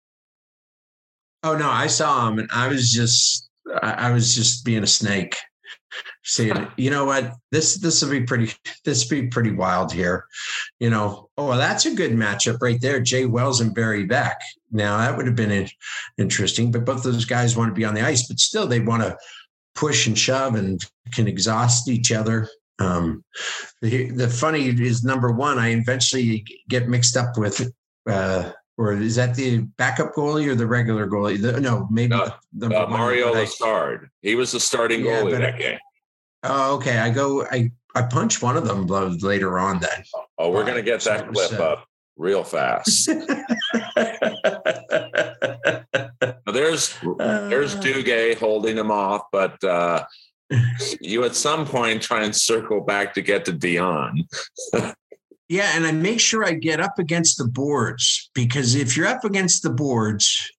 Oh 1.43 1.57
no, 1.57 1.69
I 1.69 1.87
saw 1.87 2.27
him 2.27 2.39
and 2.39 2.49
I 2.53 2.67
was 2.67 2.91
just 2.91 3.49
I 3.81 4.11
was 4.11 4.35
just 4.35 4.65
being 4.65 4.83
a 4.83 4.87
snake. 4.87 5.35
Saying, 6.23 6.67
you 6.77 6.91
know 6.91 7.05
what, 7.05 7.33
this 7.51 7.77
this 7.77 8.01
will 8.01 8.11
be 8.11 8.21
pretty 8.21 8.53
this 8.85 9.05
be 9.05 9.27
pretty 9.27 9.51
wild 9.51 9.91
here. 9.91 10.25
You 10.79 10.91
know, 10.91 11.29
oh, 11.37 11.57
that's 11.57 11.85
a 11.85 11.95
good 11.95 12.11
matchup 12.11 12.61
right 12.61 12.79
there. 12.79 12.99
Jay 12.99 13.25
Wells 13.25 13.61
and 13.61 13.73
Barry 13.73 14.05
Beck. 14.05 14.39
Now 14.71 14.97
that 14.97 15.17
would 15.17 15.25
have 15.25 15.35
been 15.35 15.67
interesting, 16.17 16.71
but 16.71 16.85
both 16.85 17.03
those 17.03 17.25
guys 17.25 17.57
want 17.57 17.69
to 17.69 17.79
be 17.79 17.85
on 17.85 17.95
the 17.95 18.05
ice, 18.05 18.27
but 18.27 18.39
still 18.39 18.67
they 18.67 18.79
want 18.79 19.01
to 19.01 19.17
push 19.73 20.05
and 20.05 20.17
shove 20.17 20.55
and 20.55 20.79
can 21.11 21.27
exhaust 21.27 21.89
each 21.89 22.11
other. 22.11 22.47
Um, 22.79 23.23
the, 23.81 24.09
the 24.11 24.27
funny 24.27 24.67
is 24.67 25.03
number 25.03 25.31
one, 25.31 25.59
I 25.59 25.69
eventually 25.69 26.45
get 26.69 26.87
mixed 26.87 27.17
up 27.17 27.37
with, 27.37 27.71
uh, 28.07 28.51
or 28.77 28.93
is 28.93 29.15
that 29.15 29.35
the 29.35 29.59
backup 29.77 30.13
goalie 30.13 30.47
or 30.47 30.55
the 30.55 30.67
regular 30.67 31.07
goalie? 31.07 31.41
The, 31.41 31.59
no, 31.59 31.87
maybe 31.91 32.15
no, 32.15 32.31
the, 32.53 32.67
uh, 32.67 32.87
Mario 32.87 33.33
Lessard. 33.33 34.07
He 34.21 34.35
was 34.35 34.53
the 34.53 34.59
starting 34.59 35.03
yeah, 35.03 35.21
goalie 35.21 35.37
that 35.37 35.57
game. 35.57 35.79
Oh, 36.43 36.75
okay. 36.75 36.97
I 36.99 37.09
go. 37.09 37.45
I 37.45 37.71
I 37.95 38.03
punch 38.03 38.41
one 38.41 38.55
of 38.55 38.65
them 38.65 38.87
later 38.87 39.59
on. 39.59 39.79
Then. 39.79 40.03
Oh, 40.37 40.51
we're 40.51 40.65
gonna 40.65 40.81
get 40.81 41.01
that 41.01 41.27
clip 41.27 41.59
uh, 41.59 41.63
up 41.63 41.85
real 42.15 42.43
fast. 42.43 43.07
there's 46.45 46.95
there's 47.17 47.75
uh. 47.75 47.81
Duguay 47.81 48.37
holding 48.37 48.77
him 48.77 48.91
off, 48.91 49.23
but 49.31 49.61
uh, 49.63 50.05
you 51.01 51.23
at 51.23 51.35
some 51.35 51.65
point 51.65 52.01
try 52.01 52.23
and 52.23 52.35
circle 52.35 52.81
back 52.81 53.13
to 53.13 53.21
get 53.21 53.45
to 53.45 53.53
Dionne. 53.53 54.23
yeah, 55.49 55.71
and 55.75 55.85
I 55.85 55.91
make 55.91 56.19
sure 56.19 56.45
I 56.45 56.53
get 56.53 56.79
up 56.79 56.99
against 56.99 57.37
the 57.37 57.45
boards 57.45 58.29
because 58.33 58.75
if 58.75 58.97
you're 58.97 59.07
up 59.07 59.23
against 59.23 59.63
the 59.63 59.69
boards, 59.69 60.51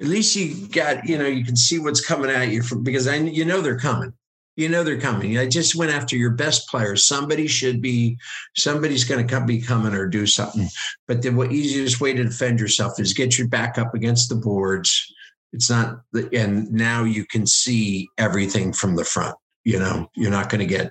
at 0.00 0.06
least 0.06 0.36
you 0.36 0.68
got 0.68 1.08
you 1.08 1.18
know 1.18 1.26
you 1.26 1.44
can 1.44 1.56
see 1.56 1.78
what's 1.78 2.04
coming 2.04 2.30
at 2.30 2.48
you 2.48 2.62
from 2.62 2.82
because 2.82 3.06
I 3.06 3.16
you 3.16 3.44
know 3.44 3.60
they're 3.60 3.78
coming. 3.78 4.12
You 4.56 4.68
know 4.68 4.84
they're 4.84 5.00
coming. 5.00 5.38
I 5.38 5.46
just 5.46 5.74
went 5.74 5.92
after 5.92 6.16
your 6.16 6.30
best 6.32 6.68
players. 6.68 7.06
Somebody 7.06 7.46
should 7.46 7.80
be, 7.80 8.18
somebody's 8.56 9.04
going 9.04 9.26
to 9.26 9.32
come, 9.32 9.46
be 9.46 9.62
coming 9.62 9.94
or 9.94 10.06
do 10.06 10.26
something. 10.26 10.68
But 11.08 11.22
the 11.22 11.30
what 11.30 11.52
easiest 11.52 12.00
way 12.00 12.12
to 12.12 12.24
defend 12.24 12.60
yourself 12.60 13.00
is 13.00 13.14
get 13.14 13.38
your 13.38 13.48
back 13.48 13.78
up 13.78 13.94
against 13.94 14.28
the 14.28 14.34
boards 14.34 15.14
it's 15.52 15.70
not 15.70 16.00
the, 16.12 16.28
and 16.32 16.70
now 16.72 17.04
you 17.04 17.24
can 17.26 17.46
see 17.46 18.08
everything 18.18 18.72
from 18.72 18.96
the 18.96 19.04
front 19.04 19.36
you 19.64 19.78
know 19.78 20.08
you're 20.14 20.30
not 20.30 20.48
going 20.48 20.60
to 20.60 20.66
get 20.66 20.90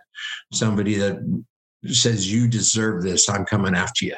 somebody 0.52 0.96
that 0.96 1.44
says 1.86 2.32
you 2.32 2.48
deserve 2.48 3.04
this 3.04 3.30
i'm 3.30 3.46
coming 3.46 3.76
after 3.76 4.06
you 4.06 4.16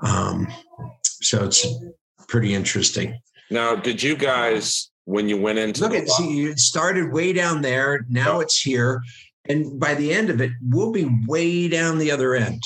um, 0.00 0.46
so 1.02 1.44
it's 1.44 1.66
pretty 2.28 2.54
interesting 2.54 3.18
now 3.50 3.74
did 3.74 4.02
you 4.02 4.16
guys 4.16 4.90
when 5.04 5.28
you 5.28 5.40
went 5.40 5.58
into 5.58 5.80
look 5.80 5.94
at 5.94 6.08
see 6.08 6.44
it 6.44 6.58
started 6.58 7.12
way 7.12 7.32
down 7.32 7.62
there 7.62 8.04
now 8.08 8.36
oh. 8.36 8.40
it's 8.40 8.60
here 8.60 9.00
and 9.48 9.80
by 9.80 9.94
the 9.94 10.12
end 10.12 10.28
of 10.28 10.40
it 10.40 10.50
we'll 10.68 10.92
be 10.92 11.08
way 11.26 11.68
down 11.68 11.98
the 11.98 12.10
other 12.10 12.34
end 12.34 12.62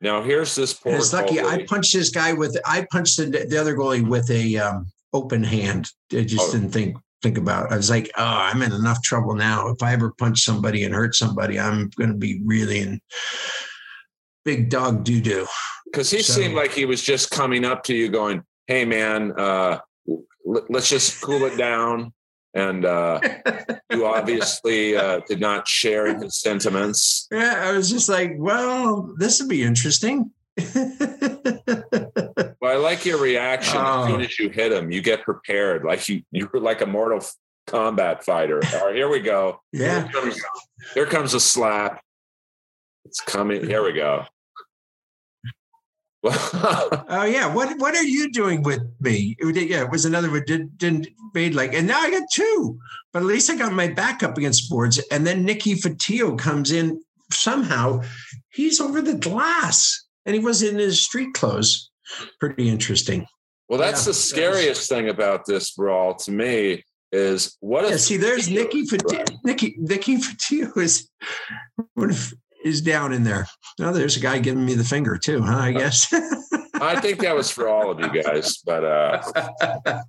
now 0.00 0.20
here's 0.20 0.54
this 0.56 0.74
poor. 0.74 0.96
it's 0.96 1.12
lucky 1.12 1.36
goalie. 1.36 1.62
I 1.62 1.64
punched 1.64 1.94
this 1.94 2.10
guy 2.10 2.32
with 2.32 2.58
I 2.66 2.86
punched 2.90 3.18
the, 3.18 3.46
the 3.48 3.56
other 3.58 3.76
goalie 3.76 4.06
with 4.06 4.28
a 4.30 4.56
um, 4.58 4.92
open 5.12 5.44
hand. 5.44 5.88
I 6.12 6.22
just 6.22 6.48
oh. 6.48 6.52
didn't 6.52 6.70
think 6.70 6.96
think 7.22 7.38
about. 7.38 7.66
It. 7.66 7.72
I 7.72 7.76
was 7.76 7.90
like, 7.90 8.10
oh, 8.16 8.24
I'm 8.24 8.62
in 8.62 8.72
enough 8.72 9.02
trouble 9.02 9.34
now. 9.34 9.68
If 9.68 9.82
I 9.82 9.92
ever 9.92 10.12
punch 10.18 10.42
somebody 10.42 10.84
and 10.84 10.94
hurt 10.94 11.14
somebody, 11.14 11.58
I'm 11.58 11.88
going 11.96 12.10
to 12.10 12.16
be 12.16 12.42
really 12.44 12.80
in 12.80 13.00
big 14.44 14.68
dog 14.68 15.04
doo 15.04 15.20
doo. 15.20 15.46
Because 15.86 16.10
he 16.10 16.22
so, 16.22 16.32
seemed 16.32 16.54
like 16.54 16.72
he 16.72 16.84
was 16.84 17.02
just 17.02 17.30
coming 17.30 17.64
up 17.64 17.84
to 17.84 17.94
you, 17.94 18.08
going, 18.08 18.42
"Hey, 18.66 18.84
man, 18.84 19.32
uh, 19.38 19.78
let's 20.44 20.88
just 20.88 21.20
cool 21.20 21.44
it 21.44 21.56
down." 21.56 22.12
And 22.54 22.84
uh, 22.84 23.20
you 23.90 24.04
obviously 24.06 24.96
uh, 24.96 25.20
did 25.28 25.40
not 25.40 25.66
share 25.68 26.14
his 26.18 26.40
sentiments. 26.40 27.28
Yeah, 27.30 27.62
I 27.64 27.72
was 27.72 27.90
just 27.90 28.08
like, 28.08 28.32
"Well, 28.36 29.14
this 29.18 29.40
would 29.40 29.48
be 29.48 29.62
interesting." 29.62 30.30
I 32.72 32.76
like 32.76 33.04
your 33.04 33.18
reaction 33.18 33.78
as 33.78 34.06
soon 34.06 34.20
oh. 34.22 34.24
as 34.24 34.38
you 34.38 34.48
hit 34.48 34.72
him. 34.72 34.90
You 34.90 35.02
get 35.02 35.22
prepared, 35.24 35.84
like 35.84 36.08
you 36.08 36.22
you 36.30 36.48
were 36.50 36.58
like 36.58 36.80
a 36.80 36.86
Mortal 36.86 37.20
Kombat 37.66 38.22
fighter. 38.22 38.62
All 38.74 38.86
right, 38.86 38.96
here 38.96 39.10
we 39.10 39.20
go. 39.20 39.60
Yeah. 39.72 40.04
Here 40.04 40.12
comes, 40.12 40.42
here 40.94 41.06
comes 41.06 41.34
a 41.34 41.40
slap. 41.40 42.02
It's 43.04 43.20
coming. 43.20 43.66
Here 43.66 43.84
we 43.84 43.92
go. 43.92 44.24
oh 46.24 47.26
yeah, 47.28 47.52
what 47.52 47.78
what 47.78 47.94
are 47.94 48.04
you 48.04 48.32
doing 48.32 48.62
with 48.62 48.80
me? 49.00 49.36
It, 49.38 49.68
yeah, 49.68 49.82
it 49.82 49.90
was 49.90 50.06
another 50.06 50.30
one. 50.30 50.44
Did, 50.46 50.78
didn't 50.78 51.08
made 51.34 51.54
like, 51.54 51.74
and 51.74 51.86
now 51.86 52.00
I 52.00 52.10
got 52.10 52.22
two, 52.32 52.78
but 53.12 53.18
at 53.18 53.26
least 53.26 53.50
I 53.50 53.56
got 53.56 53.74
my 53.74 53.88
back 53.88 54.22
up 54.22 54.38
against 54.38 54.70
boards. 54.70 54.98
And 55.10 55.26
then 55.26 55.44
Nicky 55.44 55.74
Fotiu 55.74 56.38
comes 56.38 56.72
in 56.72 57.02
somehow. 57.30 58.00
He's 58.48 58.80
over 58.80 59.02
the 59.02 59.18
glass 59.18 60.06
and 60.24 60.34
he 60.34 60.40
was 60.40 60.62
in 60.62 60.78
his 60.78 61.02
street 61.02 61.34
clothes. 61.34 61.90
Pretty 62.40 62.68
interesting. 62.68 63.26
Well, 63.68 63.78
that's 63.78 64.02
yeah, 64.02 64.10
the 64.10 64.14
scariest 64.14 64.88
thing 64.88 65.08
about 65.08 65.46
this 65.46 65.72
brawl 65.72 66.14
to 66.16 66.30
me 66.30 66.84
is 67.10 67.56
what 67.60 67.88
yeah, 67.88 67.96
see 67.96 68.16
there's 68.16 68.48
Nikki 68.48 68.84
Fotiu, 68.86 69.26
Nicky 69.44 69.76
Nicky 69.78 70.16
Fotiu 70.16 70.76
is 70.78 71.08
is 72.64 72.80
down 72.80 73.12
in 73.12 73.24
there. 73.24 73.46
Now 73.78 73.92
there's 73.92 74.16
a 74.16 74.20
guy 74.20 74.38
giving 74.38 74.64
me 74.64 74.74
the 74.74 74.84
finger 74.84 75.18
too, 75.18 75.42
huh? 75.42 75.58
I 75.58 75.72
guess. 75.72 76.12
I 76.80 77.00
think 77.00 77.20
that 77.20 77.34
was 77.34 77.50
for 77.50 77.68
all 77.68 77.90
of 77.90 78.00
you 78.00 78.22
guys, 78.22 78.58
but 78.58 78.84
uh 78.84 80.02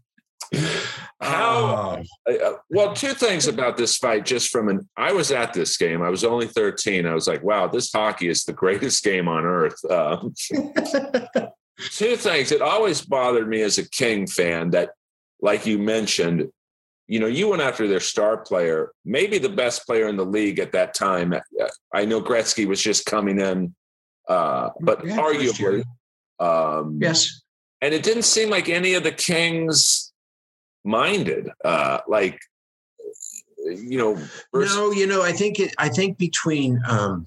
How? 1.22 2.04
Oh, 2.28 2.32
Uh, 2.32 2.54
well, 2.70 2.94
two 2.94 3.14
things 3.14 3.48
about 3.48 3.78
this 3.78 3.98
fight. 3.98 4.26
Just 4.26 4.50
from 4.50 4.68
an, 4.70 4.90
I 4.98 5.14
was 5.14 5.32
at 5.32 5.54
this 5.54 5.78
game. 5.78 6.02
I 6.02 6.10
was 6.10 6.24
only 6.24 6.48
thirteen. 6.48 7.06
I 7.06 7.14
was 7.14 7.28
like, 7.28 7.44
wow, 7.44 7.68
this 7.68 7.92
hockey 7.92 8.28
is 8.28 8.44
the 8.44 8.54
greatest 8.54 9.04
game 9.04 9.28
on 9.28 9.46
earth. 9.46 9.84
Um, 9.90 10.34
two 11.78 12.16
things. 12.16 12.52
It 12.52 12.62
always 12.62 13.02
bothered 13.02 13.48
me 13.48 13.62
as 13.62 13.78
a 13.78 13.90
King 13.90 14.28
fan 14.28 14.72
that, 14.72 14.92
like 15.42 15.66
you 15.66 15.78
mentioned, 15.78 16.50
you 17.08 17.20
know, 17.20 17.28
you 17.28 17.50
went 17.50 17.62
after 17.62 17.88
their 17.88 18.00
star 18.00 18.38
player, 18.38 18.92
maybe 19.04 19.38
the 19.38 19.50
best 19.50 19.86
player 19.86 20.08
in 20.08 20.16
the 20.16 20.26
league 20.26 20.60
at 20.60 20.72
that 20.72 20.94
time. 20.94 21.34
I 21.94 22.06
know 22.06 22.22
Gretzky 22.22 22.66
was 22.66 22.82
just 22.82 23.06
coming 23.06 23.40
in, 23.40 23.76
uh, 24.30 24.70
but 24.80 25.06
Yeah, 25.06 25.18
arguably, 25.18 25.84
um, 26.40 27.00
yes. 27.02 27.42
and 27.82 27.94
it 27.94 28.04
didn't 28.04 28.24
seem 28.24 28.50
like 28.50 28.70
any 28.70 28.94
of 28.94 29.04
the 29.04 29.12
Kings 29.12 30.14
minded. 30.86 31.50
Uh, 31.64 32.00
like, 32.08 32.40
you 33.66 33.98
know, 33.98 34.16
versus- 34.54 34.76
No, 34.76 34.92
you 34.92 35.06
know, 35.08 35.22
I 35.24 35.34
think 35.34 35.60
it, 35.60 35.74
I 35.78 35.90
think 35.90 36.18
between, 36.18 36.82
um, 36.88 37.26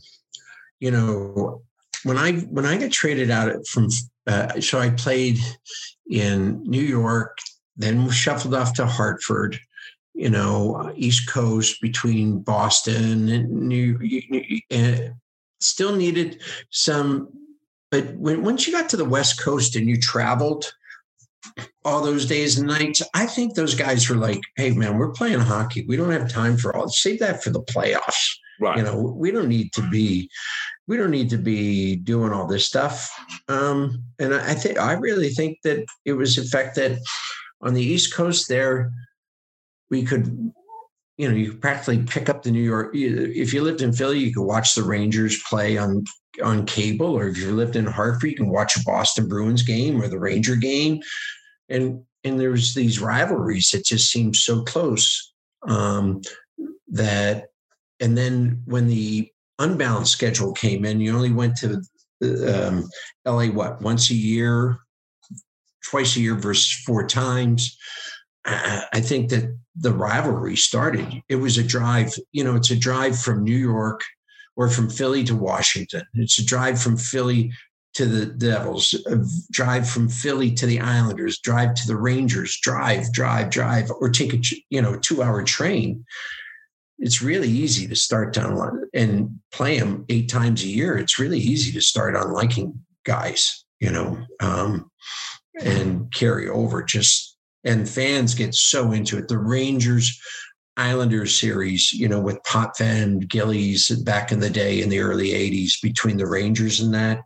you 0.80 0.90
know, 0.90 1.62
when 2.04 2.16
I 2.16 2.32
when 2.32 2.64
I 2.66 2.76
got 2.78 2.92
traded 2.92 3.30
out 3.30 3.66
from, 3.66 3.88
uh, 4.26 4.60
so 4.60 4.78
I 4.78 4.90
played 4.90 5.38
in 6.08 6.62
New 6.64 6.82
York, 6.82 7.38
then 7.76 8.08
shuffled 8.10 8.54
off 8.54 8.74
to 8.74 8.86
Hartford, 8.86 9.58
you 10.14 10.30
know, 10.30 10.92
East 10.96 11.28
Coast 11.28 11.80
between 11.80 12.40
Boston 12.40 13.28
and 13.28 13.50
New, 13.50 13.98
and 14.70 15.14
still 15.60 15.94
needed 15.94 16.42
some. 16.70 17.28
But 17.90 18.14
when 18.16 18.42
once 18.42 18.66
you 18.66 18.72
got 18.72 18.88
to 18.90 18.96
the 18.96 19.04
West 19.04 19.40
Coast 19.40 19.76
and 19.76 19.88
you 19.88 20.00
traveled 20.00 20.72
all 21.84 22.02
those 22.02 22.26
days 22.26 22.58
and 22.58 22.66
nights, 22.66 23.02
I 23.14 23.26
think 23.26 23.54
those 23.54 23.74
guys 23.74 24.08
were 24.08 24.16
like, 24.16 24.40
"Hey, 24.56 24.70
man, 24.72 24.98
we're 24.98 25.12
playing 25.12 25.40
hockey. 25.40 25.84
We 25.86 25.96
don't 25.96 26.10
have 26.10 26.28
time 26.28 26.56
for 26.56 26.74
all. 26.76 26.88
Save 26.88 27.20
that 27.20 27.44
for 27.44 27.50
the 27.50 27.62
playoffs. 27.62 28.38
right. 28.58 28.78
You 28.78 28.84
know, 28.84 29.14
we 29.16 29.30
don't 29.30 29.48
need 29.48 29.72
to 29.74 29.88
be, 29.90 30.30
we 30.86 30.96
don't 30.96 31.10
need 31.10 31.30
to 31.30 31.38
be 31.38 31.96
doing 31.96 32.32
all 32.32 32.46
this 32.46 32.66
stuff." 32.66 33.10
Um, 33.48 34.04
and 34.18 34.34
I, 34.34 34.50
I 34.50 34.54
think 34.54 34.78
I 34.78 34.92
really 34.92 35.30
think 35.30 35.58
that 35.64 35.84
it 36.04 36.12
was 36.14 36.36
the 36.36 36.44
fact 36.44 36.76
that 36.76 36.98
on 37.60 37.74
the 37.74 37.82
East 37.82 38.14
Coast 38.14 38.48
there, 38.48 38.92
we 39.90 40.02
could. 40.02 40.52
You 41.18 41.30
know, 41.30 41.34
you 41.34 41.54
practically 41.54 42.02
pick 42.02 42.28
up 42.28 42.42
the 42.42 42.50
New 42.50 42.62
York. 42.62 42.94
If 42.94 43.54
you 43.54 43.62
lived 43.62 43.80
in 43.80 43.94
Philly, 43.94 44.18
you 44.18 44.34
could 44.34 44.44
watch 44.44 44.74
the 44.74 44.82
Rangers 44.82 45.42
play 45.48 45.78
on 45.78 46.04
on 46.42 46.66
cable, 46.66 47.16
or 47.16 47.28
if 47.28 47.38
you 47.38 47.52
lived 47.52 47.76
in 47.76 47.86
Hartford, 47.86 48.30
you 48.30 48.36
can 48.36 48.50
watch 48.50 48.76
a 48.76 48.82
Boston 48.84 49.26
Bruins 49.26 49.62
game 49.62 50.00
or 50.00 50.08
the 50.08 50.18
Ranger 50.18 50.56
game, 50.56 51.00
and 51.68 52.02
and 52.24 52.40
there's 52.40 52.74
these 52.74 53.00
rivalries 53.00 53.70
that 53.70 53.84
just 53.84 54.10
seem 54.10 54.34
so 54.34 54.62
close 54.64 55.32
um, 55.68 56.20
that, 56.88 57.46
and 58.00 58.16
then 58.16 58.62
when 58.66 58.88
the 58.88 59.30
unbalanced 59.58 60.12
schedule 60.12 60.52
came 60.52 60.84
in, 60.84 61.00
you 61.00 61.14
only 61.14 61.32
went 61.32 61.56
to 61.56 61.82
um, 62.22 62.88
LA 63.26 63.46
what 63.46 63.80
once 63.82 64.10
a 64.10 64.14
year, 64.14 64.78
twice 65.84 66.16
a 66.16 66.20
year 66.20 66.34
versus 66.34 66.72
four 66.84 67.06
times. 67.06 67.76
I 68.44 69.00
think 69.00 69.30
that 69.30 69.56
the 69.74 69.92
rivalry 69.92 70.56
started. 70.56 71.22
It 71.28 71.36
was 71.36 71.58
a 71.58 71.64
drive, 71.64 72.14
you 72.32 72.44
know, 72.44 72.54
it's 72.54 72.70
a 72.70 72.76
drive 72.76 73.18
from 73.18 73.42
New 73.42 73.56
York 73.56 74.02
or 74.56 74.68
from 74.68 74.88
Philly 74.88 75.24
to 75.24 75.34
Washington. 75.34 76.02
It's 76.14 76.38
a 76.38 76.44
drive 76.44 76.80
from 76.80 76.96
Philly 76.96 77.52
to 77.94 78.06
the 78.06 78.26
Devils, 78.26 78.94
a 79.06 79.18
drive 79.50 79.88
from 79.88 80.08
Philly 80.08 80.52
to 80.52 80.66
the 80.66 80.80
Islanders, 80.80 81.40
drive 81.40 81.74
to 81.74 81.86
the 81.86 81.96
Rangers, 81.96 82.58
drive, 82.60 83.10
drive, 83.12 83.50
drive, 83.50 83.90
or 83.90 84.10
take 84.10 84.34
a 84.34 84.40
you 84.68 84.82
know 84.82 84.98
two 84.98 85.22
hour 85.22 85.42
train. 85.42 86.04
It's 86.98 87.22
really 87.22 87.48
easy 87.48 87.86
to 87.88 87.96
start 87.96 88.32
down 88.32 88.88
and 88.94 89.38
play 89.52 89.78
them 89.78 90.04
eight 90.08 90.28
times 90.28 90.62
a 90.62 90.68
year. 90.68 90.96
It's 90.96 91.18
really 91.18 91.38
easy 91.38 91.72
to 91.72 91.80
start 91.80 92.16
on 92.16 92.32
liking 92.32 92.80
guys, 93.04 93.64
you 93.80 93.90
know, 93.90 94.18
um, 94.40 94.90
and 95.60 96.12
carry 96.12 96.48
over. 96.48 96.82
Just 96.82 97.36
and 97.64 97.88
fans 97.88 98.34
get 98.34 98.54
so 98.54 98.92
into 98.92 99.18
it. 99.18 99.28
The 99.28 99.38
Rangers 99.38 100.18
Islanders 100.76 101.38
series, 101.38 101.92
you 101.92 102.08
know, 102.08 102.20
with 102.20 102.42
Potvin, 102.44 103.20
Gillies 103.20 103.88
back 104.04 104.30
in 104.30 104.40
the 104.40 104.50
day 104.50 104.82
in 104.82 104.88
the 104.88 105.00
early 105.00 105.30
80s 105.30 105.80
between 105.82 106.18
the 106.18 106.26
Rangers 106.26 106.80
and 106.80 106.92
that. 106.94 107.22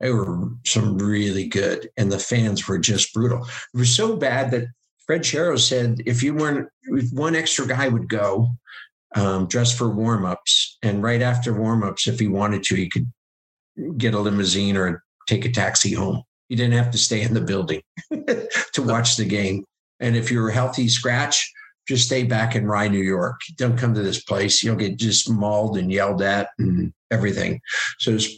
They 0.00 0.10
were 0.10 0.50
some 0.66 0.98
really 0.98 1.46
good, 1.46 1.88
and 1.96 2.12
the 2.12 2.18
fans 2.18 2.68
were 2.68 2.78
just 2.78 3.14
brutal. 3.14 3.46
It 3.72 3.78
was 3.78 3.94
so 3.94 4.16
bad 4.16 4.50
that 4.50 4.66
Fred 5.06 5.22
Shero 5.22 5.58
said 5.58 6.00
if 6.04 6.22
you 6.22 6.34
weren't, 6.34 6.68
if 6.84 7.10
one 7.12 7.34
extra 7.34 7.66
guy 7.66 7.88
would 7.88 8.08
go 8.08 8.48
um, 9.14 9.46
dress 9.46 9.76
for 9.76 9.86
warmups, 9.86 10.76
and 10.82 11.02
right 11.02 11.22
after 11.22 11.54
warmups, 11.54 12.06
if 12.06 12.18
he 12.18 12.28
wanted 12.28 12.62
to, 12.64 12.74
he 12.74 12.88
could 12.88 13.10
get 13.96 14.14
a 14.14 14.18
limousine 14.18 14.76
or 14.76 15.02
take 15.28 15.44
a 15.44 15.50
taxi 15.50 15.92
home. 15.92 16.22
He 16.48 16.56
didn't 16.56 16.74
have 16.74 16.90
to 16.90 16.98
stay 16.98 17.22
in 17.22 17.34
the 17.34 17.40
building 17.40 17.82
to 18.10 18.82
watch 18.82 19.16
the 19.16 19.24
game. 19.24 19.64
And 20.00 20.16
if 20.16 20.30
you're 20.30 20.48
a 20.48 20.52
healthy 20.52 20.88
scratch, 20.88 21.50
just 21.88 22.06
stay 22.06 22.24
back 22.24 22.56
in 22.56 22.66
Rye, 22.66 22.88
New 22.88 23.02
York. 23.02 23.40
Don't 23.56 23.78
come 23.78 23.94
to 23.94 24.02
this 24.02 24.22
place. 24.24 24.62
You'll 24.62 24.76
get 24.76 24.96
just 24.96 25.30
mauled 25.30 25.78
and 25.78 25.90
yelled 25.92 26.22
at 26.22 26.48
and 26.58 26.92
everything. 27.10 27.60
So 27.98 28.12
it's 28.12 28.28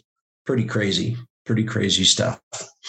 pretty 0.44 0.64
crazy, 0.64 1.16
pretty 1.44 1.64
crazy 1.64 2.04
stuff. 2.04 2.40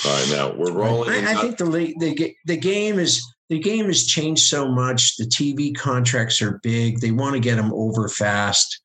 All 0.05 0.13
right, 0.13 0.29
now 0.29 0.53
we're 0.53 0.71
rolling. 0.71 1.09
I, 1.25 1.31
I 1.31 1.35
think 1.35 1.57
the, 1.57 1.65
the 1.65 2.35
the 2.45 2.57
game 2.57 2.99
is 2.99 3.23
the 3.49 3.59
game 3.59 3.85
has 3.85 4.05
changed 4.05 4.43
so 4.43 4.67
much. 4.67 5.15
The 5.17 5.25
TV 5.25 5.75
contracts 5.75 6.41
are 6.41 6.59
big. 6.63 6.99
They 6.99 7.11
want 7.11 7.33
to 7.33 7.39
get 7.39 7.55
them 7.55 7.73
over 7.73 8.09
fast. 8.09 8.81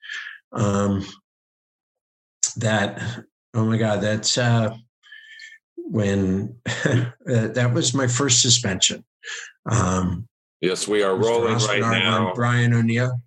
Um, 0.53 1.05
that 2.57 3.01
oh 3.55 3.65
my 3.65 3.77
god, 3.79 4.01
that's 4.01 4.37
uh, 4.39 4.75
when 5.77 6.57
that 6.65 7.71
was 7.73 7.95
my 7.95 8.07
first 8.07 8.43
suspension. 8.43 9.05
Um, 9.71 10.29
yes, 10.61 10.87
we 10.87 11.03
are 11.03 11.17
rolling 11.17 11.59
right 11.59 11.81
now. 11.81 12.33
Brian 12.35 12.75
O'Neill. 12.75 13.21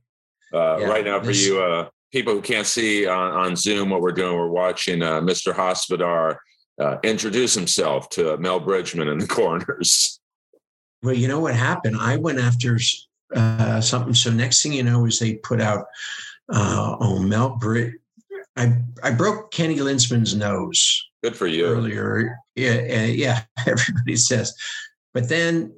Uh, 0.53 0.77
Yeah, 0.79 0.87
right 0.87 1.05
now, 1.05 1.19
for 1.19 1.27
this- 1.27 1.45
you 1.45 1.61
uh, 1.61 1.89
people 2.11 2.33
who 2.33 2.41
can't 2.41 2.67
see 2.67 3.07
on, 3.07 3.31
on 3.33 3.55
Zoom 3.55 3.89
what 3.89 4.01
we're 4.01 4.11
doing, 4.11 4.35
we're 4.37 4.47
watching 4.47 5.01
uh, 5.01 5.19
Mr. 5.21 5.53
Hospodar 5.53 6.39
uh, 6.79 6.97
introduce 7.03 7.53
himself 7.53 8.09
to 8.09 8.37
Mel 8.37 8.59
Bridgman 8.59 9.07
in 9.07 9.17
the 9.17 9.27
corners. 9.39 10.19
Well, 11.03 11.13
you 11.13 11.27
know 11.27 11.39
what 11.39 11.55
happened? 11.55 11.97
I 11.99 12.17
went 12.17 12.39
after 12.39 12.79
uh, 13.35 13.81
something. 13.81 14.13
So 14.13 14.31
next 14.31 14.61
thing 14.61 14.73
you 14.73 14.83
know 14.83 15.05
is 15.05 15.19
they 15.19 15.35
put 15.35 15.61
out 15.61 15.85
uh, 16.51 16.97
oh 16.99 17.19
Mel 17.19 17.57
Brit. 17.57 17.93
I 18.55 18.77
I 19.03 19.11
broke 19.11 19.51
Kenny 19.51 19.79
Linseman's 19.79 20.35
nose 20.35 21.03
Good 21.23 21.35
for 21.35 21.47
you. 21.47 21.65
earlier. 21.65 22.37
Yeah, 22.55 23.05
yeah. 23.05 23.41
Everybody 23.67 24.15
says, 24.15 24.53
but 25.13 25.29
then, 25.29 25.73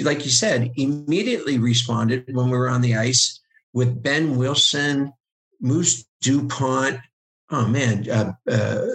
like 0.00 0.24
you 0.24 0.30
said, 0.30 0.70
immediately 0.76 1.58
responded 1.58 2.24
when 2.30 2.50
we 2.50 2.56
were 2.58 2.68
on 2.68 2.82
the 2.82 2.96
ice 2.96 3.40
with 3.72 4.02
Behn 4.02 4.36
Wilson, 4.36 5.12
Moose 5.60 6.04
Dupont. 6.20 6.98
Oh 7.50 7.66
man, 7.66 8.08
uh, 8.10 8.32
uh, 8.50 8.86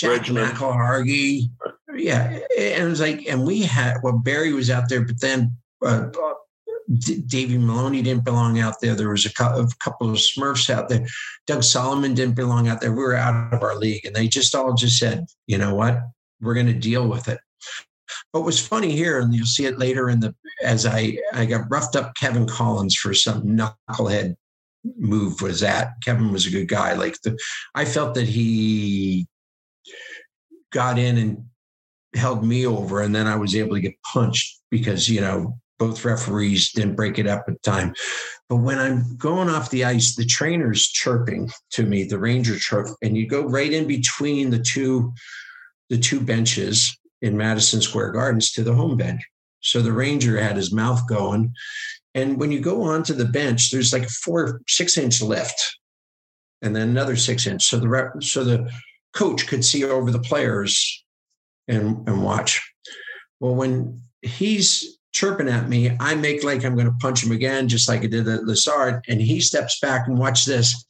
Jack 0.00 0.26
Bridgman. 0.26 0.50
McIlhargey. 0.50 1.50
Yeah, 1.94 2.28
and 2.30 2.84
it 2.84 2.88
was 2.88 3.00
like, 3.00 3.26
and 3.28 3.46
we 3.46 3.62
had 3.62 3.98
well, 4.02 4.18
Barry 4.18 4.52
was 4.52 4.70
out 4.70 4.88
there, 4.88 5.04
but 5.04 5.20
then 5.20 5.56
uh, 5.84 6.08
D- 6.98 7.22
Davey 7.26 7.58
Maloney 7.58 8.02
didn't 8.02 8.24
belong 8.24 8.58
out 8.58 8.80
there. 8.80 8.94
There 8.94 9.10
was 9.10 9.26
a, 9.26 9.30
a 9.42 9.68
couple 9.78 10.10
of 10.10 10.16
Smurfs 10.16 10.70
out 10.70 10.88
there. 10.88 11.06
Doug 11.46 11.62
Sulliman 11.62 12.14
didn't 12.14 12.36
belong 12.36 12.68
out 12.68 12.80
there. 12.80 12.92
We 12.92 13.02
were 13.02 13.14
out 13.14 13.52
of 13.52 13.62
our 13.62 13.76
league, 13.76 14.04
and 14.06 14.14
they 14.14 14.28
just 14.28 14.54
all 14.54 14.74
just 14.74 14.98
said, 14.98 15.26
you 15.46 15.58
know 15.58 15.74
what, 15.74 16.00
we're 16.40 16.54
going 16.54 16.66
to 16.66 16.72
deal 16.72 17.06
with 17.06 17.28
it. 17.28 17.38
But 18.32 18.42
what's 18.42 18.64
funny 18.64 18.92
here, 18.92 19.20
and 19.20 19.34
you'll 19.34 19.46
see 19.46 19.66
it 19.66 19.78
later 19.78 20.10
in 20.10 20.20
the 20.20 20.34
as 20.62 20.86
I 20.86 21.18
I 21.32 21.46
got 21.46 21.70
roughed 21.70 21.96
up 21.96 22.14
Kevin 22.14 22.46
Collins 22.46 22.96
for 22.96 23.14
some 23.14 23.42
knucklehead 23.42 24.36
move 24.96 25.40
was 25.42 25.60
that 25.60 25.92
Kevin 26.02 26.32
was 26.32 26.46
a 26.46 26.50
good 26.50 26.68
guy. 26.68 26.94
Like 26.94 27.20
the 27.22 27.38
I 27.74 27.84
felt 27.84 28.14
that 28.14 28.28
he 28.28 29.26
got 30.72 30.98
in 30.98 31.18
and 31.18 31.44
held 32.14 32.44
me 32.44 32.66
over, 32.66 33.00
and 33.00 33.14
then 33.14 33.26
I 33.26 33.36
was 33.36 33.54
able 33.54 33.74
to 33.74 33.80
get 33.80 34.02
punched 34.02 34.60
because 34.70 35.08
you 35.08 35.20
know 35.20 35.58
both 35.78 36.04
referees 36.04 36.72
didn't 36.72 36.96
break 36.96 37.18
it 37.18 37.26
up 37.26 37.44
at 37.48 37.54
the 37.54 37.70
time. 37.70 37.94
But 38.48 38.56
when 38.56 38.78
I'm 38.78 39.16
going 39.16 39.48
off 39.48 39.70
the 39.70 39.84
ice, 39.84 40.14
the 40.14 40.26
trainer's 40.26 40.88
chirping 40.88 41.50
to 41.70 41.84
me, 41.84 42.04
the 42.04 42.18
ranger 42.18 42.58
chirp, 42.58 42.88
and 43.02 43.16
you 43.16 43.26
go 43.26 43.42
right 43.42 43.72
in 43.72 43.86
between 43.86 44.50
the 44.50 44.58
two 44.58 45.12
the 45.88 45.98
two 45.98 46.20
benches 46.20 46.96
in 47.22 47.36
Madison 47.36 47.80
Square 47.80 48.12
Gardens 48.12 48.52
to 48.52 48.62
the 48.62 48.74
home 48.74 48.96
bench. 48.96 49.22
So 49.60 49.82
the 49.82 49.92
ranger 49.92 50.40
had 50.40 50.56
his 50.56 50.72
mouth 50.72 51.06
going. 51.06 51.52
And 52.14 52.38
when 52.38 52.50
you 52.50 52.60
go 52.60 52.82
onto 52.82 53.12
the 53.12 53.24
bench, 53.24 53.70
there's 53.70 53.92
like 53.92 54.04
a 54.04 54.08
four, 54.08 54.62
six 54.68 54.96
inch 54.96 55.20
lift 55.20 55.78
and 56.62 56.74
then 56.74 56.88
another 56.88 57.16
six 57.16 57.46
inch. 57.46 57.64
So 57.64 57.78
the 57.78 57.88
rep, 57.88 58.22
so 58.22 58.44
the 58.44 58.70
coach 59.12 59.46
could 59.46 59.64
see 59.64 59.84
over 59.84 60.10
the 60.10 60.20
players 60.20 61.04
and, 61.68 62.08
and 62.08 62.22
watch. 62.22 62.60
Well, 63.40 63.54
when 63.54 64.00
he's 64.22 64.98
chirping 65.12 65.48
at 65.48 65.68
me. 65.68 65.96
I 66.00 66.14
make 66.14 66.44
like 66.44 66.64
I'm 66.64 66.74
going 66.74 66.86
to 66.86 66.96
punch 67.00 67.24
him 67.24 67.32
again, 67.32 67.68
just 67.68 67.88
like 67.88 68.02
I 68.02 68.06
did 68.06 68.28
at 68.28 68.42
Lessard. 68.42 69.02
And 69.08 69.20
he 69.20 69.40
steps 69.40 69.80
back 69.80 70.06
and 70.06 70.18
watch 70.18 70.44
this. 70.44 70.84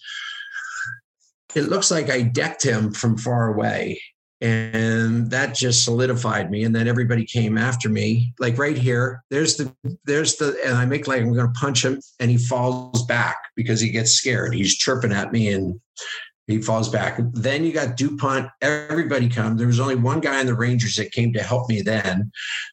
It 1.54 1.62
looks 1.62 1.90
like 1.90 2.11
I 2.11 2.22
decked 2.22 2.62
him 2.62 2.92
from 2.92 3.16
far 3.16 3.52
away. 3.52 4.00
And 4.42 5.30
that 5.30 5.54
just 5.54 5.85
solidified 5.85 6.50
me. 6.50 6.64
And 6.64 6.74
then 6.74 6.88
everybody 6.88 7.26
came 7.26 7.59
after 7.59 7.90
me, 7.90 8.33
like 8.38 8.56
right 8.56 8.78
here. 8.78 9.22
There's 9.28 9.56
the, 9.56 9.74
there's 10.04 10.37
the, 10.37 10.59
and 10.64 10.78
I 10.78 10.87
make 10.87 11.06
like 11.06 11.20
I'm 11.20 11.35
going 11.35 11.52
to 11.52 11.61
punch 11.61 11.85
him 11.85 12.00
and 12.20 12.30
he 12.30 12.38
falls 12.38 13.04
back 13.04 13.37
because 13.54 13.80
he 13.80 13.90
gets 13.90 14.12
scared. 14.12 14.54
He's 14.54 14.76
chirping 14.76 15.12
at 15.12 15.33
me 15.33 15.48
and 15.48 15.78
he 16.46 16.61
falls 16.61 16.88
back. 16.88 17.20
Then 17.33 17.64
you 17.64 17.72
got 17.72 17.96
DuPont. 17.96 18.48
Everybody 18.61 19.29
comes. 19.29 19.59
There 19.59 19.66
was 19.66 19.81
only 19.81 19.94
one 19.94 20.20
guy 20.20 20.40
in 20.40 20.46
the 20.46 20.55
Rangers 20.55 20.96
that 20.96 21.12
came 21.12 21.33
to 21.35 21.42
help 21.42 21.68
me 21.68 21.81
then. 21.83 22.31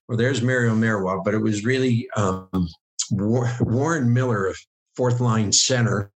Well, 0.08 0.18
there's 0.18 0.42
Mario 0.42 0.76
Marois, 0.76 1.22
but 1.24 1.34
it 1.34 1.42
was 1.42 1.64
really 1.64 2.08
um, 2.16 2.68
Warren 3.12 4.14
Miller, 4.14 4.54
fourth 4.96 5.20
line 5.20 5.52
center, 5.52 6.12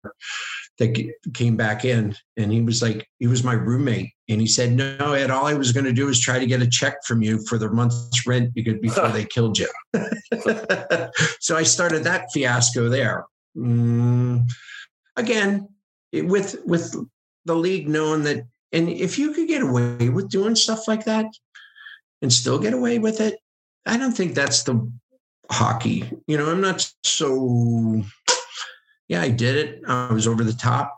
that 0.80 1.12
came 1.34 1.56
back 1.56 1.84
in. 1.84 2.16
And 2.36 2.50
he 2.50 2.62
was 2.62 2.82
like, 2.82 3.06
he 3.18 3.26
was 3.26 3.44
my 3.44 3.52
roommate. 3.52 4.10
And 4.28 4.40
he 4.40 4.46
said, 4.46 4.72
No, 4.72 5.12
Ed, 5.12 5.30
all 5.30 5.46
I 5.46 5.54
was 5.54 5.72
going 5.72 5.84
to 5.84 5.92
do 5.92 6.08
is 6.08 6.18
try 6.18 6.38
to 6.38 6.46
get 6.46 6.62
a 6.62 6.68
check 6.68 6.96
from 7.06 7.22
you 7.22 7.44
for 7.46 7.58
the 7.58 7.70
month's 7.70 8.26
rent 8.26 8.54
because 8.54 8.78
before 8.82 9.10
they 9.10 9.26
killed 9.26 9.58
you. 9.58 9.68
so 11.40 11.56
I 11.56 11.62
started 11.62 12.04
that 12.04 12.32
fiasco 12.32 12.88
there. 12.88 13.26
Mm, 13.56 14.48
again, 15.16 15.68
with 16.12 16.56
with 16.64 16.94
the 17.44 17.55
league 17.55 17.88
knowing 17.88 18.24
that, 18.24 18.46
and 18.72 18.88
if 18.88 19.18
you 19.18 19.33
could 19.33 19.48
get 19.48 19.62
away 19.62 20.09
with 20.09 20.31
doing 20.31 20.55
stuff 20.55 20.87
like 20.87 21.05
that 21.05 21.26
and 22.22 22.33
still 22.33 22.59
get 22.59 22.74
away 22.74 22.98
with 22.98 23.20
it, 23.20 23.38
I 23.87 23.96
don't 23.96 24.12
think 24.12 24.35
that's 24.35 24.62
the 24.62 24.90
hockey. 25.50 26.11
You 26.26 26.38
know, 26.38 26.50
I'm 26.50 26.61
not 26.61 26.90
so, 27.03 28.03
yeah, 29.09 29.22
I 29.22 29.31
did 29.31 29.57
it. 29.57 29.83
I 29.87 30.12
was 30.12 30.26
over 30.26 30.44
the 30.44 30.53
top, 30.53 30.96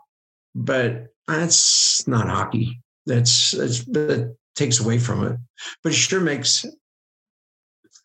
but 0.53 1.07
that's 1.27 2.07
not 2.07 2.27
hockey. 2.27 2.81
That's, 3.05 3.51
that's 3.51 3.85
that 3.85 4.35
takes 4.55 4.79
away 4.79 4.99
from 4.99 5.25
it. 5.25 5.37
But 5.81 5.93
it 5.93 5.95
sure 5.95 6.21
makes 6.21 6.65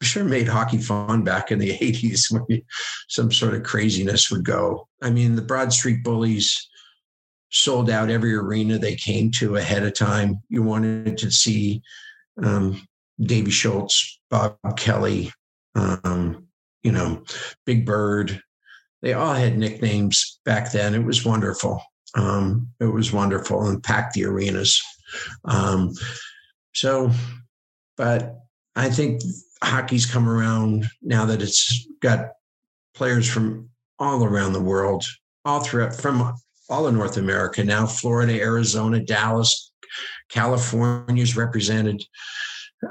sure 0.02 0.24
made 0.24 0.48
hockey 0.48 0.78
fun 0.78 1.24
back 1.24 1.50
in 1.50 1.58
the 1.58 1.76
80s 1.78 2.30
when 2.30 2.62
some 3.08 3.32
sort 3.32 3.54
of 3.54 3.62
craziness 3.62 4.30
would 4.30 4.44
go. 4.44 4.88
I 5.02 5.10
mean, 5.10 5.34
the 5.34 5.42
Broad 5.42 5.72
Street 5.72 6.04
Bullies 6.04 6.68
sold 7.50 7.90
out 7.90 8.10
every 8.10 8.34
arena 8.34 8.78
they 8.78 8.94
came 8.94 9.30
to 9.30 9.56
ahead 9.56 9.84
of 9.84 9.94
time. 9.94 10.42
You 10.48 10.62
wanted 10.62 11.18
to 11.18 11.30
see 11.30 11.82
um, 12.42 12.86
Davy 13.20 13.50
Schultz, 13.50 14.20
Bob 14.30 14.56
Kelly, 14.76 15.32
um, 15.74 16.46
you 16.82 16.92
know, 16.92 17.24
Big 17.64 17.86
Bird. 17.86 18.40
They 19.02 19.12
all 19.12 19.34
had 19.34 19.58
nicknames 19.58 20.40
back 20.44 20.72
then. 20.72 20.94
It 20.94 21.04
was 21.04 21.24
wonderful. 21.24 21.82
Um, 22.14 22.68
it 22.80 22.86
was 22.86 23.12
wonderful 23.12 23.66
and 23.66 23.82
packed 23.82 24.14
the 24.14 24.24
arenas. 24.24 24.80
Um, 25.44 25.92
so, 26.74 27.10
but 27.96 28.36
I 28.76 28.90
think 28.90 29.22
hockey's 29.62 30.06
come 30.06 30.28
around 30.28 30.86
now 31.02 31.26
that 31.26 31.42
it's 31.42 31.86
got 32.00 32.30
players 32.94 33.28
from 33.28 33.70
all 33.98 34.24
around 34.24 34.52
the 34.52 34.62
world, 34.62 35.04
all 35.44 35.60
throughout 35.60 35.94
from 35.94 36.34
all 36.68 36.86
of 36.86 36.94
North 36.94 37.16
America 37.16 37.64
now 37.64 37.86
Florida, 37.86 38.34
Arizona, 38.34 39.00
Dallas, 39.00 39.72
California 40.28 41.22
is 41.22 41.36
represented. 41.36 42.02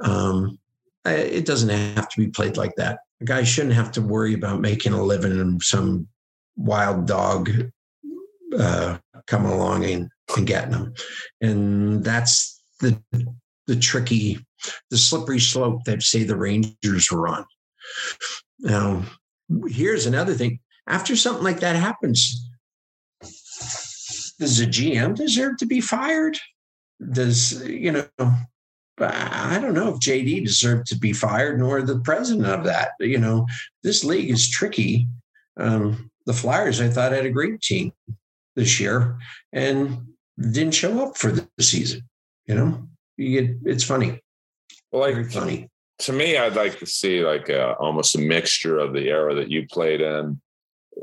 Um, 0.03 0.59
it 1.05 1.45
doesn't 1.45 1.69
have 1.69 2.09
to 2.09 2.19
be 2.19 2.27
played 2.27 2.57
like 2.57 2.75
that. 2.75 2.99
A 3.21 3.25
guy 3.25 3.43
shouldn't 3.43 3.75
have 3.75 3.91
to 3.93 4.01
worry 4.01 4.33
about 4.33 4.61
making 4.61 4.93
a 4.93 5.01
living 5.01 5.39
and 5.39 5.61
some 5.61 6.07
wild 6.55 7.07
dog 7.07 7.49
uh, 8.57 8.97
coming 9.27 9.51
along 9.51 9.85
and, 9.85 10.09
and 10.35 10.47
getting 10.47 10.71
them. 10.71 10.93
And 11.41 12.03
that's 12.03 12.61
the 12.79 13.01
the 13.67 13.75
tricky, 13.75 14.39
the 14.89 14.97
slippery 14.97 15.39
slope 15.39 15.83
that 15.83 16.01
say 16.01 16.23
the 16.23 16.37
Rangers 16.37 17.11
were 17.11 17.27
on. 17.27 17.45
Now, 18.59 19.03
here's 19.67 20.05
another 20.05 20.33
thing. 20.33 20.59
After 20.87 21.17
something 21.17 21.43
like 21.43 21.59
that 21.59 21.75
happens, 21.75 22.46
does 24.39 24.59
a 24.59 24.67
GM 24.67 25.15
deserve 25.15 25.57
to 25.57 25.65
be 25.65 25.81
fired? 25.81 26.37
Does, 27.11 27.63
you 27.67 27.91
know, 27.91 28.07
I 28.99 29.59
don't 29.61 29.73
know 29.73 29.89
if 29.89 29.99
JD 29.99 30.45
deserved 30.45 30.87
to 30.87 30.97
be 30.97 31.13
fired, 31.13 31.59
nor 31.59 31.81
the 31.81 31.99
president 31.99 32.47
of 32.47 32.63
that. 32.65 32.91
You 32.99 33.19
know, 33.19 33.47
this 33.83 34.03
league 34.03 34.29
is 34.29 34.49
tricky. 34.49 35.07
Um, 35.57 36.09
the 36.25 36.33
Flyers, 36.33 36.81
I 36.81 36.89
thought, 36.89 37.11
had 37.11 37.25
a 37.25 37.31
great 37.31 37.61
team 37.61 37.93
this 38.55 38.79
year 38.79 39.17
and 39.53 40.07
didn't 40.39 40.73
show 40.73 41.07
up 41.07 41.17
for 41.17 41.31
the 41.31 41.47
season. 41.59 42.01
You 42.47 42.55
know, 42.55 42.87
you 43.17 43.41
get, 43.41 43.57
it's 43.65 43.83
funny. 43.83 44.21
Well, 44.91 45.01
like 45.01 45.13
Very 45.13 45.29
funny. 45.29 45.69
To 45.99 46.13
me, 46.13 46.37
I'd 46.37 46.55
like 46.55 46.77
to 46.79 46.85
see 46.85 47.23
like 47.23 47.49
a, 47.49 47.73
almost 47.73 48.15
a 48.15 48.19
mixture 48.19 48.77
of 48.77 48.93
the 48.93 49.09
era 49.09 49.33
that 49.35 49.49
you 49.49 49.65
played 49.67 50.01
in 50.01 50.39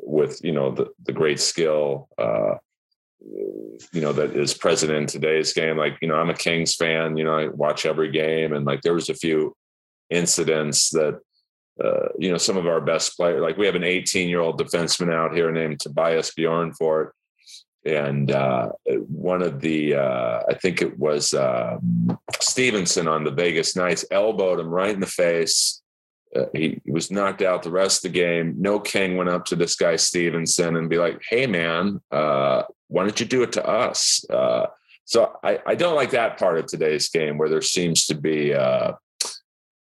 with, 0.03 0.41
you 0.45 0.53
know, 0.53 0.71
the, 0.71 0.89
the 1.07 1.13
great 1.13 1.41
skill, 1.41 2.09
uh, 2.19 2.55
you 3.93 4.03
know 4.03 4.13
that 4.13 4.37
is 4.37 4.53
present 4.53 4.93
in 4.93 5.07
today's 5.07 5.55
game. 5.55 5.79
Like 5.79 5.97
you 6.03 6.09
know 6.09 6.17
i'm 6.17 6.29
a 6.29 6.35
kings 6.35 6.75
fan 6.75 7.17
you 7.17 7.25
know 7.25 7.39
i 7.39 7.49
watch 7.49 7.87
every 7.87 8.11
game 8.11 8.53
and 8.53 8.67
like 8.67 8.83
there 8.83 8.93
was 8.93 9.09
a 9.09 9.15
few 9.15 9.57
incidents 10.11 10.91
that 10.91 11.21
uh, 11.83 12.09
you 12.19 12.31
know 12.31 12.39
some 12.39 12.57
of 12.57 12.67
our 12.67 12.81
best 12.81 13.17
players 13.17 13.43
like 13.43 13.57
we 13.57 13.67
have 13.67 13.75
an 13.75 13.85
18 13.85 14.29
year 14.29 14.41
old 14.41 14.61
defenseman 14.61 15.13
out 15.13 15.35
here 15.35 15.51
named 15.51 15.81
tobias 15.81 16.33
bjornfot 16.39 17.11
and 17.87 18.31
uh, 18.31 18.71
one 19.09 19.43
of 19.43 19.61
the 19.61 19.95
uh, 19.95 20.41
i 20.49 20.55
think 20.55 20.83
it 20.83 20.99
was 20.99 21.35
uh, 21.35 21.77
stephenson 22.41 23.09
on 23.09 23.25
the 23.25 23.31
vegas 23.31 23.75
knights 23.75 24.05
elbowed 24.11 24.61
him 24.61 24.69
right 24.69 24.95
in 24.95 25.01
the 25.01 25.07
face 25.07 25.83
uh, 26.35 26.47
he, 26.55 26.81
was 26.87 27.11
knocked 27.11 27.43
out 27.43 27.63
the 27.63 27.71
rest 27.71 28.05
of 28.05 28.13
the 28.13 28.19
game. 28.19 28.55
No 28.59 28.81
King 28.81 29.17
went 29.17 29.31
up 29.31 29.45
to 29.47 29.57
this 29.57 29.77
guy 29.77 29.97
Stephenson 29.97 30.77
and 30.77 30.91
be 30.91 30.99
like, 30.99 31.23
"Hey, 31.29 31.47
man, 31.47 32.01
uh, 32.11 32.63
why 32.89 33.03
don't 33.03 33.19
you 33.19 33.27
do 33.27 33.43
it 33.43 33.53
to 33.53 33.67
us? 33.67 34.25
Uh, 34.31 34.67
so 35.05 35.37
I, 35.43 35.61
I, 35.67 35.75
don't 35.75 35.97
like 35.97 36.11
that 36.11 36.39
part 36.39 36.59
of 36.59 36.67
today's 36.67 37.09
game 37.11 37.37
where 37.37 37.49
there 37.49 37.61
seems 37.61 38.07
to 38.07 38.15
be 38.15 38.55
uh, 38.55 38.93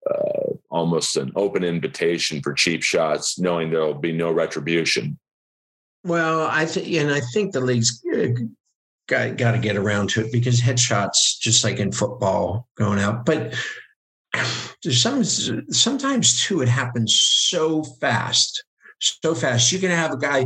uh, 0.10 0.54
almost 0.70 1.18
an 1.18 1.32
open 1.36 1.64
invitation 1.64 2.42
for 2.42 2.54
cheap 2.54 2.84
shots, 2.84 3.38
knowing 3.38 3.70
there 3.70 3.82
will 3.82 3.94
be 3.94 4.14
no 4.14 4.32
retribution. 4.32 5.20
Well, 6.06 6.48
I 6.48 6.66
think, 6.66 6.88
and 6.96 7.12
I 7.12 7.20
think 7.34 7.52
the 7.52 7.60
league's 7.60 8.02
got, 9.08 9.36
got 9.36 9.52
to 9.52 9.60
get 9.60 9.76
around 9.76 10.10
to 10.12 10.22
it 10.22 10.32
because 10.32 10.62
headshots, 10.62 11.38
just 11.40 11.66
like 11.66 11.80
in 11.80 11.92
football, 11.92 12.68
going 12.78 13.00
out. 13.00 13.26
But 13.26 13.54
some 14.84 15.24
sometimes 15.24 16.44
too, 16.44 16.62
it 16.62 16.70
happens 16.70 17.16
so 17.16 17.84
fast, 17.84 18.64
so 19.00 19.36
fast. 19.36 19.72
You 19.72 19.80
can 19.80 19.92
have 19.92 20.12
a 20.12 20.18
guy 20.18 20.46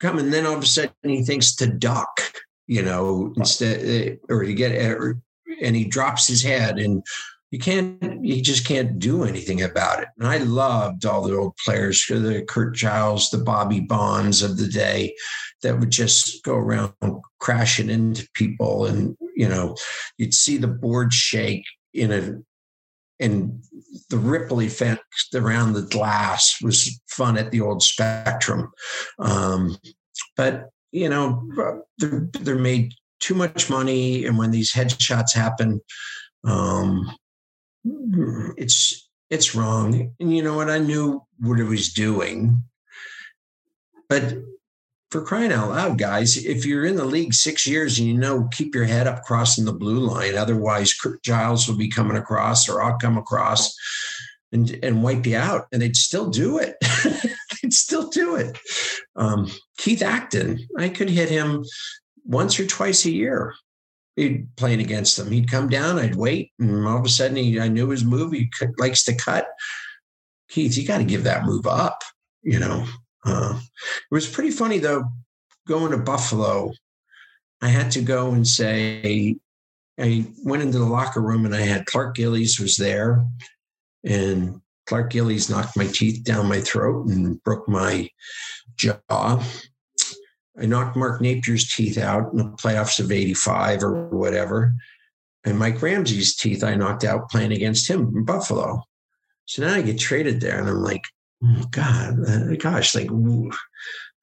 come 0.00 0.18
and 0.18 0.32
then 0.32 0.46
all 0.46 0.56
of 0.56 0.62
a 0.62 0.66
sudden 0.66 0.92
he 1.02 1.22
thinks 1.22 1.54
to 1.54 1.66
duck 1.66 2.20
you 2.66 2.82
know 2.82 3.32
instead 3.36 3.80
eh, 3.84 4.16
or 4.28 4.44
to 4.44 4.54
get 4.54 4.72
eh, 4.72 4.90
or, 4.90 5.20
and 5.62 5.76
he 5.76 5.84
drops 5.84 6.26
his 6.26 6.42
head 6.42 6.78
and 6.78 7.02
you 7.50 7.58
can't 7.58 8.24
you 8.24 8.42
just 8.42 8.66
can't 8.66 8.98
do 8.98 9.24
anything 9.24 9.62
about 9.62 10.00
it 10.00 10.08
and 10.18 10.26
i 10.26 10.38
loved 10.38 11.04
all 11.04 11.22
the 11.22 11.36
old 11.36 11.56
players 11.64 12.04
the 12.08 12.44
curt 12.48 12.74
giles 12.74 13.30
the 13.30 13.38
bobby 13.38 13.80
bonds 13.80 14.42
of 14.42 14.56
the 14.56 14.68
day 14.68 15.14
that 15.62 15.78
would 15.78 15.90
just 15.90 16.42
go 16.44 16.54
around 16.54 16.92
crashing 17.40 17.90
into 17.90 18.28
people 18.34 18.86
and 18.86 19.16
you 19.36 19.48
know 19.48 19.76
you'd 20.18 20.34
see 20.34 20.56
the 20.56 20.68
board 20.68 21.12
shake 21.12 21.64
in 21.94 22.12
a 22.12 22.38
and 23.22 23.62
the 24.10 24.18
ripple 24.18 24.60
effect 24.60 25.04
around 25.34 25.72
the 25.72 25.82
glass 25.82 26.56
was 26.60 27.00
fun 27.08 27.38
at 27.38 27.50
the 27.50 27.60
old 27.60 27.82
Spectrum. 27.82 28.72
Um, 29.18 29.78
but 30.36 30.70
you 30.90 31.08
know, 31.08 31.48
they're, 31.98 32.28
they're, 32.40 32.56
made 32.56 32.92
too 33.20 33.34
much 33.34 33.70
money, 33.70 34.26
and 34.26 34.36
when 34.36 34.50
these 34.50 34.72
headshots 34.72 35.32
happen, 35.32 35.80
um, 36.44 37.10
it's 38.56 39.08
it's 39.30 39.54
wrong. 39.54 40.14
And 40.20 40.36
you 40.36 40.42
know 40.42 40.56
what? 40.56 40.68
I 40.68 40.78
knew 40.78 41.22
what 41.38 41.60
it 41.60 41.64
was 41.64 41.92
doing, 41.92 42.62
but 44.08 44.34
for 45.12 45.20
crying 45.20 45.52
out 45.52 45.68
loud, 45.68 45.98
guys, 45.98 46.42
if 46.42 46.64
you're 46.64 46.86
in 46.86 46.96
the 46.96 47.04
league 47.04 47.34
six 47.34 47.66
years 47.66 47.98
and 47.98 48.08
you 48.08 48.14
know, 48.14 48.48
keep 48.50 48.74
your 48.74 48.86
head 48.86 49.06
up 49.06 49.22
crossing 49.24 49.66
the 49.66 49.72
blue 49.72 49.98
line. 49.98 50.36
Otherwise, 50.36 50.94
Giles 51.22 51.68
will 51.68 51.76
be 51.76 51.88
coming 51.88 52.16
across 52.16 52.66
or 52.66 52.82
I'll 52.82 52.96
come 52.96 53.18
across 53.18 53.76
and, 54.52 54.78
and 54.82 55.02
wipe 55.02 55.26
you 55.26 55.36
out. 55.36 55.66
And 55.70 55.82
they'd 55.82 55.96
still 55.96 56.30
do 56.30 56.58
it. 56.58 56.76
they'd 57.62 57.74
still 57.74 58.08
do 58.08 58.36
it. 58.36 58.58
Um, 59.14 59.50
Keith 59.76 60.00
Acton, 60.00 60.66
I 60.78 60.88
could 60.88 61.10
hit 61.10 61.28
him 61.28 61.62
once 62.24 62.58
or 62.58 62.66
twice 62.66 63.04
a 63.04 63.10
year. 63.10 63.54
He'd 64.16 64.48
playing 64.56 64.80
against 64.80 65.18
them. 65.18 65.30
He'd 65.30 65.50
come 65.50 65.68
down, 65.68 65.98
I'd 65.98 66.16
wait, 66.16 66.52
and 66.58 66.86
all 66.86 66.98
of 66.98 67.04
a 67.04 67.10
sudden 67.10 67.36
he, 67.36 67.60
I 67.60 67.68
knew 67.68 67.90
his 67.90 68.04
move. 68.04 68.32
He 68.32 68.50
likes 68.78 69.04
to 69.04 69.14
cut. 69.14 69.46
Keith, 70.48 70.76
you 70.76 70.86
got 70.86 70.98
to 70.98 71.04
give 71.04 71.24
that 71.24 71.44
move 71.44 71.66
up. 71.66 72.02
You 72.42 72.58
know, 72.58 72.86
uh, 73.24 73.58
it 73.58 74.14
was 74.14 74.28
pretty 74.28 74.50
funny 74.50 74.78
though. 74.78 75.04
Going 75.68 75.92
to 75.92 75.98
Buffalo, 75.98 76.72
I 77.60 77.68
had 77.68 77.92
to 77.92 78.02
go 78.02 78.32
and 78.32 78.46
say, 78.46 79.36
I 79.98 80.26
went 80.44 80.62
into 80.62 80.78
the 80.78 80.84
locker 80.84 81.20
room 81.20 81.44
and 81.44 81.54
I 81.54 81.60
had 81.60 81.86
Clark 81.86 82.16
Gillies 82.16 82.58
was 82.58 82.76
there, 82.76 83.24
and 84.04 84.60
Clark 84.86 85.12
Gillies 85.12 85.48
knocked 85.48 85.76
my 85.76 85.86
teeth 85.86 86.24
down 86.24 86.48
my 86.48 86.60
throat 86.60 87.06
and 87.08 87.42
broke 87.44 87.68
my 87.68 88.08
jaw. 88.76 89.44
I 90.60 90.66
knocked 90.66 90.96
Mark 90.96 91.20
Napier's 91.20 91.72
teeth 91.72 91.98
out 91.98 92.32
in 92.32 92.38
the 92.38 92.44
playoffs 92.44 93.00
of 93.00 93.12
85 93.12 93.82
or 93.84 94.08
whatever. 94.08 94.74
And 95.44 95.58
Mike 95.58 95.80
Ramsey's 95.80 96.36
teeth 96.36 96.62
I 96.62 96.74
knocked 96.74 97.04
out 97.04 97.30
playing 97.30 97.52
against 97.52 97.88
him 97.88 98.12
in 98.14 98.24
Buffalo. 98.24 98.82
So 99.46 99.62
now 99.62 99.74
I 99.74 99.82
get 99.82 99.98
traded 99.98 100.40
there 100.40 100.58
and 100.58 100.68
I'm 100.68 100.82
like, 100.82 101.04
God, 101.70 102.28
uh, 102.28 102.54
gosh, 102.56 102.94
like 102.94 103.08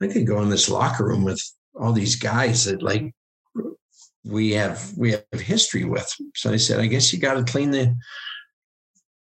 I 0.01 0.07
could 0.07 0.27
go 0.27 0.41
in 0.41 0.49
this 0.49 0.69
locker 0.69 1.05
room 1.05 1.23
with 1.23 1.41
all 1.75 1.91
these 1.91 2.15
guys 2.15 2.65
that 2.65 2.81
like 2.81 3.13
we 4.23 4.51
have 4.51 4.93
we 4.97 5.11
have 5.11 5.23
history 5.33 5.83
with. 5.83 6.09
So 6.35 6.51
I 6.51 6.57
said, 6.57 6.79
I 6.79 6.87
guess 6.87 7.11
you 7.11 7.19
got 7.19 7.33
to 7.33 7.51
clean 7.51 7.71
the, 7.71 7.95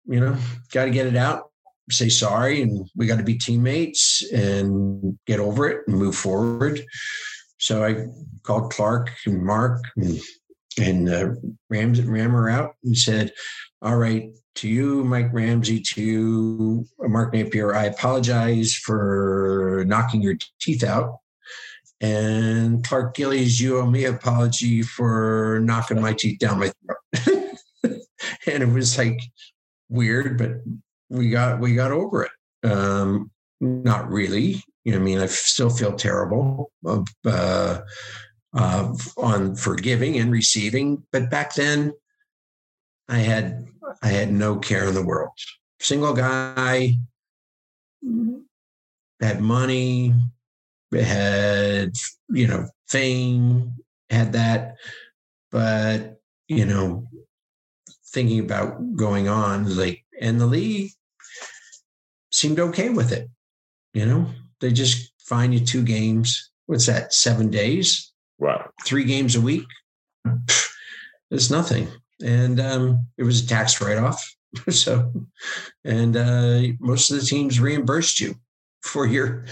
you 0.05 0.19
know, 0.19 0.37
got 0.71 0.85
to 0.85 0.91
get 0.91 1.07
it 1.07 1.15
out, 1.15 1.51
say 1.89 2.09
sorry, 2.09 2.61
and 2.61 2.89
we 2.95 3.07
got 3.07 3.17
to 3.17 3.23
be 3.23 3.37
teammates 3.37 4.29
and 4.31 5.17
get 5.25 5.39
over 5.39 5.67
it 5.69 5.87
and 5.87 5.97
move 5.97 6.15
forward. 6.15 6.83
So 7.59 7.83
I 7.83 8.07
called 8.43 8.71
Clark 8.73 9.11
and 9.25 9.43
Mark 9.43 9.81
and, 9.95 10.19
and 10.79 11.09
uh, 11.09 11.29
Rammer 11.69 12.49
out 12.49 12.75
and 12.83 12.97
said, 12.97 13.31
"All 13.81 13.97
right, 13.97 14.31
to 14.55 14.67
you, 14.67 15.03
Mike 15.03 15.33
Ramsey, 15.33 15.79
to 15.81 16.01
you, 16.01 16.85
Mark 16.99 17.33
Napier, 17.33 17.75
I 17.75 17.85
apologize 17.85 18.73
for 18.73 19.83
knocking 19.87 20.21
your 20.21 20.35
teeth 20.59 20.83
out." 20.83 21.19
And 22.01 22.83
Clark 22.83 23.15
Gillies, 23.15 23.59
you 23.61 23.79
owe 23.79 23.89
me 23.89 24.05
apology 24.05 24.81
for 24.81 25.61
knocking 25.63 26.01
my 26.01 26.13
teeth 26.13 26.39
down 26.39 26.59
my 26.59 26.71
throat. 26.85 27.57
and 28.47 28.63
it 28.63 28.69
was 28.69 28.97
like 28.97 29.19
weird, 29.89 30.37
but 30.37 30.51
we 31.09 31.29
got 31.29 31.59
we 31.59 31.75
got 31.75 31.91
over 31.91 32.23
it. 32.23 32.69
Um, 32.69 33.31
not 33.61 34.09
really. 34.09 34.63
You 34.83 34.91
know, 34.91 34.99
I 34.99 35.01
mean, 35.01 35.19
I 35.19 35.25
still 35.27 35.69
feel 35.69 35.93
terrible 35.93 36.71
uh, 36.85 37.81
uh, 38.53 38.93
on 39.17 39.55
forgiving 39.55 40.19
and 40.19 40.31
receiving, 40.31 41.03
but 41.11 41.31
back 41.31 41.55
then, 41.55 41.93
I 43.07 43.19
had 43.19 43.67
I 44.01 44.07
had 44.07 44.31
no 44.31 44.57
care 44.57 44.87
in 44.87 44.93
the 44.93 45.05
world. 45.05 45.29
Single 45.79 46.13
guy, 46.13 46.93
mm-hmm. 48.03 48.37
had 49.21 49.41
money, 49.41 50.13
had 50.91 51.93
you 52.29 52.47
know 52.47 52.67
fame, 52.87 53.75
had 54.09 54.33
that, 54.33 54.75
but 55.51 56.19
you 56.47 56.65
know, 56.65 57.07
thinking 58.07 58.39
about 58.39 58.95
going 58.95 59.27
on 59.27 59.75
like 59.75 60.03
and 60.19 60.39
the 60.39 60.45
league 60.45 60.91
seemed 62.31 62.59
okay 62.59 62.89
with 62.89 63.11
it. 63.11 63.29
You 63.93 64.05
know, 64.05 64.29
they 64.59 64.71
just 64.71 65.11
fine 65.19 65.51
you 65.51 65.59
two 65.59 65.83
games. 65.83 66.51
What's 66.65 66.87
that? 66.87 67.13
Seven 67.13 67.49
days? 67.49 68.11
Wow. 68.39 68.69
Three 68.85 69.05
games 69.05 69.35
a 69.35 69.41
week? 69.41 69.65
It's 71.31 71.49
nothing. 71.49 71.87
And 72.23 72.59
um, 72.59 73.07
it 73.17 73.23
was 73.23 73.43
a 73.43 73.47
tax 73.47 73.81
write 73.81 73.97
off. 73.97 74.23
so, 74.69 75.11
and 75.83 76.15
uh, 76.15 76.61
most 76.79 77.11
of 77.11 77.19
the 77.19 77.25
teams 77.25 77.59
reimbursed 77.59 78.19
you 78.19 78.35
for 78.81 79.05
your 79.05 79.45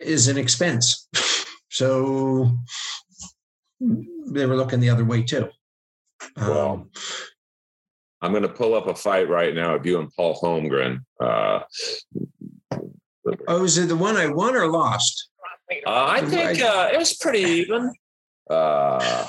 is 0.00 0.28
an 0.28 0.38
expense. 0.38 1.08
So 1.68 2.56
they 3.80 4.46
were 4.46 4.56
looking 4.56 4.80
the 4.80 4.88
other 4.88 5.04
way 5.04 5.22
too. 5.22 5.50
Well, 6.34 6.70
um, 6.70 6.90
I'm 8.22 8.30
going 8.30 8.44
to 8.44 8.48
pull 8.48 8.74
up 8.74 8.86
a 8.86 8.94
fight 8.94 9.28
right 9.28 9.54
now 9.54 9.74
of 9.74 9.84
you 9.84 10.00
and 10.00 10.10
Paul 10.16 10.40
Holmgren. 10.40 11.00
Uh, 11.20 11.60
oh, 13.46 13.64
is 13.64 13.76
it 13.76 13.88
the 13.88 13.96
one 13.96 14.16
I 14.16 14.28
won 14.28 14.56
or 14.56 14.68
lost? 14.68 15.28
Uh, 15.86 16.06
I 16.06 16.22
think 16.22 16.62
uh, 16.62 16.88
it 16.92 16.98
was 16.98 17.16
pretty 17.16 17.40
even. 17.40 17.92
Uh, 18.48 19.28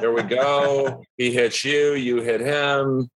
there 0.00 0.12
we 0.12 0.22
go. 0.22 1.02
He 1.16 1.32
hits 1.32 1.64
you, 1.64 1.94
you 1.94 2.20
hit 2.22 2.40
him. 2.40 3.08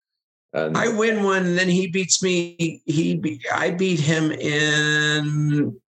And 0.52 0.76
I 0.76 0.88
win 0.88 1.22
one, 1.22 1.44
and 1.44 1.58
then 1.58 1.68
he 1.68 1.88
beats 1.88 2.22
me. 2.22 2.80
He 2.86 3.16
be, 3.16 3.40
I 3.52 3.70
beat 3.70 4.00
him 4.00 4.32
in 4.32 5.78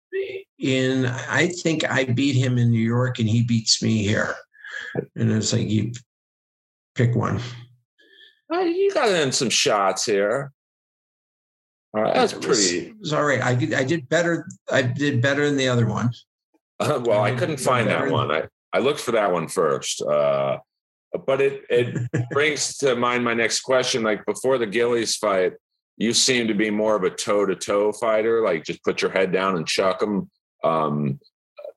in 0.59 1.07
I 1.07 1.49
think 1.49 1.91
I 1.91 2.05
beat 2.05 2.37
him 2.37 2.59
in 2.59 2.71
New 2.71 2.79
York, 2.79 3.19
and 3.19 3.29
he 3.29 3.43
beats 3.43 3.83
me 3.83 4.03
here. 4.03 4.35
And 5.17 5.33
it's 5.33 5.53
like 5.53 5.69
you 5.69 5.93
pick 6.95 7.15
one. 7.15 7.41
Uh, 8.53 8.61
you 8.61 8.93
got 8.93 9.09
in 9.09 9.33
some 9.33 9.49
shots 9.49 10.05
here. 10.05 10.53
All 11.95 12.03
right, 12.03 12.15
that's 12.15 12.35
pretty. 12.35 12.89
It 12.89 12.99
was 13.01 13.13
all 13.13 13.25
right. 13.25 13.41
I 13.41 13.55
did. 13.55 13.73
I 13.73 13.85
did 13.85 14.09
better. 14.09 14.47
I 14.71 14.83
did 14.83 15.23
better 15.23 15.47
than 15.47 15.57
the 15.57 15.69
other 15.69 15.87
one. 15.87 16.11
Uh, 16.79 17.01
well, 17.05 17.21
I, 17.21 17.31
I 17.31 17.35
couldn't 17.35 17.59
find 17.59 17.89
that 17.89 18.11
one. 18.11 18.31
I 18.31 18.43
I 18.73 18.79
looked 18.79 19.01
for 19.01 19.13
that 19.13 19.33
one 19.33 19.49
first. 19.49 20.03
Uh, 20.03 20.59
but 21.27 21.41
it 21.41 21.63
it 21.69 22.29
brings 22.31 22.77
to 22.79 22.95
mind 22.97 23.25
my 23.25 23.35
next 23.35 23.61
question. 23.61 24.03
Like 24.03 24.25
before 24.27 24.59
the 24.59 24.67
Gillies 24.67 25.17
fight, 25.17 25.55
you 25.97 26.15
seem 26.15 26.49
to 26.49 26.55
be 26.55 26.71
more 26.71 26.97
of 26.97 27.05
a 27.05 27.11
toe 27.11 27.47
to 27.47 27.57
toe 27.57 27.93
fighter. 27.93 28.43
Like 28.43 28.65
just 28.65 28.83
put 28.85 29.03
your 29.03 29.11
head 29.11 29.33
down 29.33 29.57
and 29.57 29.67
chuck 29.67 30.01
them. 30.01 30.31
Um, 30.63 31.21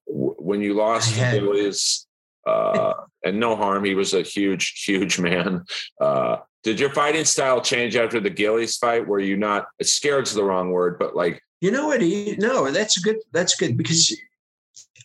when 0.06 0.62
you 0.62 0.74
lost 0.74 1.14
to 1.16 1.32
Gillies, 1.32 2.06
uh, 2.46 2.94
and 3.24 3.40
no 3.40 3.56
harm, 3.56 3.84
he 3.84 3.96
was 3.96 4.14
a 4.14 4.22
huge, 4.22 4.84
huge 4.86 5.20
man. 5.20 5.64
Uh, 6.00 6.38
did 6.64 6.80
your 6.80 6.92
fighting 6.92 7.26
style 7.26 7.62
change 7.62 7.96
after 7.96 8.20
the 8.20 8.30
Gillies 8.30 8.78
fight? 8.78 9.08
Were 9.08 9.20
you 9.20 9.38
not 9.38 9.68
scared's 9.82 10.34
the 10.34 10.44
wrong 10.44 10.72
word, 10.72 11.00
but 11.00 11.16
like 11.16 11.42
you 11.62 11.72
know 11.72 11.88
what? 11.88 12.02
He, 12.02 12.36
No, 12.40 12.70
that's 12.72 12.98
good. 12.98 13.18
That's 13.32 13.56
good 13.56 13.78
because 13.78 14.14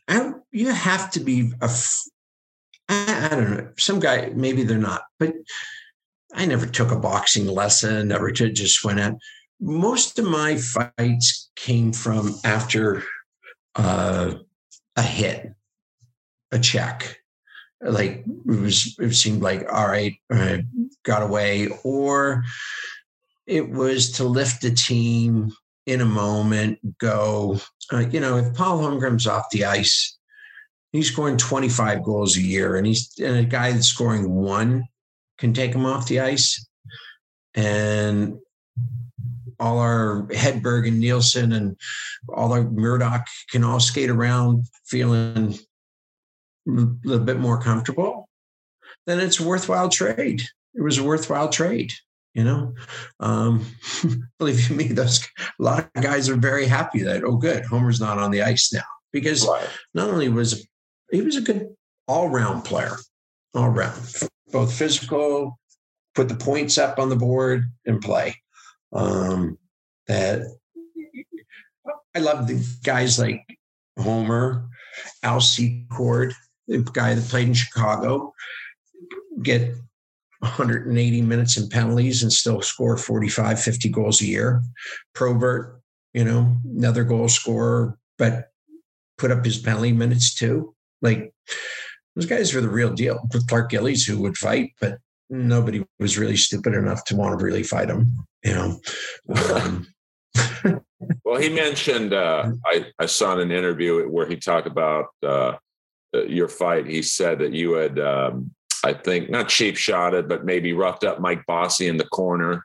I, 0.08 0.32
you 0.50 0.68
have 0.72 1.10
to 1.12 1.20
be 1.20 1.52
a. 1.60 1.70
I, 2.88 3.28
I 3.30 3.36
don't 3.36 3.50
know. 3.50 3.68
Some 3.76 4.00
guy 4.00 4.30
maybe 4.34 4.62
they're 4.62 4.78
not, 4.78 5.02
but 5.18 5.34
I 6.34 6.46
never 6.46 6.66
took 6.66 6.90
a 6.90 6.98
boxing 6.98 7.46
lesson. 7.46 8.08
Never 8.08 8.30
just 8.30 8.84
went 8.84 8.98
at. 8.98 9.14
Most 9.60 10.18
of 10.18 10.24
my 10.24 10.56
fights 10.56 11.50
came 11.56 11.92
from 11.92 12.36
after 12.44 13.02
uh, 13.74 14.34
a 14.96 15.02
hit, 15.02 15.52
a 16.52 16.58
check 16.58 17.18
like 17.80 18.24
it 18.26 18.60
was 18.60 18.96
it 18.98 19.14
seemed 19.14 19.42
like 19.42 19.66
all 19.72 19.86
right 19.86 20.14
I 20.30 20.64
got 21.04 21.22
away 21.22 21.68
or 21.84 22.44
it 23.46 23.68
was 23.68 24.12
to 24.12 24.24
lift 24.24 24.62
the 24.62 24.72
team 24.72 25.52
in 25.88 26.02
a 26.02 26.04
moment 26.04 26.78
go 26.98 27.58
uh, 27.92 28.04
you 28.10 28.20
know 28.20 28.36
if 28.36 28.54
paul 28.54 28.78
holmgren's 28.78 29.26
off 29.26 29.48
the 29.50 29.64
ice 29.64 30.18
he's 30.92 31.10
scoring 31.10 31.38
25 31.38 32.02
goals 32.02 32.36
a 32.36 32.42
year 32.42 32.76
and 32.76 32.86
he's 32.86 33.10
and 33.18 33.38
a 33.38 33.44
guy 33.44 33.72
that's 33.72 33.86
scoring 33.86 34.30
one 34.30 34.84
can 35.38 35.54
take 35.54 35.74
him 35.74 35.86
off 35.86 36.06
the 36.06 36.20
ice 36.20 36.66
and 37.54 38.38
all 39.60 39.78
our 39.78 40.28
Hedberg 40.30 40.86
and 40.86 41.00
Nilsson 41.00 41.52
and 41.52 41.76
all 42.28 42.52
our 42.52 42.62
Murdoch 42.62 43.26
can 43.50 43.64
all 43.64 43.80
skate 43.80 44.10
around 44.10 44.66
feeling 44.84 45.58
a 46.68 46.70
little 46.70 47.24
bit 47.24 47.40
more 47.40 47.60
comfortable, 47.60 48.28
then 49.06 49.18
it's 49.18 49.40
a 49.40 49.46
worthwhile 49.46 49.88
trade. 49.88 50.42
It 50.74 50.82
was 50.82 50.98
a 50.98 51.02
worthwhile 51.02 51.48
trade. 51.48 51.92
You 52.38 52.44
know, 52.44 52.72
um, 53.18 53.66
believe 54.38 54.70
me, 54.70 54.86
those 54.86 55.26
a 55.40 55.60
lot 55.60 55.90
of 55.92 56.02
guys 56.04 56.28
are 56.28 56.36
very 56.36 56.66
happy 56.66 57.02
that 57.02 57.24
oh, 57.24 57.36
good, 57.36 57.64
Homer's 57.64 57.98
not 57.98 58.18
on 58.18 58.30
the 58.30 58.42
ice 58.42 58.72
now 58.72 58.84
because 59.10 59.44
right. 59.44 59.66
not 59.92 60.08
only 60.08 60.28
was 60.28 60.64
he 61.10 61.20
was 61.20 61.34
a 61.34 61.40
good 61.40 61.74
all 62.06 62.28
round 62.28 62.64
player, 62.64 62.96
all 63.56 63.70
round, 63.70 64.00
both 64.52 64.72
physical, 64.72 65.58
put 66.14 66.28
the 66.28 66.36
points 66.36 66.78
up 66.78 67.00
on 67.00 67.08
the 67.08 67.16
board 67.16 67.64
and 67.86 68.00
play. 68.00 68.36
Um, 68.92 69.58
that 70.06 70.42
I 72.14 72.20
love 72.20 72.46
the 72.46 72.64
guys 72.84 73.18
like 73.18 73.44
Homer, 73.98 74.68
Al 75.24 75.40
Secord, 75.40 76.34
the 76.68 76.88
guy 76.92 77.14
that 77.14 77.28
played 77.30 77.48
in 77.48 77.54
Chicago, 77.54 78.32
get 79.42 79.74
180 80.40 81.22
minutes 81.22 81.56
in 81.56 81.68
penalties 81.68 82.22
and 82.22 82.32
still 82.32 82.62
score 82.62 82.96
45, 82.96 83.60
50 83.60 83.88
goals 83.88 84.20
a 84.20 84.26
year. 84.26 84.62
Probert, 85.14 85.80
you 86.14 86.24
know, 86.24 86.56
another 86.64 87.04
goal 87.04 87.28
scorer, 87.28 87.98
but 88.18 88.48
put 89.16 89.30
up 89.30 89.44
his 89.44 89.58
penalty 89.58 89.92
minutes 89.92 90.34
too. 90.34 90.74
Like 91.02 91.32
those 92.14 92.26
guys 92.26 92.54
were 92.54 92.60
the 92.60 92.68
real 92.68 92.92
deal. 92.92 93.20
With 93.32 93.46
Clark 93.48 93.70
Gillies, 93.70 94.06
who 94.06 94.20
would 94.22 94.36
fight, 94.36 94.72
but 94.80 94.98
nobody 95.30 95.84
was 95.98 96.18
really 96.18 96.36
stupid 96.36 96.74
enough 96.74 97.04
to 97.04 97.16
want 97.16 97.38
to 97.38 97.44
really 97.44 97.62
fight 97.62 97.90
him. 97.90 98.26
You 98.44 98.54
know, 98.54 98.80
um, 99.54 99.86
well, 101.24 101.40
he 101.40 101.48
mentioned 101.48 102.12
uh, 102.12 102.50
I, 102.66 102.86
I 102.98 103.06
saw 103.06 103.34
in 103.34 103.40
an 103.40 103.50
interview 103.50 104.08
where 104.08 104.26
he 104.26 104.36
talked 104.36 104.66
about 104.66 105.06
uh, 105.22 105.56
uh, 106.14 106.22
your 106.24 106.48
fight. 106.48 106.86
He 106.86 107.02
said 107.02 107.40
that 107.40 107.52
you 107.52 107.72
had, 107.72 107.98
um, 107.98 108.52
I 108.84 108.92
think, 108.92 109.30
not 109.30 109.48
cheap 109.48 109.76
shotted, 109.76 110.28
but 110.28 110.44
maybe 110.44 110.72
roughed 110.72 111.04
up 111.04 111.20
Mike 111.20 111.44
Bossy 111.46 111.88
in 111.88 111.96
the 111.96 112.06
corner, 112.06 112.64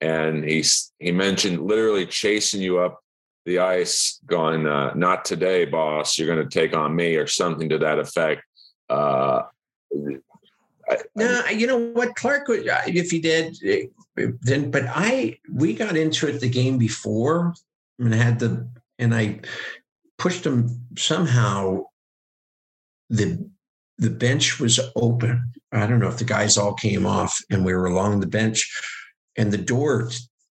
and 0.00 0.44
he's 0.44 0.92
he 0.98 1.12
mentioned 1.12 1.66
literally 1.66 2.06
chasing 2.06 2.60
you 2.60 2.78
up 2.78 3.00
the 3.46 3.58
ice, 3.60 4.20
going, 4.26 4.66
uh, 4.66 4.92
"Not 4.94 5.24
today, 5.24 5.64
boss. 5.64 6.18
You're 6.18 6.34
going 6.34 6.46
to 6.46 6.58
take 6.58 6.76
on 6.76 6.94
me," 6.94 7.16
or 7.16 7.26
something 7.26 7.68
to 7.70 7.78
that 7.78 7.98
effect. 7.98 8.42
Uh, 8.90 9.42
I, 10.88 10.98
no, 11.14 11.46
you 11.46 11.66
know 11.66 11.78
what, 11.78 12.14
Clark? 12.16 12.48
Uh, 12.48 12.82
if 12.86 13.10
he 13.10 13.20
did, 13.20 13.56
then, 14.42 14.70
but 14.70 14.84
I 14.88 15.38
we 15.52 15.74
got 15.74 15.96
into 15.96 16.28
it 16.28 16.40
the 16.40 16.48
game 16.48 16.78
before 16.78 17.54
and 17.98 18.14
had 18.14 18.38
the 18.38 18.68
and 18.98 19.14
I 19.14 19.40
pushed 20.18 20.44
him 20.44 20.86
somehow. 20.96 21.86
The 23.08 23.48
the 23.98 24.10
bench 24.10 24.60
was 24.60 24.78
open. 24.94 25.52
I 25.72 25.86
don't 25.86 26.00
know 26.00 26.08
if 26.08 26.18
the 26.18 26.24
guys 26.24 26.56
all 26.56 26.74
came 26.74 27.06
off 27.06 27.38
and 27.50 27.64
we 27.64 27.74
were 27.74 27.86
along 27.86 28.20
the 28.20 28.26
bench, 28.26 28.70
and 29.36 29.52
the 29.52 29.58
door 29.58 30.10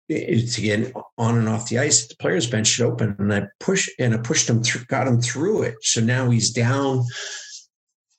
to 0.09 0.61
get 0.61 0.93
on 1.17 1.37
and 1.37 1.49
off 1.49 1.67
the 1.67 1.79
ice, 1.79 2.07
the 2.07 2.15
players' 2.17 2.47
bench 2.47 2.67
should 2.67 2.85
open, 2.85 3.15
and 3.17 3.33
I 3.33 3.47
pushed 3.59 3.89
and 3.97 4.13
I 4.13 4.17
pushed 4.17 4.47
him 4.47 4.61
through, 4.61 4.85
got 4.85 5.07
him 5.07 5.19
through 5.19 5.63
it. 5.63 5.75
So 5.81 6.01
now 6.01 6.29
he's 6.29 6.51
down 6.51 7.03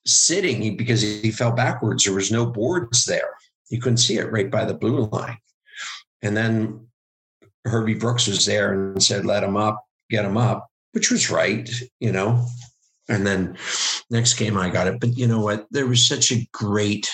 sitting 0.04 0.76
because 0.76 1.02
he 1.02 1.30
fell 1.30 1.52
backwards. 1.52 2.04
There 2.04 2.14
was 2.14 2.32
no 2.32 2.46
boards 2.46 3.04
there. 3.04 3.34
You 3.70 3.80
couldn't 3.80 3.98
see 3.98 4.18
it 4.18 4.32
right 4.32 4.50
by 4.50 4.64
the 4.64 4.74
blue 4.74 5.06
line. 5.06 5.38
And 6.22 6.36
then 6.36 6.88
Herbie 7.64 7.94
Brooks 7.94 8.26
was 8.26 8.44
there 8.46 8.72
and 8.72 9.02
said, 9.02 9.24
let 9.24 9.44
him 9.44 9.56
up, 9.56 9.84
get 10.10 10.24
him 10.24 10.36
up, 10.36 10.68
which 10.92 11.10
was 11.10 11.30
right, 11.30 11.68
you 12.00 12.12
know. 12.12 12.46
And 13.08 13.26
then 13.26 13.56
next 14.10 14.34
game 14.34 14.56
I 14.56 14.68
got 14.68 14.88
it. 14.88 15.00
But 15.00 15.16
you 15.16 15.26
know 15.26 15.40
what? 15.40 15.66
There 15.70 15.86
was 15.86 16.06
such 16.06 16.32
a 16.32 16.46
great 16.52 17.08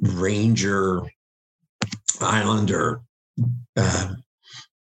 Ranger 0.00 1.02
Islander 2.20 3.00
uh, 3.76 4.14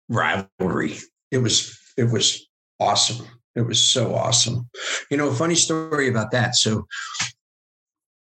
rivalry. 0.09 0.97
It 1.31 1.39
was 1.39 1.79
it 1.97 2.05
was 2.05 2.47
awesome. 2.79 3.27
It 3.55 3.63
was 3.63 3.83
so 3.83 4.15
awesome. 4.15 4.69
You 5.11 5.17
know, 5.17 5.29
a 5.29 5.35
funny 5.35 5.55
story 5.55 6.09
about 6.09 6.31
that. 6.33 6.57
So 6.57 6.87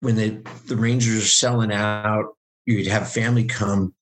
when 0.01 0.16
they 0.16 0.41
the 0.66 0.77
Rangers 0.77 1.35
selling 1.35 1.73
out, 1.73 2.37
you'd 2.66 2.87
have 2.87 3.11
family 3.11 3.45
come 3.45 3.95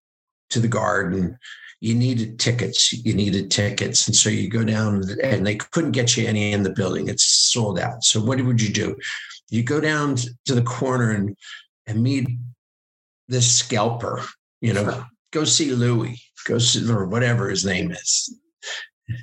to 0.51 0.61
the 0.61 0.69
garden. 0.69 1.39
You 1.81 1.95
needed 1.95 2.39
tickets. 2.39 2.93
You 2.93 3.14
needed 3.14 3.51
tickets. 3.51 4.07
And 4.07 4.16
so 4.16 4.31
you 4.31 4.49
go 4.49 4.64
down 4.64 5.03
and 5.22 5.47
they 5.47 5.57
couldn't 5.57 5.93
get 5.93 6.16
you 6.16 6.27
any 6.27 6.53
in 6.53 6.62
the 6.62 6.70
building. 6.70 7.09
It's 7.09 7.24
sold 7.24 7.79
out. 7.79 8.03
So 8.03 8.20
what 8.20 8.41
would 8.41 8.62
you 8.62 8.72
do? 8.72 8.97
You 9.51 9.62
go 9.62 9.81
down 9.81 10.16
to 10.47 10.55
the 10.55 10.62
corner 10.62 11.12
and 11.12 11.37
and 11.87 12.03
meet 12.03 12.29
this 13.29 13.59
scalper, 13.59 14.22
you 14.61 14.72
know, 14.72 15.05
go 15.33 15.45
see 15.45 15.70
Louis, 15.72 16.20
go 16.47 16.59
see 16.59 16.91
or 16.91 17.07
whatever 17.07 17.49
his 17.49 17.64
name 17.64 17.93
is. 17.93 18.35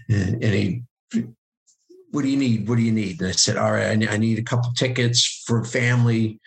And 0.10 0.43
he 0.43 0.84
what 2.14 2.22
do 2.22 2.28
you 2.28 2.38
need? 2.38 2.70
What 2.70 2.76
do 2.78 2.84
you 2.84 2.91
need? 2.91 3.20
And 3.20 3.30
I 3.30 3.32
said, 3.32 3.58
all 3.58 3.72
right, 3.72 4.08
I 4.08 4.18
need 4.18 4.38
a 4.38 4.43
couple 4.43 4.72
tickets 4.74 5.43
for 5.47 5.66
family. 5.66 6.39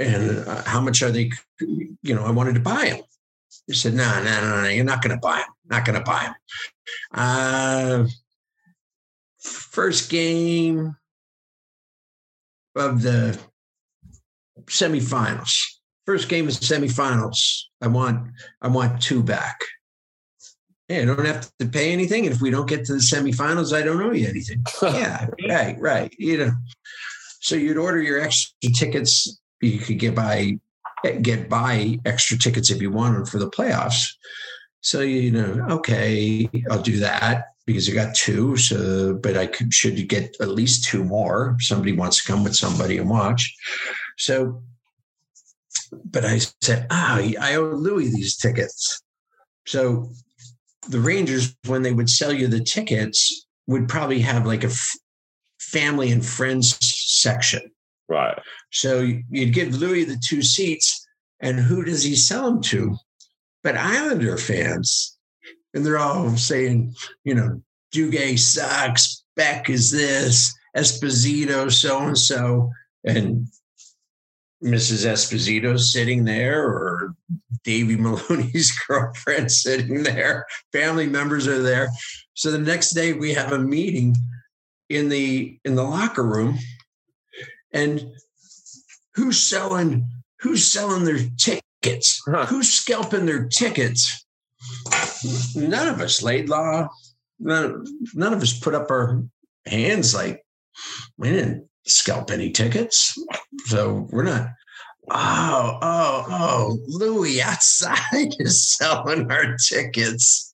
And 0.00 0.46
uh, 0.46 0.64
how 0.64 0.80
much 0.80 1.02
are 1.02 1.12
they? 1.12 1.30
You 1.60 2.14
know, 2.16 2.24
I 2.24 2.32
wanted 2.32 2.54
to 2.54 2.60
buy 2.60 2.90
them. 2.90 3.02
He 3.66 3.74
said, 3.74 3.94
no, 3.94 4.22
no, 4.22 4.40
no, 4.40 4.62
no, 4.62 4.68
you're 4.68 4.84
not 4.84 5.02
going 5.02 5.14
to 5.14 5.20
buy 5.20 5.36
them. 5.36 5.54
Not 5.66 5.84
going 5.84 5.98
to 5.98 6.04
buy 6.04 6.24
them. 6.24 6.34
Uh, 7.12 8.06
first 9.40 10.10
game 10.10 10.96
of 12.76 13.02
the 13.02 13.38
semifinals. 14.66 15.54
First 16.06 16.28
game 16.28 16.46
of 16.46 16.58
the 16.58 16.64
semifinals. 16.64 17.62
I 17.80 17.88
want, 17.88 18.28
I 18.60 18.68
want 18.68 19.00
two 19.00 19.22
back. 19.22 19.58
Hey, 20.88 21.00
I 21.00 21.06
don't 21.06 21.24
have 21.24 21.50
to 21.58 21.66
pay 21.66 21.92
anything. 21.92 22.26
And 22.26 22.34
if 22.34 22.42
we 22.42 22.50
don't 22.50 22.68
get 22.68 22.84
to 22.86 22.92
the 22.92 22.98
semifinals, 22.98 23.74
I 23.74 23.82
don't 23.82 24.02
owe 24.02 24.12
you 24.12 24.28
anything. 24.28 24.62
yeah, 24.82 25.28
right, 25.48 25.80
right. 25.80 26.14
You 26.18 26.38
know, 26.38 26.52
so 27.40 27.56
you'd 27.56 27.78
order 27.78 28.02
your 28.02 28.20
extra 28.20 28.70
tickets. 28.74 29.40
You 29.62 29.78
could 29.78 29.98
get 29.98 30.14
by 30.14 30.58
get 31.12 31.48
by 31.48 31.98
extra 32.04 32.38
tickets 32.38 32.70
if 32.70 32.80
you 32.80 32.90
want 32.90 33.14
them 33.14 33.26
for 33.26 33.38
the 33.38 33.50
playoffs. 33.50 34.06
So 34.80 35.00
you 35.00 35.30
know, 35.30 35.66
okay, 35.70 36.48
I'll 36.70 36.82
do 36.82 36.98
that 36.98 37.46
because 37.66 37.88
I 37.88 37.92
got 37.92 38.14
two. 38.14 38.56
So, 38.56 39.14
but 39.14 39.36
I 39.36 39.46
could, 39.46 39.72
should 39.72 40.08
get 40.08 40.36
at 40.40 40.48
least 40.48 40.84
two 40.84 41.04
more. 41.04 41.56
Somebody 41.60 41.92
wants 41.92 42.22
to 42.22 42.30
come 42.30 42.44
with 42.44 42.54
somebody 42.56 42.98
and 42.98 43.08
watch. 43.08 43.54
So, 44.18 44.62
but 46.04 46.24
I 46.24 46.38
said, 46.60 46.86
ah, 46.90 47.18
oh, 47.20 47.32
I 47.40 47.54
owe 47.56 47.70
Louis 47.70 48.14
these 48.14 48.36
tickets. 48.36 49.02
So 49.66 50.10
the 50.88 51.00
Rangers, 51.00 51.56
when 51.66 51.82
they 51.82 51.92
would 51.92 52.10
sell 52.10 52.32
you 52.32 52.46
the 52.46 52.62
tickets, 52.62 53.46
would 53.66 53.88
probably 53.88 54.20
have 54.20 54.46
like 54.46 54.64
a 54.64 54.68
f- 54.68 54.96
family 55.58 56.12
and 56.12 56.24
friends 56.24 56.76
section. 56.80 57.70
Right. 58.08 58.38
So 58.74 59.08
you'd 59.30 59.54
give 59.54 59.76
Louis 59.76 60.04
the 60.04 60.20
two 60.22 60.42
seats, 60.42 61.06
and 61.40 61.58
who 61.58 61.84
does 61.84 62.02
he 62.02 62.16
sell 62.16 62.50
them 62.50 62.60
to? 62.62 62.96
But 63.62 63.76
Islander 63.76 64.36
fans. 64.36 65.16
And 65.72 65.86
they're 65.86 65.98
all 65.98 66.36
saying, 66.36 66.94
you 67.24 67.34
know, 67.34 67.62
Duguay 67.94 68.38
sucks, 68.38 69.24
Beck 69.36 69.70
is 69.70 69.90
this, 69.90 70.52
Esposito, 70.76 71.70
so 71.70 72.00
and 72.00 72.18
so. 72.18 72.70
And 73.04 73.46
Mrs. 74.62 75.06
Esposito 75.06 75.78
sitting 75.78 76.24
there, 76.24 76.64
or 76.64 77.14
Davy 77.62 77.96
Maloney's 78.00 78.76
girlfriend 78.86 79.52
sitting 79.52 80.02
there. 80.02 80.46
Family 80.72 81.06
members 81.06 81.46
are 81.46 81.62
there. 81.62 81.90
So 82.34 82.50
the 82.50 82.58
next 82.58 82.90
day 82.90 83.12
we 83.12 83.34
have 83.34 83.52
a 83.52 83.58
meeting 83.58 84.16
in 84.88 85.08
the 85.08 85.58
in 85.64 85.76
the 85.76 85.84
locker 85.84 86.24
room, 86.24 86.58
and 87.72 88.04
who's 89.14 89.40
selling 89.40 90.06
who's 90.40 90.70
selling 90.70 91.04
their 91.04 91.18
tickets? 91.38 92.22
Huh. 92.26 92.46
Who's 92.46 92.72
scalping 92.72 93.26
their 93.26 93.46
tickets? 93.48 94.24
None 95.54 95.88
of 95.88 96.00
us, 96.00 96.22
Laidlaw. 96.22 96.88
None, 97.38 97.84
none 98.14 98.32
of 98.32 98.42
us 98.42 98.58
put 98.58 98.74
up 98.74 98.90
our 98.90 99.22
hands 99.66 100.14
like 100.14 100.44
we 101.16 101.30
didn't 101.30 101.68
scalp 101.86 102.30
any 102.30 102.50
tickets. 102.50 103.16
So 103.66 104.06
we're 104.10 104.24
not. 104.24 104.48
Oh, 105.10 105.78
oh, 105.82 106.26
oh, 106.30 106.78
Louis 106.86 107.42
outside 107.42 107.98
is 108.38 108.74
selling 108.74 109.30
our 109.30 109.56
tickets. 109.56 110.52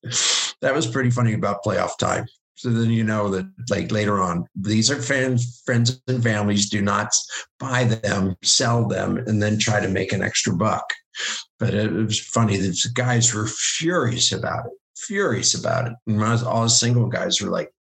That 0.61 0.75
was 0.75 0.89
pretty 0.89 1.11
funny 1.11 1.35
about 1.35 1.63
playoff 1.65 1.97
time. 1.99 2.27
So 2.61 2.69
then 2.69 2.91
you 2.91 3.05
know 3.05 3.31
that 3.31 3.47
like 3.71 3.91
later 3.91 4.21
on, 4.21 4.45
these 4.55 4.91
are 4.91 5.01
fans, 5.01 5.63
friends 5.65 5.99
and 6.09 6.23
families. 6.23 6.69
Do 6.69 6.83
not 6.83 7.11
buy 7.59 7.85
them, 7.85 8.37
sell 8.43 8.87
them, 8.87 9.17
and 9.17 9.43
then 9.43 9.59
try 9.59 9.81
to 9.81 9.89
make 9.89 10.13
an 10.13 10.23
extra 10.23 10.55
buck. 10.55 10.85
But 11.59 11.73
it, 11.73 11.91
was 11.91 12.21
funny 12.21 12.59
that 12.59 12.69
the 12.69 12.91
guys 12.93 13.33
were 13.33 13.47
furious 13.47 14.31
about 14.33 14.67
it, 14.67 14.73
furious 14.95 15.55
about 15.55 15.87
it. 15.87 15.95
And 16.07 16.23
all 16.23 16.65
the 16.65 16.69
single 16.69 17.07
guys 17.07 17.41
were 17.41 17.49
like, 17.49 17.71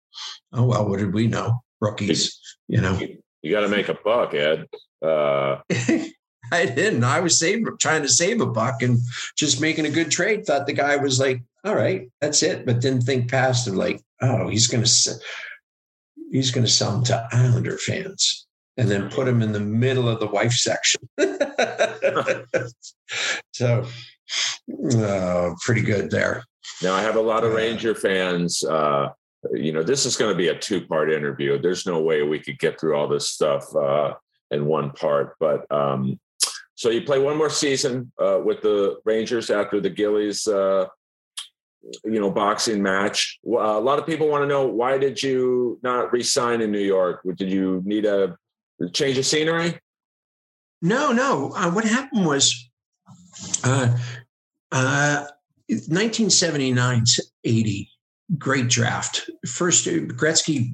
"Oh 0.55 0.65
well, 0.65 0.89
what 0.89 0.99
did 0.99 1.13
we 1.13 1.27
know? 1.27 1.61
Rookies, 1.83 2.41
you 2.67 2.81
know." 2.81 2.99
You 3.43 3.51
got 3.53 3.61
to 3.61 3.69
make 3.69 3.91
a 3.91 3.99
buck, 4.03 4.33
Ed. 4.33 4.67
Uh... 5.03 5.59
I 6.53 6.67
didn't. 6.67 7.05
I 7.05 7.21
was 7.21 7.39
saving, 7.39 7.67
trying 7.79 8.03
to 8.03 8.09
save 8.09 8.41
a 8.41 8.47
buck 8.47 8.83
and 8.83 8.99
just 9.37 9.61
making 9.61 9.87
a 9.87 9.91
good 9.91 10.11
trade. 10.11 10.45
Thought 10.45 10.67
the 10.67 10.73
guy 10.73 10.97
was 10.97 11.21
like, 11.21 11.43
"All 11.65 11.75
right, 11.75 12.09
that's 12.21 12.43
it," 12.43 12.67
but 12.67 12.81
didn't 12.81 13.03
think 13.03 13.31
past 13.31 13.69
it. 13.69 13.75
Like, 13.75 14.03
oh, 14.21 14.49
he's 14.49 14.67
going 14.67 14.85
to 14.85 15.21
he's 16.31 16.51
going 16.51 16.65
to 16.65 16.73
sell 16.73 16.93
them 16.93 17.05
to 17.05 17.29
Islander 17.33 17.79
fans 17.79 18.47
and 18.77 18.89
then 18.89 19.11
put 19.11 19.29
him 19.29 19.43
in 19.43 19.53
the 19.53 19.61
middle 19.61 20.09
of 20.09 20.21
the 20.21 20.27
wife 20.27 20.53
section. 20.53 21.03
so, 23.53 23.85
uh, 24.97 25.51
pretty 25.61 25.83
good 25.83 26.11
there. 26.11 26.45
Now 26.83 26.95
I 26.95 27.03
have 27.03 27.17
a 27.17 27.21
lot 27.21 27.45
of 27.45 27.53
Ranger 27.53 27.95
fans. 27.95 28.65
Uh, 28.65 29.09
you 29.53 29.73
know, 29.73 29.83
this 29.83 30.07
is 30.07 30.17
going 30.17 30.33
to 30.33 30.39
be 30.39 30.49
a 30.49 30.59
two-part 30.59 31.11
interview. 31.11 31.61
There's 31.61 31.87
no 31.87 32.01
way 32.01 32.23
we 32.23 32.39
could 32.39 32.59
get 32.59 32.81
through 32.81 32.97
all 32.97 33.09
this 33.09 33.29
stuff 33.29 33.65
uh, 33.75 34.15
in 34.51 34.67
one 34.67 34.93
part. 34.93 35.35
But 35.41 35.71
um, 35.71 36.19
so 36.81 36.89
you 36.89 37.03
play 37.03 37.19
one 37.19 37.37
more 37.37 37.51
season 37.51 38.11
uh, 38.19 38.41
with 38.43 38.63
the 38.63 39.01
Rangers 39.05 39.51
after 39.51 39.83
the 39.83 39.91
Gillies, 39.91 40.49
uh, 40.49 40.87
you 42.05 42.19
know, 42.19 42.31
boxing 42.31 42.83
match. 42.83 43.39
a 43.45 43.79
lot 43.79 43.99
of 43.99 44.07
people 44.07 44.29
want 44.29 44.45
to 44.45 44.49
know 44.49 44.67
why 44.67 44.97
did 44.97 45.23
you 45.23 45.79
not 45.83 46.11
resign 46.11 46.63
in 46.63 46.73
New 46.73 46.81
York? 46.81 47.21
Did 47.37 47.53
you 47.53 47.83
need 47.85 48.07
a 48.07 48.35
change 48.95 49.19
of 49.19 49.27
scenery? 49.27 49.79
No, 50.81 51.13
no. 51.13 51.53
Uh, 51.55 51.71
what 51.71 51.85
happened 51.85 52.25
was, 52.25 52.71
uh, 53.63 53.95
uh, 54.73 55.27
1979 55.69 57.05
80, 57.45 57.91
great 58.39 58.69
draft. 58.69 59.29
First, 59.47 59.85
Gretzky 59.85 60.71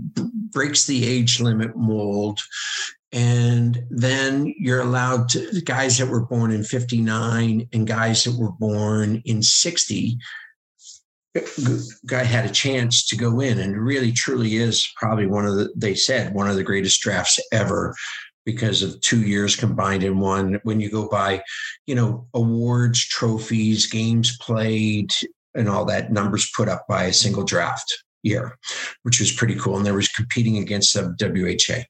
breaks 0.52 0.86
the 0.86 1.04
age 1.04 1.40
limit 1.40 1.74
mold. 1.74 2.38
And 3.12 3.84
then 3.88 4.52
you're 4.58 4.80
allowed 4.80 5.28
to 5.30 5.60
guys 5.62 5.98
that 5.98 6.08
were 6.08 6.26
born 6.26 6.50
in 6.50 6.64
59 6.64 7.68
and 7.72 7.86
guys 7.86 8.24
that 8.24 8.38
were 8.38 8.52
born 8.52 9.22
in 9.24 9.42
60 9.42 10.18
guy 12.06 12.22
had 12.22 12.46
a 12.46 12.52
chance 12.52 13.06
to 13.06 13.16
go 13.16 13.40
in 13.40 13.58
and 13.58 13.76
really 13.76 14.12
truly 14.12 14.56
is 14.56 14.90
probably 14.96 15.26
one 15.26 15.46
of 15.46 15.56
the 15.56 15.70
they 15.76 15.94
said 15.94 16.34
one 16.34 16.48
of 16.48 16.56
the 16.56 16.62
greatest 16.62 17.00
drafts 17.02 17.38
ever 17.52 17.94
because 18.44 18.82
of 18.82 19.00
two 19.00 19.22
years 19.22 19.56
combined 19.56 20.04
in 20.04 20.18
one. 20.18 20.60
When 20.62 20.80
you 20.80 20.90
go 20.90 21.08
by 21.08 21.42
you 21.86 21.94
know 21.94 22.26
awards 22.34 23.04
trophies 23.06 23.86
games 23.86 24.36
played 24.40 25.10
and 25.54 25.68
all 25.68 25.84
that 25.86 26.12
numbers 26.12 26.50
put 26.56 26.68
up 26.68 26.86
by 26.88 27.04
a 27.04 27.12
single 27.12 27.44
draft 27.44 27.92
year 28.22 28.56
which 29.02 29.20
was 29.20 29.32
pretty 29.32 29.56
cool. 29.56 29.76
And 29.76 29.86
there 29.86 29.94
was 29.94 30.08
competing 30.08 30.58
against 30.58 30.94
the 30.94 31.14
wha 31.20 31.84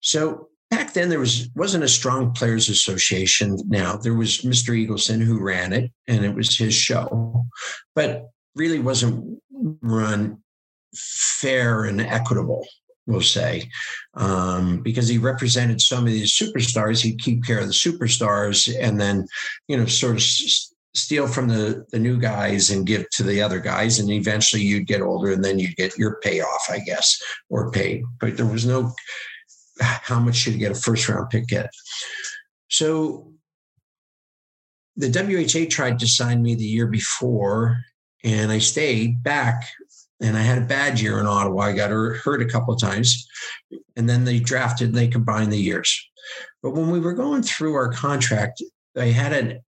so 0.00 0.48
back 0.70 0.92
then 0.92 1.08
there 1.08 1.18
was 1.18 1.48
wasn't 1.54 1.82
a 1.82 1.88
strong 1.88 2.32
players 2.32 2.68
association 2.68 3.58
now 3.66 3.96
there 3.96 4.14
was 4.14 4.42
mr 4.42 4.74
eagleson 4.74 5.20
who 5.20 5.40
ran 5.40 5.72
it 5.72 5.90
and 6.06 6.24
it 6.24 6.34
was 6.34 6.56
his 6.56 6.74
show 6.74 7.44
but 7.94 8.30
really 8.54 8.78
wasn't 8.78 9.40
run 9.82 10.38
fair 10.94 11.84
and 11.84 12.00
equitable 12.00 12.66
we'll 13.08 13.22
say, 13.22 13.68
um, 14.14 14.82
because 14.82 15.08
he 15.08 15.18
represented 15.18 15.80
some 15.80 16.06
of 16.06 16.12
these 16.12 16.30
superstars. 16.30 17.00
He'd 17.00 17.18
keep 17.18 17.44
care 17.44 17.58
of 17.58 17.66
the 17.66 17.72
superstars 17.72 18.72
and 18.78 19.00
then, 19.00 19.26
you 19.66 19.76
know, 19.76 19.86
sort 19.86 20.16
of 20.16 20.22
steal 20.94 21.26
from 21.26 21.48
the, 21.48 21.86
the 21.90 21.98
new 21.98 22.18
guys 22.18 22.70
and 22.70 22.86
give 22.86 23.08
to 23.10 23.22
the 23.22 23.40
other 23.40 23.60
guys. 23.60 23.98
And 23.98 24.10
eventually 24.10 24.62
you'd 24.62 24.86
get 24.86 25.00
older 25.00 25.32
and 25.32 25.42
then 25.42 25.58
you'd 25.58 25.76
get 25.76 25.96
your 25.96 26.20
payoff, 26.22 26.66
I 26.68 26.80
guess, 26.80 27.20
or 27.48 27.70
paid. 27.70 28.02
But 28.20 28.36
there 28.36 28.46
was 28.46 28.66
no, 28.66 28.92
how 29.80 30.20
much 30.20 30.36
should 30.36 30.54
you 30.54 30.58
get 30.58 30.72
a 30.72 30.74
first 30.74 31.08
round 31.08 31.30
pick 31.30 31.46
get? 31.46 31.70
So 32.68 33.32
the 34.96 35.08
WHA 35.08 35.70
tried 35.70 35.98
to 36.00 36.08
sign 36.08 36.42
me 36.42 36.54
the 36.54 36.64
year 36.64 36.86
before 36.86 37.78
and 38.24 38.50
I 38.50 38.58
stayed 38.58 39.22
back 39.22 39.68
and 40.20 40.36
I 40.36 40.40
had 40.40 40.58
a 40.58 40.66
bad 40.66 41.00
year 41.00 41.20
in 41.20 41.26
Ottawa. 41.26 41.62
I 41.62 41.72
got 41.72 41.90
hurt 41.90 42.42
a 42.42 42.46
couple 42.46 42.74
of 42.74 42.80
times, 42.80 43.28
and 43.96 44.08
then 44.08 44.24
they 44.24 44.40
drafted 44.40 44.88
and 44.88 44.96
they 44.96 45.08
combined 45.08 45.52
the 45.52 45.58
years. 45.58 46.08
But 46.62 46.72
when 46.72 46.90
we 46.90 47.00
were 47.00 47.14
going 47.14 47.42
through 47.42 47.74
our 47.74 47.92
contract, 47.92 48.62
I 48.96 49.06
had 49.06 49.32
an 49.32 49.60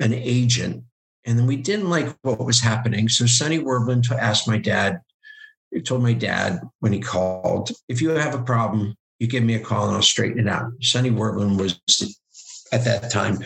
an 0.00 0.14
agent, 0.14 0.84
and 1.26 1.36
then 1.38 1.46
we 1.46 1.56
didn't 1.56 1.90
like 1.90 2.16
what 2.22 2.44
was 2.44 2.60
happening. 2.60 3.08
So 3.08 3.26
Sonny 3.26 3.58
Werblin 3.58 4.08
asked 4.12 4.46
my 4.46 4.58
dad. 4.58 5.00
He 5.72 5.80
told 5.80 6.02
my 6.02 6.12
dad 6.12 6.60
when 6.78 6.92
he 6.92 7.00
called, 7.00 7.72
"If 7.88 8.00
you 8.00 8.10
have 8.10 8.34
a 8.34 8.42
problem, 8.42 8.94
you 9.18 9.26
give 9.26 9.44
me 9.44 9.54
a 9.54 9.60
call 9.60 9.86
and 9.86 9.96
I'll 9.96 10.02
straighten 10.02 10.46
it 10.46 10.48
out." 10.48 10.72
Sonny 10.80 11.10
Werblin 11.10 11.58
was 11.58 11.80
at 12.72 12.84
that 12.84 13.10
time 13.10 13.38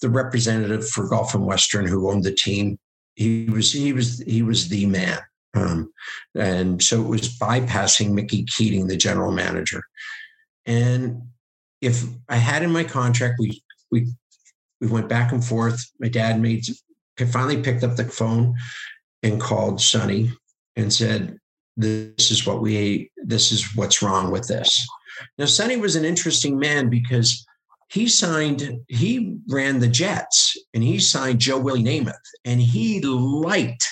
the 0.00 0.10
representative 0.10 0.88
for 0.88 1.08
Gulf 1.08 1.34
and 1.34 1.46
Western 1.46 1.86
who 1.86 2.10
owned 2.10 2.24
the 2.24 2.32
team. 2.32 2.78
He 3.14 3.46
was 3.46 3.72
he 3.72 3.92
was 3.92 4.20
he 4.20 4.42
was 4.42 4.68
the 4.68 4.86
man 4.86 5.20
um, 5.54 5.92
and 6.34 6.82
so 6.82 7.00
it 7.00 7.08
was 7.08 7.38
bypassing 7.38 8.12
Mickey 8.12 8.44
Keating, 8.44 8.86
the 8.86 8.96
general 8.96 9.32
manager. 9.32 9.82
And 10.66 11.22
if 11.80 12.04
I 12.28 12.36
had 12.36 12.62
in 12.62 12.72
my 12.72 12.84
contract, 12.84 13.36
we 13.38 13.62
we 13.90 14.08
we 14.80 14.88
went 14.88 15.08
back 15.08 15.32
and 15.32 15.44
forth. 15.44 15.80
My 16.00 16.08
dad 16.08 16.40
made 16.40 16.64
finally 17.30 17.62
picked 17.62 17.84
up 17.84 17.96
the 17.96 18.04
phone 18.04 18.54
and 19.22 19.40
called 19.40 19.80
Sonny 19.80 20.32
and 20.76 20.92
said, 20.92 21.38
"This 21.76 22.30
is 22.30 22.46
what 22.46 22.60
we. 22.60 23.10
This 23.16 23.52
is 23.52 23.76
what's 23.76 24.02
wrong 24.02 24.30
with 24.30 24.48
this." 24.48 24.86
Now, 25.38 25.46
Sonny 25.46 25.76
was 25.76 25.96
an 25.96 26.04
interesting 26.04 26.58
man 26.58 26.88
because 26.88 27.44
he 27.90 28.08
signed, 28.08 28.80
he 28.88 29.38
ran 29.48 29.78
the 29.78 29.88
Jets 29.88 30.56
and 30.72 30.82
he 30.82 30.98
signed 30.98 31.38
Joe 31.38 31.58
Willie 31.58 31.84
Namath 31.84 32.14
and 32.44 32.60
he 32.60 33.00
liked, 33.00 33.86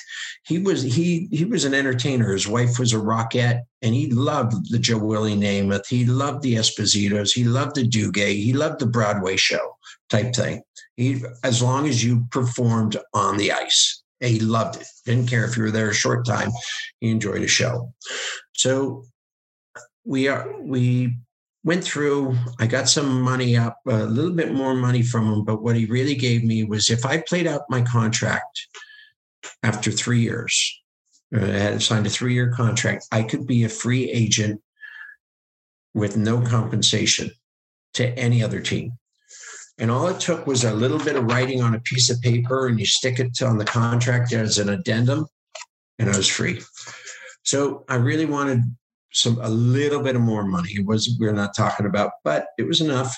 he 0.44 0.58
was, 0.58 0.82
he, 0.82 1.28
he 1.30 1.44
was 1.44 1.64
an 1.64 1.74
entertainer. 1.74 2.32
His 2.32 2.48
wife 2.48 2.78
was 2.78 2.92
a 2.92 2.96
rockette 2.96 3.60
and 3.80 3.94
he 3.94 4.10
loved 4.10 4.70
the 4.70 4.78
Joe 4.78 4.98
Willie 4.98 5.36
Namath. 5.36 5.86
He 5.86 6.04
loved 6.04 6.42
the 6.42 6.54
Espositos. 6.54 7.32
He 7.32 7.44
loved 7.44 7.76
the 7.76 7.86
Duguay. 7.86 8.34
He 8.42 8.52
loved 8.52 8.80
the 8.80 8.86
Broadway 8.86 9.36
show 9.36 9.76
type 10.10 10.34
thing. 10.34 10.62
He, 10.96 11.22
as 11.44 11.62
long 11.62 11.86
as 11.86 12.04
you 12.04 12.26
performed 12.30 12.96
on 13.14 13.36
the 13.36 13.52
ice, 13.52 14.02
he 14.20 14.40
loved 14.40 14.80
it. 14.80 14.86
Didn't 15.04 15.28
care 15.28 15.44
if 15.44 15.56
you 15.56 15.64
were 15.64 15.70
there 15.70 15.90
a 15.90 15.94
short 15.94 16.26
time. 16.26 16.50
He 17.00 17.10
enjoyed 17.10 17.42
a 17.42 17.48
show. 17.48 17.92
So 18.52 19.04
we 20.04 20.28
are, 20.28 20.60
we 20.60 21.16
went 21.64 21.84
through, 21.84 22.36
I 22.58 22.66
got 22.66 22.88
some 22.88 23.20
money 23.22 23.56
up, 23.56 23.78
a 23.86 24.04
little 24.04 24.32
bit 24.32 24.52
more 24.52 24.74
money 24.74 25.02
from 25.02 25.32
him. 25.32 25.44
But 25.44 25.62
what 25.62 25.76
he 25.76 25.86
really 25.86 26.14
gave 26.14 26.44
me 26.44 26.64
was 26.64 26.90
if 26.90 27.06
I 27.06 27.18
played 27.20 27.46
out 27.46 27.62
my 27.70 27.82
contract 27.82 28.66
after 29.62 29.90
three 29.90 30.20
years, 30.20 30.80
uh, 31.34 31.44
I 31.44 31.48
had 31.48 31.82
signed 31.82 32.06
a 32.06 32.10
three 32.10 32.34
year 32.34 32.52
contract, 32.52 33.06
I 33.12 33.22
could 33.22 33.46
be 33.46 33.64
a 33.64 33.68
free 33.68 34.10
agent 34.10 34.60
with 35.94 36.16
no 36.16 36.40
compensation 36.40 37.30
to 37.94 38.08
any 38.18 38.42
other 38.42 38.60
team. 38.60 38.92
And 39.78 39.90
all 39.90 40.08
it 40.08 40.20
took 40.20 40.46
was 40.46 40.64
a 40.64 40.74
little 40.74 40.98
bit 40.98 41.16
of 41.16 41.24
writing 41.24 41.62
on 41.62 41.74
a 41.74 41.80
piece 41.80 42.10
of 42.10 42.20
paper, 42.20 42.66
and 42.66 42.78
you 42.78 42.86
stick 42.86 43.18
it 43.18 43.42
on 43.42 43.58
the 43.58 43.64
contract 43.64 44.32
as 44.32 44.58
an 44.58 44.68
addendum, 44.68 45.26
and 45.98 46.10
I 46.10 46.16
was 46.16 46.28
free. 46.28 46.60
So 47.42 47.84
I 47.88 47.96
really 47.96 48.26
wanted 48.26 48.62
some 49.12 49.38
a 49.40 49.48
little 49.48 50.02
bit 50.02 50.16
of 50.16 50.22
more 50.22 50.44
money. 50.44 50.70
It 50.74 50.86
was 50.86 51.16
we're 51.18 51.32
not 51.32 51.54
talking 51.54 51.86
about, 51.86 52.12
but 52.24 52.46
it 52.58 52.66
was 52.66 52.80
enough 52.80 53.16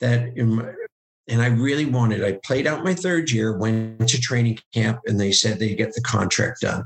that 0.00 0.36
my, 0.36 0.72
and 1.28 1.40
I 1.40 1.46
really 1.46 1.86
wanted. 1.86 2.24
I 2.24 2.38
played 2.44 2.66
out 2.66 2.84
my 2.84 2.94
third 2.94 3.30
year, 3.30 3.56
went 3.56 4.08
to 4.08 4.20
training 4.20 4.58
camp, 4.74 5.00
and 5.06 5.18
they 5.20 5.32
said 5.32 5.58
they'd 5.58 5.76
get 5.76 5.94
the 5.94 6.02
contract 6.02 6.62
done. 6.62 6.84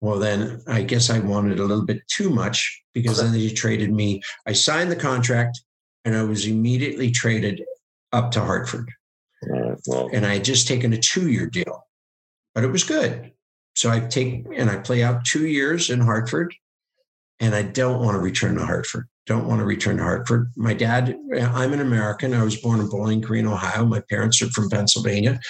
Well, 0.00 0.18
then 0.18 0.60
I 0.66 0.82
guess 0.82 1.10
I 1.10 1.20
wanted 1.20 1.58
a 1.58 1.64
little 1.64 1.86
bit 1.86 2.02
too 2.08 2.28
much 2.28 2.82
because 2.92 3.22
then 3.22 3.32
they 3.32 3.48
traded 3.48 3.92
me. 3.92 4.20
I 4.46 4.52
signed 4.52 4.90
the 4.90 4.96
contract, 4.96 5.62
and 6.04 6.14
I 6.14 6.24
was 6.24 6.46
immediately 6.46 7.10
traded 7.10 7.62
up 8.12 8.30
to 8.32 8.40
Hartford. 8.40 8.90
well. 9.86 10.10
And 10.12 10.26
I 10.26 10.34
had 10.34 10.44
just 10.44 10.68
taken 10.68 10.92
a 10.92 10.98
two-year 10.98 11.46
deal, 11.46 11.86
but 12.54 12.64
it 12.64 12.70
was 12.70 12.84
good. 12.84 13.32
So 13.74 13.90
I 13.90 14.00
take 14.00 14.44
and 14.54 14.68
I 14.68 14.76
play 14.76 15.02
out 15.02 15.24
two 15.24 15.46
years 15.46 15.88
in 15.88 16.00
Hartford, 16.00 16.54
and 17.42 17.56
I 17.56 17.62
don't 17.62 18.02
want 18.02 18.14
to 18.14 18.20
return 18.20 18.54
to 18.54 18.64
Hartford. 18.64 19.08
Don't 19.26 19.48
want 19.48 19.58
to 19.58 19.64
return 19.64 19.96
to 19.96 20.02
Hartford. 20.04 20.52
My 20.56 20.72
dad, 20.72 21.16
I'm 21.36 21.72
an 21.72 21.80
American. 21.80 22.34
I 22.34 22.44
was 22.44 22.56
born 22.56 22.80
in 22.80 22.88
Bowling 22.88 23.20
Green, 23.20 23.46
Ohio. 23.46 23.84
My 23.84 24.00
parents 24.08 24.40
are 24.42 24.50
from 24.50 24.70
Pennsylvania. 24.70 25.40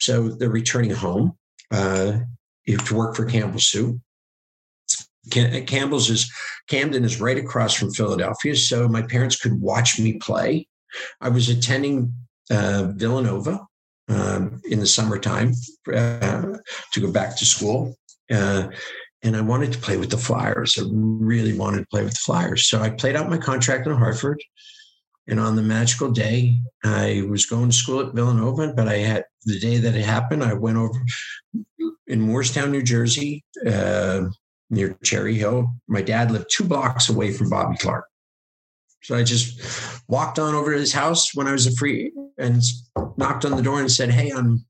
So 0.00 0.28
they're 0.28 0.50
returning 0.50 0.90
home 0.90 1.38
uh, 1.70 2.18
to 2.66 2.94
work 2.94 3.14
for 3.14 3.24
Campbell 3.24 3.60
Soup. 3.60 3.98
Campbell's 5.30 6.10
is 6.10 6.30
Camden 6.68 7.04
is 7.04 7.20
right 7.20 7.38
across 7.38 7.74
from 7.74 7.92
Philadelphia, 7.92 8.54
so 8.54 8.88
my 8.88 9.02
parents 9.02 9.36
could 9.36 9.60
watch 9.60 9.98
me 9.98 10.14
play. 10.14 10.68
I 11.20 11.28
was 11.28 11.48
attending 11.48 12.12
uh, 12.50 12.92
Villanova 12.94 13.66
um, 14.08 14.60
in 14.68 14.78
the 14.78 14.86
summertime 14.86 15.52
uh, 15.92 16.58
to 16.92 17.00
go 17.00 17.10
back 17.10 17.36
to 17.36 17.44
school. 17.44 17.96
Uh, 18.32 18.68
and 19.22 19.36
I 19.36 19.40
wanted 19.40 19.72
to 19.72 19.78
play 19.78 19.96
with 19.96 20.10
the 20.10 20.18
Flyers. 20.18 20.76
I 20.78 20.84
really 20.90 21.56
wanted 21.56 21.80
to 21.80 21.86
play 21.86 22.04
with 22.04 22.12
the 22.12 22.20
Flyers. 22.24 22.68
So 22.68 22.80
I 22.80 22.90
played 22.90 23.16
out 23.16 23.30
my 23.30 23.38
contract 23.38 23.86
in 23.86 23.94
Hartford. 23.94 24.42
And 25.28 25.40
on 25.40 25.56
the 25.56 25.62
magical 25.62 26.12
day, 26.12 26.56
I 26.84 27.24
was 27.28 27.46
going 27.46 27.70
to 27.70 27.76
school 27.76 28.00
at 28.00 28.14
Villanova, 28.14 28.72
but 28.74 28.86
I 28.86 28.98
had 28.98 29.24
the 29.44 29.58
day 29.58 29.78
that 29.78 29.96
it 29.96 30.04
happened, 30.04 30.44
I 30.44 30.54
went 30.54 30.76
over 30.76 31.00
in 32.06 32.20
Moorestown, 32.20 32.70
New 32.70 32.82
Jersey, 32.82 33.44
uh, 33.66 34.26
near 34.70 34.96
Cherry 35.02 35.34
Hill. 35.34 35.72
My 35.88 36.02
dad 36.02 36.30
lived 36.30 36.46
two 36.50 36.64
blocks 36.64 37.08
away 37.08 37.32
from 37.32 37.50
Bobby 37.50 37.76
Clarke. 37.76 38.06
So 39.02 39.16
I 39.16 39.24
just 39.24 39.60
walked 40.08 40.38
on 40.38 40.54
over 40.54 40.72
to 40.72 40.78
his 40.78 40.92
house 40.92 41.34
when 41.34 41.48
I 41.48 41.52
was 41.52 41.66
a 41.66 41.74
free 41.76 42.12
and 42.38 42.62
knocked 43.16 43.44
on 43.44 43.56
the 43.56 43.62
door 43.62 43.80
and 43.80 43.90
said, 43.90 44.10
Hey, 44.10 44.30
on 44.30 44.64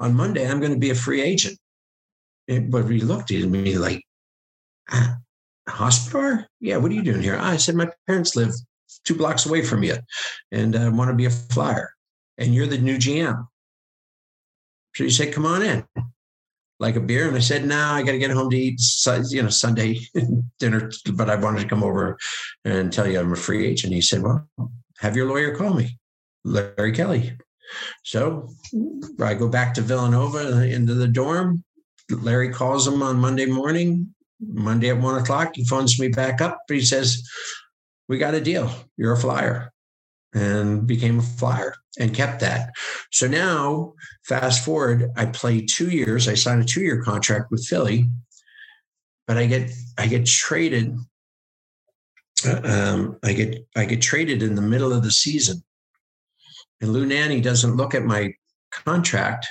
on 0.00 0.14
Monday, 0.14 0.48
I'm 0.48 0.60
going 0.60 0.72
to 0.72 0.78
be 0.78 0.90
a 0.90 0.94
free 0.94 1.22
agent 1.22 1.58
but 2.48 2.88
he 2.88 3.00
looked 3.00 3.30
at 3.30 3.48
me 3.48 3.78
like, 3.78 4.02
ah, 4.90 5.16
Hospodar? 5.68 6.46
Yeah, 6.60 6.76
what 6.76 6.90
are 6.90 6.94
you 6.94 7.02
doing 7.02 7.22
here? 7.22 7.36
Ah, 7.38 7.50
I 7.50 7.56
said, 7.56 7.74
my 7.74 7.88
parents 8.06 8.36
live 8.36 8.52
two 9.04 9.14
blocks 9.14 9.46
away 9.46 9.62
from 9.62 9.82
you 9.82 9.96
and 10.52 10.76
uh, 10.76 10.80
I 10.80 10.88
want 10.88 11.10
to 11.10 11.16
be 11.16 11.26
a 11.26 11.30
flyer. 11.30 11.90
And 12.38 12.54
you're 12.54 12.66
the 12.66 12.78
new 12.78 12.96
GM. 12.96 13.46
So 14.96 15.04
he 15.04 15.10
said, 15.10 15.32
come 15.32 15.46
on 15.46 15.62
in. 15.62 15.84
Like 16.80 16.96
a 16.96 17.00
beer. 17.00 17.28
And 17.28 17.36
I 17.36 17.40
said, 17.40 17.62
no, 17.64 17.76
nah, 17.76 17.94
I 17.94 18.02
got 18.02 18.12
to 18.12 18.18
get 18.18 18.32
home 18.32 18.50
to 18.50 18.56
eat, 18.56 18.80
you 19.30 19.42
know, 19.42 19.48
Sunday 19.48 20.00
dinner. 20.58 20.90
But 21.12 21.30
I 21.30 21.36
wanted 21.36 21.62
to 21.62 21.68
come 21.68 21.84
over 21.84 22.18
and 22.64 22.92
tell 22.92 23.06
you 23.06 23.20
I'm 23.20 23.32
a 23.32 23.36
free 23.36 23.66
agent. 23.66 23.94
He 23.94 24.00
said, 24.00 24.22
well, 24.22 24.48
have 24.98 25.16
your 25.16 25.28
lawyer 25.28 25.54
call 25.54 25.74
me, 25.74 25.98
Larry 26.44 26.92
Kelly. 26.92 27.36
So 28.02 28.48
I 29.20 29.34
go 29.34 29.48
back 29.48 29.74
to 29.74 29.82
Villanova 29.82 30.56
uh, 30.56 30.60
into 30.62 30.94
the 30.94 31.08
dorm. 31.08 31.64
Larry 32.22 32.50
calls 32.50 32.86
him 32.86 33.02
on 33.02 33.18
Monday 33.18 33.46
morning, 33.46 34.14
Monday 34.40 34.90
at 34.90 34.98
one 34.98 35.20
o'clock. 35.20 35.52
He 35.54 35.64
phones 35.64 35.98
me 35.98 36.08
back 36.08 36.40
up. 36.40 36.60
He 36.68 36.80
says, 36.80 37.28
We 38.08 38.18
got 38.18 38.34
a 38.34 38.40
deal. 38.40 38.70
You're 38.96 39.12
a 39.12 39.18
flyer. 39.18 39.72
And 40.34 40.84
became 40.86 41.20
a 41.20 41.22
flyer 41.22 41.76
and 41.98 42.12
kept 42.12 42.40
that. 42.40 42.70
So 43.12 43.28
now, 43.28 43.92
fast 44.24 44.64
forward, 44.64 45.12
I 45.16 45.26
play 45.26 45.60
two 45.64 45.90
years. 45.90 46.26
I 46.26 46.34
signed 46.34 46.60
a 46.62 46.64
two 46.64 46.80
year 46.80 47.02
contract 47.02 47.52
with 47.52 47.64
Philly, 47.64 48.10
but 49.28 49.36
I 49.36 49.46
get 49.46 49.70
I 49.96 50.08
get 50.08 50.26
traded. 50.26 50.96
Um, 52.64 53.16
I 53.22 53.32
get 53.32 53.64
I 53.76 53.84
get 53.84 54.02
traded 54.02 54.42
in 54.42 54.56
the 54.56 54.62
middle 54.62 54.92
of 54.92 55.04
the 55.04 55.12
season 55.12 55.62
and 56.84 56.92
Lou 56.92 57.06
Nanne 57.06 57.40
doesn't 57.42 57.76
look 57.76 57.94
at 57.94 58.04
my 58.04 58.34
contract 58.70 59.46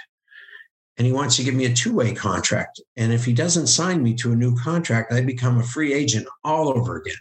and 0.98 1.08
he 1.08 1.14
wants 1.14 1.36
to 1.38 1.44
give 1.44 1.56
me 1.56 1.66
a 1.66 1.74
two 1.74 1.94
way 1.94 2.14
contract. 2.14 2.82
And 2.98 3.12
if 3.12 3.26
he 3.26 3.34
doesn't 3.34 3.68
sign 3.68 4.04
me 4.04 4.14
to 4.16 4.32
a 4.32 4.36
new 4.36 4.56
contract, 4.56 5.12
I 5.12 5.22
become 5.22 5.60
a 5.60 5.64
free 5.64 5.94
agent 5.94 6.28
all 6.44 6.70
over 6.70 6.98
again. 6.98 7.16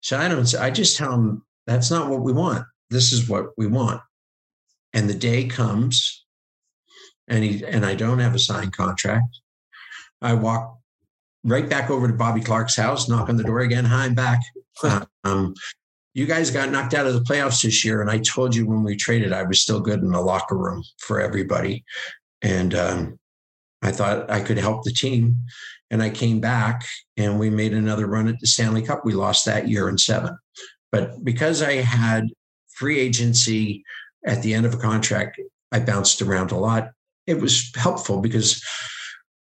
So 0.00 0.18
I 0.18 0.28
don't, 0.28 0.54
I 0.56 0.70
just 0.70 0.96
tell 0.96 1.12
him 1.12 1.44
that's 1.66 1.90
not 1.90 2.08
what 2.08 2.20
we 2.20 2.32
want. 2.32 2.64
This 2.90 3.12
is 3.12 3.28
what 3.28 3.56
we 3.56 3.66
want. 3.66 4.00
And 4.92 5.08
the 5.08 5.14
day 5.14 5.46
comes 5.46 6.24
and 7.28 7.42
he, 7.42 7.64
and 7.64 7.86
I 7.86 7.94
don't 7.94 8.18
have 8.18 8.34
a 8.34 8.38
signed 8.38 8.76
contract. 8.76 9.40
I 10.20 10.34
walk 10.34 10.78
right 11.44 11.68
back 11.68 11.90
over 11.90 12.06
to 12.06 12.14
Bobby 12.14 12.40
Clarke's 12.40 12.76
house, 12.76 13.08
knock 13.08 13.28
on 13.28 13.36
the 13.36 13.44
door 13.44 13.60
again. 13.60 13.84
Hi, 13.84 14.04
I'm 14.04 14.14
back. 14.14 14.40
Um, 15.26 15.54
you 16.14 16.26
guys 16.26 16.50
got 16.50 16.70
knocked 16.70 16.94
out 16.94 17.06
of 17.06 17.14
the 17.14 17.20
playoffs 17.20 17.62
this 17.62 17.84
year. 17.84 18.00
And 18.02 18.10
I 18.10 18.18
told 18.18 18.54
you 18.54 18.66
when 18.66 18.84
we 18.84 18.94
traded, 18.94 19.32
I 19.32 19.42
was 19.42 19.62
still 19.62 19.80
good 19.80 20.00
in 20.00 20.10
the 20.10 20.20
locker 20.20 20.56
room 20.56 20.82
for 20.98 21.20
everybody. 21.20 21.84
And 22.44 22.74
um, 22.74 23.18
I 23.82 23.90
thought 23.90 24.30
I 24.30 24.40
could 24.40 24.58
help 24.58 24.84
the 24.84 24.92
team. 24.92 25.36
And 25.90 26.02
I 26.02 26.10
came 26.10 26.40
back 26.40 26.86
and 27.16 27.38
we 27.38 27.50
made 27.50 27.72
another 27.72 28.06
run 28.06 28.28
at 28.28 28.38
the 28.38 28.46
Stanley 28.46 28.82
Cup. 28.82 29.04
We 29.04 29.14
lost 29.14 29.44
that 29.46 29.68
year 29.68 29.88
in 29.88 29.98
seven. 29.98 30.36
But 30.92 31.24
because 31.24 31.62
I 31.62 31.72
had 31.74 32.28
free 32.68 33.00
agency 33.00 33.82
at 34.24 34.42
the 34.42 34.54
end 34.54 34.66
of 34.66 34.74
a 34.74 34.78
contract, 34.78 35.40
I 35.72 35.80
bounced 35.80 36.22
around 36.22 36.52
a 36.52 36.56
lot. 36.56 36.90
It 37.26 37.40
was 37.40 37.72
helpful 37.74 38.20
because 38.20 38.62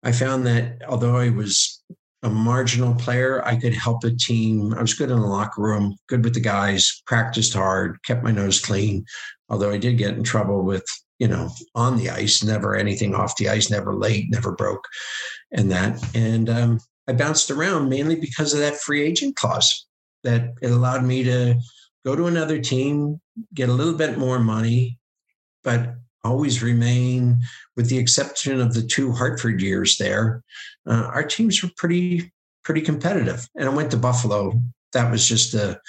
I 0.04 0.12
found 0.12 0.46
that 0.48 0.82
although 0.88 1.18
I 1.18 1.30
was 1.30 1.82
a 2.24 2.30
marginal 2.30 2.96
player. 2.96 3.46
I 3.46 3.56
could 3.56 3.74
help 3.74 4.04
a 4.04 4.12
team. 4.12 4.74
I 4.74 4.82
was 4.82 4.94
good 4.94 5.10
in 5.10 5.20
the 5.20 5.26
locker 5.26 5.62
room, 5.62 5.96
good 6.08 6.24
with 6.24 6.34
the 6.34 6.40
guys, 6.40 7.02
practiced 7.06 7.54
hard, 7.54 7.98
kept 8.04 8.24
my 8.24 8.32
nose 8.32 8.60
clean. 8.60 9.06
Although 9.48 9.72
I 9.72 9.78
did 9.78 9.98
get 9.98 10.16
in 10.16 10.24
trouble 10.24 10.64
with, 10.64 10.86
you 11.20 11.28
know, 11.28 11.50
on 11.76 11.98
the 11.98 12.10
ice, 12.10 12.44
never 12.44 12.76
anything 12.76 13.14
off 13.14 13.36
the 13.36 13.50
ice, 13.50 13.70
never 13.70 13.94
late, 13.94 14.30
never 14.30 14.54
broke, 14.54 14.88
and 15.52 15.70
that. 15.72 16.02
And 16.16 16.50
um, 16.50 16.80
I 17.08 17.14
bounced 17.14 17.52
around 17.52 17.90
mainly 17.90 18.16
because 18.16 18.54
of 18.54 18.60
that 18.60 18.78
free 18.78 19.04
agent 19.04 19.36
clause 19.36 19.86
that 20.24 20.54
it 20.62 20.72
allowed 20.72 21.04
me 21.04 21.24
to 21.24 21.60
go 22.06 22.16
to 22.16 22.28
another 22.28 22.60
team, 22.60 23.20
get 23.54 23.70
a 23.70 23.74
little 23.74 23.94
bit 23.94 24.18
more 24.18 24.40
money, 24.40 24.98
but 25.64 25.96
always 26.24 26.64
remain, 26.64 27.40
with 27.76 27.90
the 27.90 27.98
exception 27.98 28.60
of 28.60 28.74
the 28.74 28.84
two 28.84 29.12
Hartford 29.12 29.62
years 29.62 29.98
there, 29.98 30.44
uh, 30.88 31.10
our 31.14 31.24
teams 31.24 31.62
were 31.62 31.70
pretty 31.78 32.32
pretty 32.64 32.82
competitive. 32.82 33.48
And 33.56 33.68
I 33.68 33.74
went 33.74 33.92
to 33.92 33.98
Buffalo. 33.98 34.54
That 34.94 35.10
was 35.12 35.28
just 35.28 35.54
a 35.54 35.80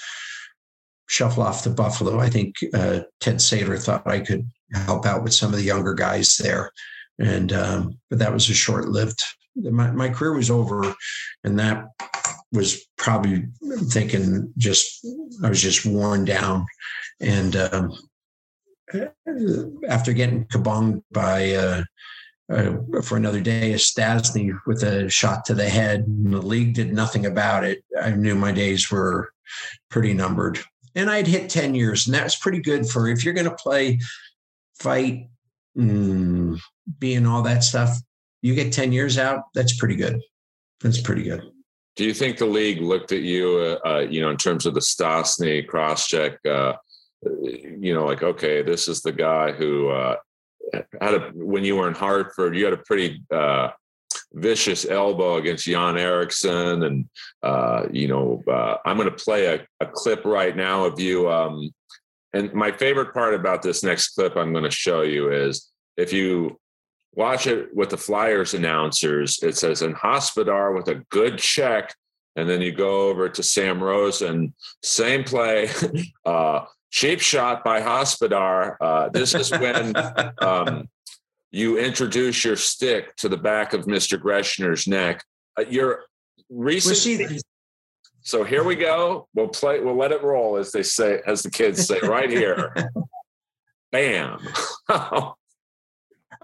shuffle 1.08 1.42
off 1.42 1.62
to 1.64 1.70
Buffalo. 1.70 2.20
I 2.20 2.30
think 2.30 2.54
uh, 2.72 3.00
Ted 3.20 3.40
Sator 3.40 3.76
thought 3.76 4.06
I 4.06 4.20
could 4.20 4.48
help 4.72 5.06
out 5.06 5.22
with 5.22 5.34
some 5.34 5.52
of 5.52 5.58
the 5.58 5.64
younger 5.64 5.94
guys 5.94 6.36
there, 6.36 6.70
and 7.18 7.52
um, 7.52 7.98
but 8.08 8.18
that 8.18 8.32
was 8.32 8.48
a 8.48 8.54
short 8.54 8.88
lived. 8.88 9.20
My, 9.56 9.90
my 9.90 10.08
career 10.08 10.32
was 10.32 10.50
over, 10.50 10.94
and 11.44 11.58
that 11.58 11.86
was 12.52 12.84
probably 12.96 13.48
thinking 13.88 14.52
just 14.56 15.06
I 15.44 15.48
was 15.48 15.60
just 15.60 15.86
worn 15.86 16.24
down, 16.24 16.66
and 17.20 17.56
um, 17.56 17.92
after 19.88 20.12
getting 20.12 20.44
kabonged 20.46 21.02
by 21.10 21.52
uh, 21.52 21.84
uh, 22.52 22.76
for 23.02 23.16
another 23.16 23.40
day, 23.40 23.72
a 23.72 23.76
Stastny 23.76 24.52
with 24.66 24.82
a 24.82 25.08
shot 25.08 25.44
to 25.44 25.54
the 25.54 25.68
head, 25.68 26.00
and 26.00 26.32
the 26.32 26.42
league 26.42 26.74
did 26.74 26.92
nothing 26.92 27.26
about 27.26 27.64
it. 27.64 27.84
I 28.00 28.10
knew 28.10 28.34
my 28.34 28.52
days 28.52 28.90
were 28.90 29.30
pretty 29.88 30.12
numbered, 30.12 30.58
and 30.94 31.10
I'd 31.10 31.26
hit 31.26 31.50
ten 31.50 31.74
years, 31.74 32.06
and 32.06 32.14
that 32.14 32.24
was 32.24 32.36
pretty 32.36 32.60
good 32.60 32.88
for 32.88 33.08
if 33.08 33.24
you're 33.24 33.34
going 33.34 33.48
to 33.48 33.54
play, 33.54 34.00
fight, 34.80 35.28
mm, 35.78 36.58
being 36.98 37.26
all 37.26 37.42
that 37.42 37.62
stuff. 37.62 37.96
You 38.42 38.54
get 38.54 38.72
ten 38.72 38.92
years 38.92 39.18
out, 39.18 39.42
that's 39.54 39.76
pretty 39.76 39.96
good. 39.96 40.20
That's 40.80 41.00
pretty 41.00 41.22
good. 41.22 41.42
Do 41.96 42.04
you 42.04 42.14
think 42.14 42.38
the 42.38 42.46
league 42.46 42.80
looked 42.80 43.12
at 43.12 43.20
you, 43.20 43.78
uh, 43.84 43.88
uh 43.88 43.98
you 44.00 44.20
know, 44.20 44.30
in 44.30 44.36
terms 44.36 44.66
of 44.66 44.74
the 44.74 44.80
Stastny 44.80 45.66
cross 45.66 46.08
check? 46.08 46.38
Uh, 46.46 46.74
you 47.22 47.92
know, 47.94 48.06
like, 48.06 48.22
okay, 48.22 48.62
this 48.62 48.88
is 48.88 49.02
the 49.02 49.12
guy 49.12 49.52
who 49.52 49.90
uh, 49.90 50.16
had 51.00 51.14
a, 51.14 51.30
when 51.34 51.64
you 51.64 51.76
were 51.76 51.88
in 51.88 51.94
Hartford, 51.94 52.56
you 52.56 52.64
had 52.64 52.72
a 52.72 52.78
pretty 52.78 53.22
uh, 53.30 53.68
vicious 54.32 54.86
elbow 54.86 55.36
against 55.36 55.66
Jan 55.66 55.94
Erixon. 55.94 56.86
And, 56.86 57.08
uh, 57.42 57.86
you 57.90 58.08
know, 58.08 58.42
uh, 58.48 58.76
I'm 58.84 58.96
going 58.96 59.10
to 59.10 59.24
play 59.24 59.46
a, 59.46 59.66
a, 59.80 59.86
clip 59.86 60.24
right 60.24 60.56
now 60.56 60.84
of 60.84 61.00
you. 61.00 61.30
Um, 61.30 61.72
and 62.32 62.52
my 62.52 62.72
favorite 62.72 63.12
part 63.12 63.34
about 63.34 63.62
this 63.62 63.82
next 63.82 64.14
clip 64.14 64.36
I'm 64.36 64.52
going 64.52 64.64
to 64.64 64.70
show 64.70 65.02
you 65.02 65.32
is 65.32 65.70
if 65.96 66.12
you 66.12 66.58
watch 67.14 67.46
it 67.46 67.74
with 67.74 67.90
the 67.90 67.96
Flyers 67.96 68.54
announcers, 68.54 69.40
it 69.42 69.56
says 69.56 69.82
in 69.82 69.92
Hospodar 69.92 70.72
with 70.72 70.88
a 70.88 71.02
good 71.10 71.38
check. 71.38 71.94
And 72.36 72.48
then 72.48 72.60
you 72.60 72.70
go 72.72 73.08
over 73.08 73.28
to 73.28 73.42
Sam 73.42 73.82
Rosen, 73.82 74.54
same 74.82 75.24
play. 75.24 75.68
Uh, 76.24 76.64
Cheap 76.90 77.20
shot 77.20 77.62
by 77.62 77.80
Hospodar. 77.80 78.76
Uh, 78.80 79.08
this 79.10 79.34
is 79.34 79.50
when 79.52 79.94
um, 80.38 80.88
you 81.52 81.78
introduce 81.78 82.44
your 82.44 82.56
stick 82.56 83.14
to 83.16 83.28
the 83.28 83.36
back 83.36 83.72
of 83.72 83.86
Mr. 83.86 84.20
Greschner's 84.20 84.88
neck. 84.88 85.22
Uh, 85.56 85.64
your 85.68 86.04
recent. 86.48 87.42
So 88.22 88.44
here 88.44 88.64
we 88.64 88.76
go. 88.76 89.28
We'll 89.34 89.48
play. 89.48 89.80
We'll 89.80 89.96
let 89.96 90.12
it 90.12 90.22
roll, 90.22 90.56
as 90.56 90.72
they 90.72 90.82
say, 90.82 91.20
as 91.26 91.42
the 91.42 91.50
kids 91.50 91.86
say, 91.86 92.00
right 92.00 92.30
here. 92.30 92.74
Bam. 93.92 94.38
oh, 94.88 95.34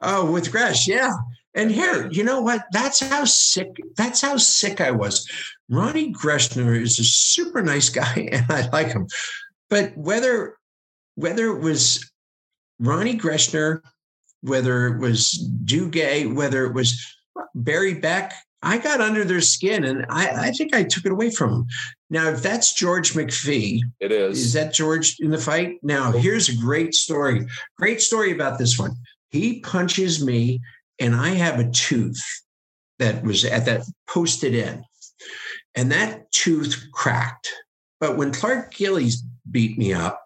with 0.02 0.50
Gresh, 0.50 0.88
yeah. 0.88 1.12
And 1.54 1.70
here, 1.70 2.08
you 2.10 2.22
know 2.22 2.42
what? 2.42 2.66
That's 2.72 3.00
how 3.00 3.24
sick. 3.24 3.68
That's 3.96 4.20
how 4.20 4.36
sick 4.36 4.80
I 4.80 4.90
was. 4.90 5.26
Ronnie 5.70 6.12
Greschner 6.12 6.80
is 6.80 6.98
a 6.98 7.04
super 7.04 7.62
nice 7.62 7.88
guy, 7.88 8.28
and 8.32 8.44
I 8.50 8.68
like 8.68 8.88
him. 8.88 9.06
But 9.70 9.96
whether 9.96 10.56
whether 11.14 11.46
it 11.46 11.60
was 11.60 12.10
Ronnie 12.78 13.18
Greschner, 13.18 13.80
whether 14.42 14.86
it 14.86 14.98
was 14.98 15.50
Duguay, 15.64 16.32
whether 16.32 16.66
it 16.66 16.74
was 16.74 17.02
Barry 17.54 17.94
Beck, 17.94 18.34
I 18.66 18.78
got 18.78 19.00
under 19.00 19.22
their 19.22 19.40
skin 19.40 19.84
and 19.84 20.04
I, 20.08 20.48
I, 20.48 20.50
think 20.50 20.74
I 20.74 20.82
took 20.82 21.06
it 21.06 21.12
away 21.12 21.30
from 21.30 21.50
them. 21.50 21.66
Now, 22.10 22.30
if 22.30 22.42
that's 22.42 22.72
George 22.72 23.12
McPhee, 23.12 23.80
it 24.00 24.10
is. 24.10 24.38
Is 24.38 24.52
that 24.54 24.74
George 24.74 25.16
in 25.20 25.30
the 25.30 25.38
fight? 25.38 25.78
Now, 25.84 26.10
here's 26.10 26.48
a 26.48 26.56
great 26.56 26.92
story. 26.92 27.46
Great 27.78 28.00
story 28.00 28.32
about 28.32 28.58
this 28.58 28.76
one. 28.76 28.96
He 29.30 29.60
punches 29.60 30.24
me, 30.24 30.60
and 30.98 31.14
I 31.14 31.28
have 31.28 31.60
a 31.60 31.70
tooth 31.70 32.20
that 32.98 33.22
was 33.22 33.44
at 33.44 33.66
that 33.66 33.82
posted 34.08 34.54
in, 34.54 34.82
and 35.76 35.92
that 35.92 36.32
tooth 36.32 36.88
cracked. 36.92 37.48
But 38.00 38.16
when 38.16 38.32
Clark 38.32 38.74
Gillies 38.74 39.22
beat 39.48 39.78
me 39.78 39.92
up 39.92 40.25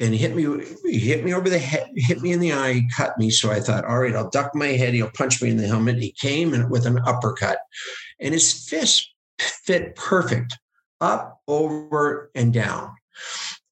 and 0.00 0.14
hit 0.14 0.34
me 0.34 0.46
he 0.84 0.98
hit 0.98 1.24
me 1.24 1.34
over 1.34 1.48
the 1.50 1.58
head 1.58 1.90
hit 1.94 2.22
me 2.22 2.32
in 2.32 2.40
the 2.40 2.52
eye 2.52 2.72
he 2.72 2.88
cut 2.96 3.16
me. 3.18 3.30
So 3.30 3.50
i 3.50 3.60
thought 3.60 3.84
all 3.84 4.00
right 4.00 4.16
i'll 4.16 4.30
duck 4.30 4.54
my 4.54 4.68
head. 4.68 4.94
He'll 4.94 5.10
punch 5.10 5.40
me 5.42 5.50
in 5.50 5.58
the 5.58 5.68
helmet. 5.68 5.98
He 5.98 6.12
came 6.12 6.54
and 6.54 6.70
with 6.70 6.86
an 6.86 6.98
uppercut 7.06 7.58
and 8.18 8.32
his 8.34 8.68
fist 8.68 9.12
fit 9.38 9.94
perfect 9.94 10.58
up 11.00 11.40
over 11.46 12.30
and 12.34 12.52
down. 12.52 12.94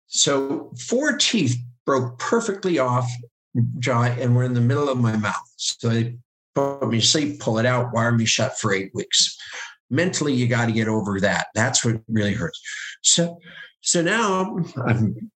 So 0.07 0.73
four 0.79 1.17
teeth 1.17 1.57
broke 1.85 2.19
perfectly 2.19 2.79
off 2.79 3.11
jaw 3.79 4.05
and 4.05 4.37
were 4.37 4.45
in 4.45 4.55
the 4.55 4.61
middle 4.61 4.89
of 4.89 4.99
my 4.99 5.17
mouth. 5.17 5.35
So 5.57 5.89
they 5.89 6.17
put 6.55 6.89
me 6.89 7.01
to 7.01 7.07
sleep 7.07 7.41
pull 7.41 7.59
it 7.59 7.67
out 7.67 7.93
wire 7.95 8.13
me 8.13 8.27
shut 8.27 8.59
for 8.59 8.75
eight 8.75 8.91
weeks. 8.95 9.37
Mentally 9.91 10.35
you 10.35 10.47
got 10.47 10.67
to 10.67 10.73
get 10.73 10.89
over 10.89 11.21
that. 11.21 11.47
That's 11.55 11.83
what 11.85 12.03
really 12.07 12.35
hurts. 12.35 12.61
So 13.03 13.41
so 13.81 14.03
now 14.03 14.59
I'm 14.87 15.31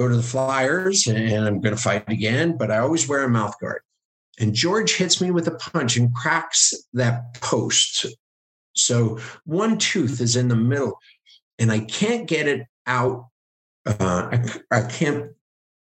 go 0.00 0.08
to 0.08 0.16
the 0.16 0.22
Flyers 0.22 1.06
and 1.06 1.46
I'm 1.46 1.60
going 1.60 1.76
to 1.76 1.82
fight 1.82 2.04
again, 2.08 2.56
but 2.56 2.70
I 2.70 2.78
always 2.78 3.06
wear 3.06 3.22
a 3.22 3.28
mouth 3.28 3.54
guard. 3.60 3.82
And 4.38 4.54
George 4.54 4.96
hits 4.96 5.20
me 5.20 5.30
with 5.30 5.46
a 5.46 5.56
punch 5.56 5.98
and 5.98 6.14
cracks 6.14 6.72
that 6.94 7.34
post. 7.34 8.06
So 8.74 9.18
one 9.44 9.76
tooth 9.76 10.22
is 10.22 10.36
in 10.36 10.48
the 10.48 10.56
middle, 10.56 10.98
and 11.58 11.70
I 11.70 11.80
can't 11.80 12.26
get 12.26 12.48
it 12.48 12.66
out. 12.86 13.26
Uh, 13.84 14.30
I, 14.32 14.44
I 14.70 14.82
can't 14.88 15.32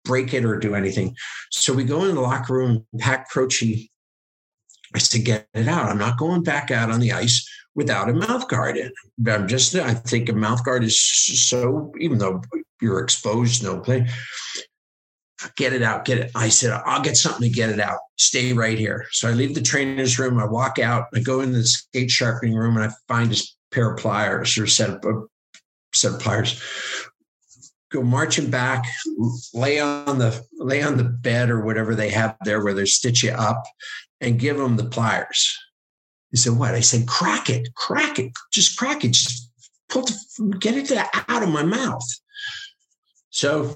break 0.04 0.34
it 0.34 0.44
or 0.44 0.58
do 0.58 0.76
anything. 0.76 1.16
So 1.52 1.74
we 1.74 1.86
go 1.86 2.04
in 2.04 2.16
the 2.16 2.22
locker 2.22 2.54
room, 2.54 2.86
Pat 2.98 3.28
Croce. 3.30 3.90
I 4.94 4.98
said, 4.98 5.24
get 5.24 5.48
it 5.54 5.68
out. 5.70 5.86
I'm 5.86 5.98
not 5.98 6.18
going 6.18 6.44
back 6.44 6.72
out 6.72 6.92
on 6.92 7.00
the 7.00 7.14
ice 7.14 7.48
without 7.80 8.10
a 8.10 8.14
mouth 8.14 8.46
guard. 8.50 8.78
I'm 9.26 9.48
just, 9.48 9.74
I 9.74 9.94
think 9.94 10.28
a 10.28 10.34
mouth 10.34 10.66
guard 10.66 10.84
is 10.84 11.00
so, 11.00 11.94
even 11.98 12.18
though 12.18 12.42
you're 12.82 13.00
exposed, 13.00 13.64
no 13.64 13.80
play, 13.80 14.06
get 15.56 15.72
it 15.72 15.82
out, 15.82 16.04
get 16.04 16.18
it. 16.18 16.32
I 16.36 16.50
said, 16.50 16.72
I'll 16.86 17.02
get 17.02 17.16
something 17.16 17.44
to 17.44 17.50
get 17.50 17.70
it 17.70 17.80
out. 17.80 18.00
Stay 18.18 18.52
right 18.52 18.78
here. 18.78 19.08
So 19.12 19.30
I 19.30 19.32
leave 19.32 19.56
the 19.56 19.62
trainer's 19.62 20.20
room. 20.20 20.40
I 20.40 20.46
walk 20.46 20.78
out. 20.78 21.06
I 21.16 21.22
go 21.22 21.40
in 21.40 21.54
the 21.54 21.64
skate 21.64 22.12
sharpening 22.12 22.54
room 22.54 22.76
and 22.76 22.92
I 22.92 22.94
find 23.08 23.32
a 23.32 23.38
pair 23.72 23.94
of 23.94 23.98
pliers 23.98 24.58
or 24.58 24.68
set 24.68 24.90
of, 24.90 25.30
set 25.94 26.16
of 26.16 26.20
pliers 26.20 26.62
go 27.92 28.04
marching 28.04 28.52
back, 28.52 28.86
lay 29.54 29.80
on 29.80 30.20
the 30.20 30.46
lay 30.58 30.84
on 30.84 30.98
the 30.98 31.04
bed 31.06 31.50
or 31.50 31.62
whatever 31.62 31.96
they 31.96 32.10
have 32.10 32.36
there 32.46 32.64
where 32.64 32.76
they 32.76 32.86
stitch 32.86 33.24
you 33.24 33.32
up, 33.32 33.64
and 34.22 34.38
give 34.38 34.58
them 34.58 34.76
the 34.76 34.86
pliers. 34.86 35.58
He 36.32 36.38
said, 36.38 36.54
"What?" 36.54 36.76
I 36.76 36.80
said, 36.82 37.08
"Crack 37.08 37.50
it, 37.50 37.74
crack 37.76 38.20
it, 38.20 38.32
just 38.52 38.78
crack 38.78 39.04
it, 39.04 39.12
just 39.12 39.50
pull 39.90 40.04
the, 40.04 40.58
get 40.60 40.76
it 40.76 40.92
out 40.92 41.44
of 41.44 41.50
my 41.50 41.64
mouth." 41.64 42.08
So 43.30 43.76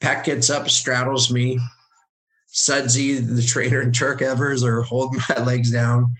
Pat 0.00 0.24
gets 0.24 0.50
up, 0.50 0.68
straddles 0.68 1.30
me. 1.30 1.58
Sudsy, 2.48 3.18
the 3.18 3.42
trainer, 3.42 3.80
and 3.80 3.94
Turk 3.94 4.22
Evers 4.22 4.64
are 4.64 4.82
holding 4.82 5.20
my 5.28 5.42
legs 5.44 5.70
down. 5.70 6.14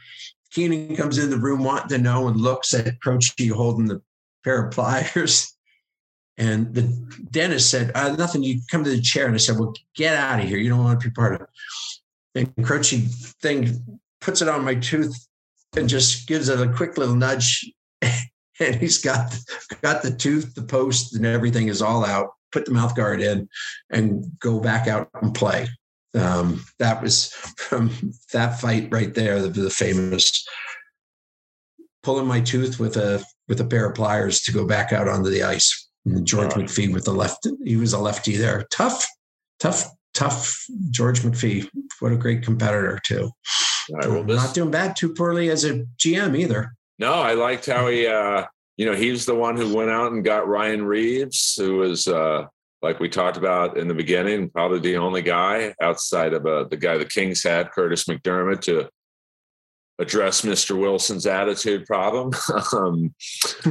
Keenan 0.50 0.96
comes 0.96 1.18
in 1.18 1.30
the 1.30 1.38
room 1.38 1.64
wanting 1.64 1.88
to 1.88 1.98
know 1.98 2.28
and 2.28 2.40
looks 2.40 2.74
at 2.74 3.00
Croce 3.00 3.48
holding 3.48 3.86
the 3.86 4.02
pair 4.44 4.66
of 4.66 4.72
pliers. 4.72 5.52
And 6.38 6.74
the 6.74 6.82
dentist 7.30 7.70
said, 7.70 7.92
uh, 7.94 8.14
nothing, 8.16 8.42
you 8.42 8.60
come 8.70 8.84
to 8.84 8.90
the 8.90 9.00
chair. 9.00 9.26
And 9.26 9.34
I 9.34 9.38
said, 9.38 9.58
well, 9.58 9.72
get 9.94 10.16
out 10.16 10.40
of 10.40 10.46
here. 10.46 10.58
You 10.58 10.68
don't 10.68 10.84
want 10.84 11.00
to 11.00 11.08
be 11.08 11.14
part 11.14 11.34
of 11.34 11.40
it. 11.42 11.48
And 12.34 12.66
Croce 12.66 12.98
thing 13.40 13.98
puts 14.26 14.42
it 14.42 14.48
on 14.48 14.64
my 14.64 14.74
tooth 14.74 15.16
and 15.76 15.88
just 15.88 16.26
gives 16.26 16.48
it 16.48 16.60
a 16.60 16.72
quick 16.72 16.98
little 16.98 17.14
nudge. 17.14 17.64
and 18.02 18.74
he's 18.74 18.98
got, 18.98 19.32
got 19.82 20.02
the 20.02 20.10
tooth, 20.10 20.52
the 20.56 20.62
post, 20.62 21.14
and 21.14 21.24
everything 21.24 21.68
is 21.68 21.80
all 21.80 22.04
out. 22.04 22.30
Put 22.50 22.64
the 22.64 22.72
mouth 22.72 22.96
guard 22.96 23.20
in 23.20 23.48
and 23.90 24.24
go 24.40 24.58
back 24.58 24.88
out 24.88 25.08
and 25.22 25.32
play. 25.32 25.68
Um, 26.14 26.64
that 26.80 27.00
was 27.00 27.28
from 27.56 27.92
that 28.32 28.60
fight 28.60 28.88
right 28.90 29.14
there, 29.14 29.40
the, 29.40 29.48
the 29.48 29.70
famous 29.70 30.44
pulling 32.02 32.26
my 32.26 32.40
tooth 32.40 32.78
with 32.78 32.96
a 32.96 33.24
with 33.48 33.60
a 33.60 33.64
pair 33.64 33.86
of 33.86 33.94
pliers 33.94 34.40
to 34.40 34.52
go 34.52 34.64
back 34.64 34.92
out 34.92 35.08
onto 35.08 35.30
the 35.30 35.42
ice. 35.42 35.88
George 36.22 36.54
right. 36.54 36.66
McPhee 36.66 36.92
with 36.92 37.04
the 37.04 37.12
left. 37.12 37.48
He 37.64 37.76
was 37.76 37.92
a 37.92 37.98
lefty 37.98 38.36
there. 38.36 38.64
Tough, 38.70 39.04
tough, 39.58 39.88
tough. 40.14 40.64
George 40.90 41.20
McPhee. 41.22 41.68
What 41.98 42.12
a 42.12 42.16
great 42.16 42.42
competitor 42.44 43.00
too. 43.04 43.30
Right, 43.90 44.08
well, 44.08 44.24
this, 44.24 44.36
Not 44.36 44.54
doing 44.54 44.70
bad 44.70 44.96
too 44.96 45.14
poorly 45.14 45.50
as 45.50 45.64
a 45.64 45.84
GM 45.98 46.38
either. 46.38 46.74
No, 46.98 47.14
I 47.14 47.34
liked 47.34 47.66
how 47.66 47.88
he. 47.88 48.06
uh 48.06 48.46
you 48.76 48.84
know, 48.84 48.94
he's 48.94 49.24
the 49.24 49.34
one 49.34 49.56
who 49.56 49.74
went 49.74 49.90
out 49.90 50.12
and 50.12 50.24
got 50.24 50.48
Ryan 50.48 50.84
Reaves, 50.84 51.54
who 51.56 51.78
was 51.78 52.06
uh, 52.06 52.44
like 52.82 53.00
we 53.00 53.08
talked 53.08 53.36
about 53.36 53.78
in 53.78 53.88
the 53.88 53.94
beginning, 53.94 54.50
probably 54.50 54.80
the 54.80 54.98
only 54.98 55.22
guy 55.22 55.74
outside 55.80 56.34
of 56.34 56.44
uh, 56.46 56.64
the 56.64 56.76
guy 56.76 56.98
the 56.98 57.06
Kings 57.06 57.42
had, 57.42 57.70
Kurtis 57.70 58.06
MacDermid, 58.06 58.60
to 58.62 58.88
address 59.98 60.42
Mr. 60.42 60.78
Wilson's 60.78 61.26
attitude 61.26 61.86
problem. 61.86 62.32
um, 62.74 63.14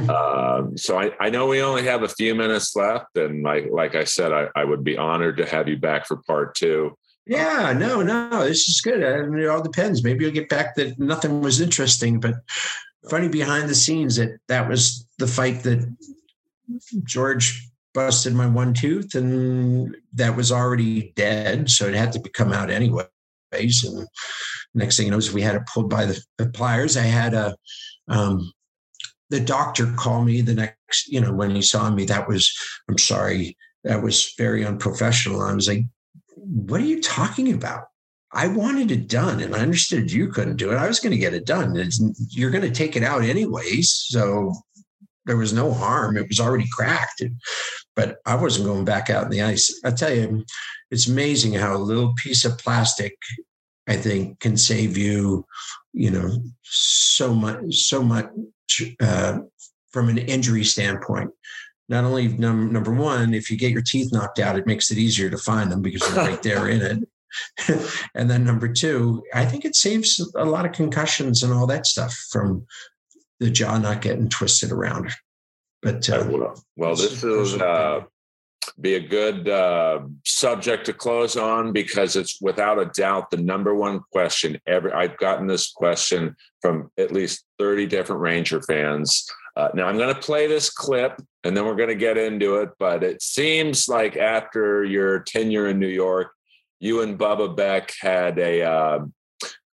uh, 0.08 0.62
so 0.74 0.98
I, 0.98 1.12
I, 1.20 1.30
know 1.30 1.46
we 1.46 1.62
only 1.62 1.84
have 1.84 2.02
a 2.02 2.08
few 2.08 2.34
minutes 2.34 2.74
left, 2.74 3.16
and 3.16 3.44
like 3.44 3.66
like 3.70 3.94
I 3.94 4.02
said, 4.02 4.32
I, 4.32 4.48
I 4.56 4.64
would 4.64 4.82
be 4.82 4.96
honored 4.96 5.36
to 5.36 5.46
have 5.46 5.68
you 5.68 5.76
back 5.76 6.06
for 6.06 6.16
part 6.26 6.56
two. 6.56 6.96
Yeah, 7.26 7.74
no, 7.76 8.02
no, 8.02 8.44
this 8.44 8.68
is 8.68 8.80
good. 8.80 9.02
I 9.02 9.26
mean, 9.26 9.42
it 9.42 9.48
all 9.48 9.62
depends. 9.62 10.04
Maybe 10.04 10.24
you'll 10.24 10.32
get 10.32 10.48
back 10.48 10.76
that 10.76 10.98
nothing 10.98 11.40
was 11.40 11.60
interesting, 11.60 12.20
but 12.20 12.36
funny 13.10 13.28
behind 13.28 13.68
the 13.68 13.74
scenes 13.74 14.16
that 14.16 14.38
that 14.48 14.68
was 14.68 15.06
the 15.18 15.26
fight 15.26 15.62
that 15.64 15.92
George 17.04 17.68
busted 17.94 18.34
my 18.34 18.46
one 18.46 18.74
tooth, 18.74 19.14
and 19.14 19.96
that 20.14 20.36
was 20.36 20.52
already 20.52 21.12
dead, 21.16 21.68
so 21.68 21.86
it 21.86 21.94
had 21.94 22.12
to 22.12 22.20
come 22.30 22.52
out 22.52 22.70
anyway. 22.70 23.04
And 23.52 24.06
next 24.74 24.96
thing 24.96 25.06
you 25.06 25.12
know, 25.12 25.18
is 25.18 25.32
we 25.32 25.40
had 25.40 25.54
it 25.54 25.66
pulled 25.72 25.88
by 25.88 26.04
the, 26.04 26.22
the 26.36 26.46
pliers. 26.50 26.96
I 26.96 27.02
had 27.02 27.32
a 27.32 27.56
um, 28.08 28.52
the 29.30 29.40
doctor 29.40 29.92
call 29.96 30.22
me 30.22 30.40
the 30.40 30.54
next, 30.54 31.08
you 31.08 31.20
know, 31.20 31.32
when 31.32 31.54
he 31.54 31.62
saw 31.62 31.90
me. 31.90 32.04
That 32.04 32.28
was, 32.28 32.52
I'm 32.88 32.98
sorry, 32.98 33.56
that 33.84 34.02
was 34.02 34.32
very 34.38 34.64
unprofessional. 34.64 35.42
I 35.42 35.54
was 35.54 35.68
like, 35.68 35.84
what 36.48 36.80
are 36.80 36.84
you 36.84 37.00
talking 37.00 37.52
about? 37.52 37.84
I 38.32 38.48
wanted 38.48 38.90
it 38.90 39.08
done, 39.08 39.40
and 39.40 39.54
I 39.54 39.60
understood 39.60 40.12
you 40.12 40.28
couldn't 40.28 40.56
do 40.56 40.72
it. 40.72 40.76
I 40.76 40.88
was 40.88 41.00
going 41.00 41.12
to 41.12 41.18
get 41.18 41.34
it 41.34 41.46
done. 41.46 41.76
It's, 41.76 42.02
you're 42.30 42.50
going 42.50 42.64
to 42.64 42.70
take 42.70 42.96
it 42.96 43.02
out 43.02 43.22
anyways, 43.22 43.92
so 44.08 44.52
there 45.24 45.36
was 45.36 45.52
no 45.52 45.72
harm. 45.72 46.16
It 46.16 46.28
was 46.28 46.40
already 46.40 46.66
cracked, 46.70 47.22
but 47.94 48.18
I 48.26 48.34
wasn't 48.34 48.66
going 48.66 48.84
back 48.84 49.10
out 49.10 49.24
in 49.24 49.30
the 49.30 49.42
ice. 49.42 49.80
I 49.84 49.90
tell 49.90 50.12
you, 50.12 50.44
it's 50.90 51.08
amazing 51.08 51.54
how 51.54 51.76
a 51.76 51.78
little 51.78 52.14
piece 52.14 52.44
of 52.44 52.58
plastic 52.58 53.16
I 53.88 53.96
think 53.96 54.40
can 54.40 54.56
save 54.56 54.96
you, 54.96 55.46
you 55.92 56.10
know, 56.10 56.38
so 56.62 57.34
much, 57.34 57.74
so 57.74 58.02
much 58.02 58.26
uh, 59.00 59.38
from 59.92 60.08
an 60.08 60.18
injury 60.18 60.64
standpoint. 60.64 61.30
Not 61.88 62.04
only 62.04 62.28
num- 62.28 62.72
number 62.72 62.92
one, 62.92 63.32
if 63.32 63.50
you 63.50 63.56
get 63.56 63.70
your 63.70 63.82
teeth 63.82 64.12
knocked 64.12 64.38
out, 64.38 64.58
it 64.58 64.66
makes 64.66 64.90
it 64.90 64.98
easier 64.98 65.30
to 65.30 65.38
find 65.38 65.70
them 65.70 65.82
because 65.82 66.02
they're 66.02 66.24
right 66.24 66.42
there 66.42 66.68
in 66.68 66.82
it. 66.82 67.08
and 68.14 68.30
then 68.30 68.44
number 68.44 68.68
two, 68.68 69.22
I 69.34 69.44
think 69.44 69.64
it 69.64 69.76
saves 69.76 70.20
a 70.36 70.44
lot 70.44 70.66
of 70.66 70.72
concussions 70.72 71.42
and 71.42 71.52
all 71.52 71.66
that 71.68 71.86
stuff 71.86 72.12
from 72.30 72.66
the 73.40 73.50
jaw 73.50 73.78
not 73.78 74.00
getting 74.00 74.28
twisted 74.28 74.72
around. 74.72 75.10
But 75.82 76.08
uh, 76.08 76.24
well, 76.76 76.96
this 76.96 77.22
is 77.22 77.54
uh, 77.60 78.00
be 78.80 78.94
a 78.94 79.00
good 79.00 79.48
uh, 79.48 80.00
subject 80.24 80.86
to 80.86 80.92
close 80.92 81.36
on 81.36 81.72
because 81.72 82.16
it's 82.16 82.40
without 82.40 82.80
a 82.80 82.86
doubt 82.86 83.30
the 83.30 83.36
number 83.36 83.74
one 83.74 84.00
question. 84.10 84.58
Every 84.66 84.92
I've 84.92 85.16
gotten 85.18 85.46
this 85.46 85.70
question 85.70 86.34
from 86.60 86.90
at 86.98 87.12
least 87.12 87.44
thirty 87.58 87.86
different 87.86 88.22
Ranger 88.22 88.62
fans. 88.62 89.26
Uh, 89.56 89.70
now 89.72 89.86
I'm 89.86 89.96
going 89.96 90.14
to 90.14 90.20
play 90.20 90.46
this 90.46 90.68
clip 90.68 91.18
and 91.42 91.56
then 91.56 91.64
we're 91.64 91.76
going 91.76 91.88
to 91.88 91.94
get 91.94 92.18
into 92.18 92.56
it. 92.56 92.70
But 92.78 93.02
it 93.02 93.22
seems 93.22 93.88
like 93.88 94.16
after 94.16 94.84
your 94.84 95.20
tenure 95.20 95.68
in 95.68 95.78
New 95.78 95.88
York, 95.88 96.32
you 96.78 97.00
and 97.00 97.18
Bubba 97.18 97.56
Beck 97.56 97.92
had 98.00 98.38
a 98.38 98.62
uh, 98.62 98.98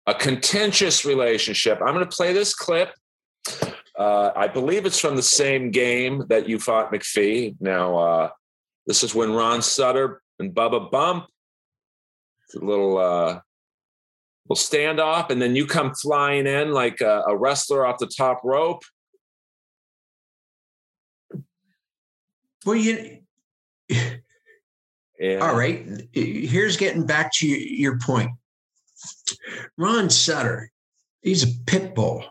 a 0.07 0.15
contentious 0.15 1.05
relationship. 1.05 1.79
I'm 1.81 1.95
going 1.95 2.09
to 2.09 2.17
play 2.17 2.33
this 2.33 2.55
clip. 2.55 2.91
Uh, 3.99 4.31
I 4.35 4.49
believe 4.49 4.87
it's 4.87 4.99
from 4.99 5.17
the 5.17 5.23
same 5.23 5.71
game 5.71 6.25
that 6.29 6.49
you 6.49 6.59
fought 6.59 6.93
McPhee. 6.93 7.57
Now, 7.61 7.99
uh, 7.99 8.31
this 8.87 9.03
is 9.03 9.15
when 9.15 9.33
Ron 9.33 9.63
Sutter 9.63 10.23
and 10.39 10.55
Bubba 10.55 10.91
bump. 10.91 11.27
It's 12.47 12.55
a 12.57 12.65
little 12.65 12.99
uh, 12.99 13.41
little 14.49 14.57
standoff, 14.57 15.31
and 15.31 15.41
then 15.41 15.57
you 15.57 15.67
come 15.67 15.95
flying 15.95 16.47
in 16.47 16.73
like 16.73 17.01
a, 17.01 17.23
a 17.27 17.37
wrestler 17.37 17.87
off 17.87 17.99
the 17.99 18.07
top 18.07 18.41
rope. 18.45 18.83
Well, 22.65 22.77
you. 22.77 23.19
Yeah. 25.19 25.39
All 25.39 25.57
right. 25.57 25.87
Here's 26.13 26.77
getting 26.77 27.07
back 27.07 27.33
to 27.35 27.47
your 27.47 27.99
point. 27.99 28.31
Ron 29.79 30.11
Sutter, 30.11 30.71
he's 31.23 31.45
a 31.45 31.61
pit 31.67 31.95
bull. 31.95 32.25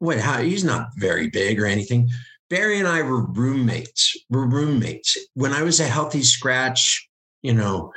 Wait, 0.00 0.20
how 0.20 0.40
he's 0.40 0.64
not 0.64 0.88
very 0.96 1.28
big 1.28 1.60
or 1.60 1.66
anything, 1.66 2.08
Barry 2.48 2.78
and 2.78 2.88
I 2.88 3.02
were 3.02 3.24
roommates. 3.24 4.16
We're 4.28 4.46
roommates. 4.46 5.16
When 5.34 5.52
I 5.52 5.62
was 5.62 5.78
a 5.78 5.84
healthy 5.84 6.22
scratch, 6.22 7.08
you 7.42 7.52
know, 7.52 7.92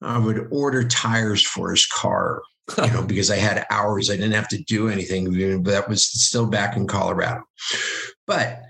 I 0.00 0.18
would 0.18 0.48
order 0.50 0.86
tires 0.86 1.44
for 1.44 1.70
his 1.70 1.84
car, 1.86 2.42
you 2.78 2.90
know, 2.92 3.02
because 3.06 3.30
I 3.30 3.36
had 3.36 3.66
hours. 3.70 4.10
I 4.10 4.16
didn't 4.16 4.32
have 4.32 4.48
to 4.48 4.62
do 4.64 4.88
anything. 4.88 5.62
But 5.62 5.72
that 5.72 5.88
was 5.88 6.06
still 6.06 6.46
back 6.46 6.76
in 6.76 6.86
Colorado. 6.86 7.42
But 8.26 8.62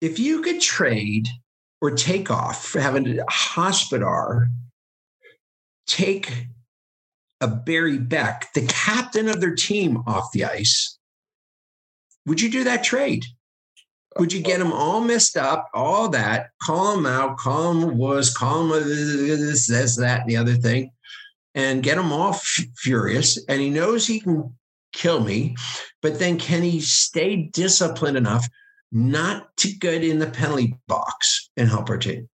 if 0.00 0.18
you 0.18 0.40
could 0.42 0.60
trade 0.60 1.28
or 1.84 1.90
take 1.90 2.30
off 2.30 2.64
for 2.64 2.80
having 2.80 3.18
a 3.18 3.24
Hospodar 3.28 4.48
take 5.86 6.46
a 7.42 7.46
Barry 7.46 7.98
Beck, 7.98 8.50
the 8.54 8.64
captain 8.66 9.28
of 9.28 9.42
their 9.42 9.54
team, 9.54 10.02
off 10.06 10.32
the 10.32 10.46
ice, 10.46 10.98
would 12.24 12.40
you 12.40 12.50
do 12.50 12.64
that 12.64 12.84
trade? 12.84 13.26
Would 14.18 14.32
you 14.32 14.40
get 14.40 14.62
uh, 14.62 14.64
them 14.64 14.72
all 14.72 15.02
messed 15.02 15.36
up, 15.36 15.68
all 15.74 16.08
that, 16.08 16.52
call 16.62 16.96
them 16.96 17.04
out, 17.04 17.36
call 17.36 17.74
them 17.74 17.98
was, 17.98 18.32
call 18.32 18.66
them 18.66 18.82
this, 18.88 19.66
this, 19.68 19.96
that, 19.98 20.22
and 20.22 20.30
the 20.30 20.38
other 20.38 20.54
thing, 20.54 20.90
and 21.54 21.82
get 21.82 21.96
them 21.96 22.12
all 22.12 22.30
f- 22.30 22.64
furious. 22.78 23.38
And 23.46 23.60
he 23.60 23.68
knows 23.68 24.06
he 24.06 24.20
can 24.20 24.56
kill 24.94 25.20
me, 25.20 25.54
but 26.00 26.18
then 26.18 26.38
can 26.38 26.62
he 26.62 26.80
stay 26.80 27.50
disciplined 27.52 28.16
enough 28.16 28.48
not 28.94 29.54
to 29.58 29.72
get 29.72 30.04
in 30.04 30.20
the 30.20 30.30
penalty 30.30 30.78
box 30.86 31.50
and 31.56 31.68
help 31.68 31.90
our 31.90 31.98
team? 31.98 32.28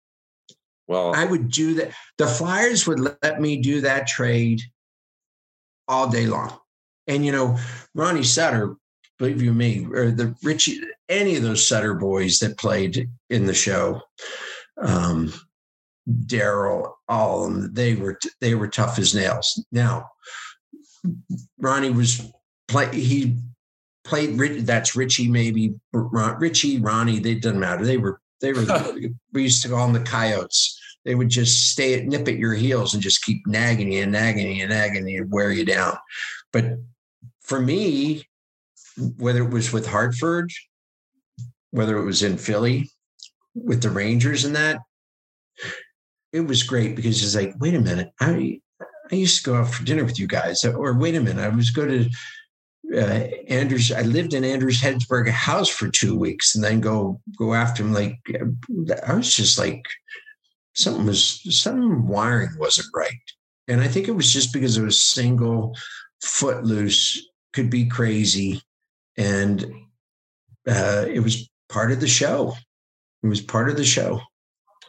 Well, 0.87 1.13
I 1.15 1.23
would 1.23 1.49
do 1.49 1.75
that. 1.75 1.91
The 2.17 2.27
Flyers 2.27 2.87
would 2.87 2.99
let 2.99 3.39
me 3.39 3.57
do 3.61 3.81
that 3.81 4.07
trade 4.07 4.61
all 5.87 6.09
day 6.09 6.25
long. 6.25 6.57
And 7.07 7.25
you 7.25 7.31
know, 7.31 7.57
Ronnie 7.93 8.23
Sutter, 8.23 8.75
believe 9.19 9.41
you 9.41 9.53
me, 9.53 9.85
or 9.91 10.11
the 10.11 10.35
Richie, 10.43 10.81
any 11.07 11.35
of 11.35 11.43
those 11.43 11.65
Sutter 11.65 11.93
boys 11.93 12.39
that 12.39 12.57
played 12.57 13.09
in 13.29 13.45
the 13.45 13.53
show, 13.53 14.01
um, 14.81 15.33
Daryl, 16.09 16.93
all 17.07 17.45
of 17.45 17.53
them, 17.53 17.73
they 17.73 17.95
were 17.95 18.17
they 18.41 18.55
were 18.55 18.67
tough 18.67 18.97
as 18.97 19.13
nails. 19.13 19.63
Now, 19.71 20.09
Ronnie 21.59 21.91
was 21.91 22.31
play 22.67 22.89
he 22.99 23.37
played 24.07 24.65
that's 24.65 24.95
Richie 24.95 25.27
maybe 25.27 25.75
Richie 25.91 26.79
Ronnie 26.79 27.19
they 27.19 27.35
didn't 27.35 27.59
matter. 27.59 27.85
They 27.85 27.97
were 27.97 28.21
they 28.41 28.53
were 28.53 28.65
we 29.33 29.43
used 29.43 29.61
to 29.63 29.69
call 29.69 29.85
them 29.85 29.93
the 29.93 30.09
coyotes. 30.09 30.79
They 31.05 31.15
would 31.15 31.29
just 31.29 31.71
stay 31.71 31.93
at 31.93 32.05
nip 32.05 32.27
at 32.27 32.37
your 32.37 32.53
heels 32.53 32.93
and 32.93 33.03
just 33.03 33.23
keep 33.23 33.45
nagging 33.47 33.91
you 33.91 34.03
and 34.03 34.11
nagging 34.11 34.55
you 34.55 34.63
and 34.63 34.71
nagging 34.71 35.07
you 35.07 35.21
and 35.21 35.31
wear 35.31 35.51
you 35.51 35.65
down. 35.65 35.97
But 36.51 36.79
for 37.41 37.59
me 37.59 38.27
whether 39.17 39.43
it 39.43 39.51
was 39.51 39.71
with 39.71 39.85
Hartford 39.85 40.51
whether 41.71 41.97
it 41.97 42.05
was 42.05 42.23
in 42.23 42.37
Philly 42.37 42.89
with 43.53 43.81
the 43.81 43.89
Rangers 43.89 44.45
and 44.45 44.55
that 44.55 44.79
it 46.33 46.41
was 46.41 46.63
great 46.63 46.95
because 46.95 47.23
it's 47.23 47.35
like 47.35 47.55
wait 47.59 47.75
a 47.75 47.79
minute 47.79 48.11
I 48.19 48.59
I 49.11 49.15
used 49.15 49.43
to 49.43 49.49
go 49.49 49.55
out 49.55 49.73
for 49.73 49.83
dinner 49.83 50.03
with 50.03 50.19
you 50.19 50.27
guys 50.27 50.65
or 50.65 50.97
wait 50.97 51.15
a 51.15 51.21
minute 51.21 51.43
I 51.43 51.55
was 51.55 51.69
go 51.69 51.85
to 51.85 52.09
uh, 52.93 53.27
Anders. 53.47 53.91
I 53.91 54.01
lived 54.01 54.33
in 54.33 54.43
Anders 54.43 54.81
Hedberg 54.81 55.29
house 55.29 55.69
for 55.69 55.89
two 55.89 56.17
weeks, 56.17 56.55
and 56.55 56.63
then 56.63 56.79
go 56.79 57.19
go 57.37 57.53
after 57.53 57.83
him. 57.83 57.93
Like 57.93 58.19
I 59.07 59.13
was 59.13 59.35
just 59.35 59.57
like 59.57 59.83
something 60.73 61.05
was 61.05 61.41
some 61.49 62.07
wiring 62.07 62.57
wasn't 62.57 62.87
right, 62.95 63.11
and 63.67 63.81
I 63.81 63.87
think 63.87 64.07
it 64.07 64.15
was 64.15 64.31
just 64.31 64.53
because 64.53 64.77
it 64.77 64.83
was 64.83 65.01
single, 65.01 65.75
footloose, 66.21 67.27
could 67.53 67.69
be 67.69 67.87
crazy, 67.87 68.61
and 69.17 69.65
uh, 70.67 71.05
it 71.07 71.19
was 71.19 71.49
part 71.69 71.91
of 71.91 71.99
the 71.99 72.07
show. 72.07 72.53
It 73.23 73.27
was 73.27 73.41
part 73.41 73.69
of 73.69 73.77
the 73.77 73.85
show. 73.85 74.21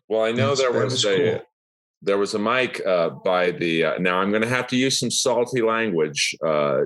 Well, 0.08 0.22
I 0.22 0.32
know 0.32 0.54
there 0.54 0.72
was, 0.72 0.92
was 0.92 1.04
a 1.04 1.16
cool 1.16 1.40
there 2.02 2.18
was 2.18 2.34
a 2.34 2.38
mic 2.38 2.84
uh, 2.86 3.10
by 3.10 3.50
the 3.50 3.84
uh, 3.84 3.98
now 3.98 4.18
i'm 4.18 4.30
going 4.30 4.42
to 4.42 4.48
have 4.48 4.66
to 4.66 4.76
use 4.76 4.98
some 4.98 5.10
salty 5.10 5.62
language 5.62 6.36
uh, 6.46 6.82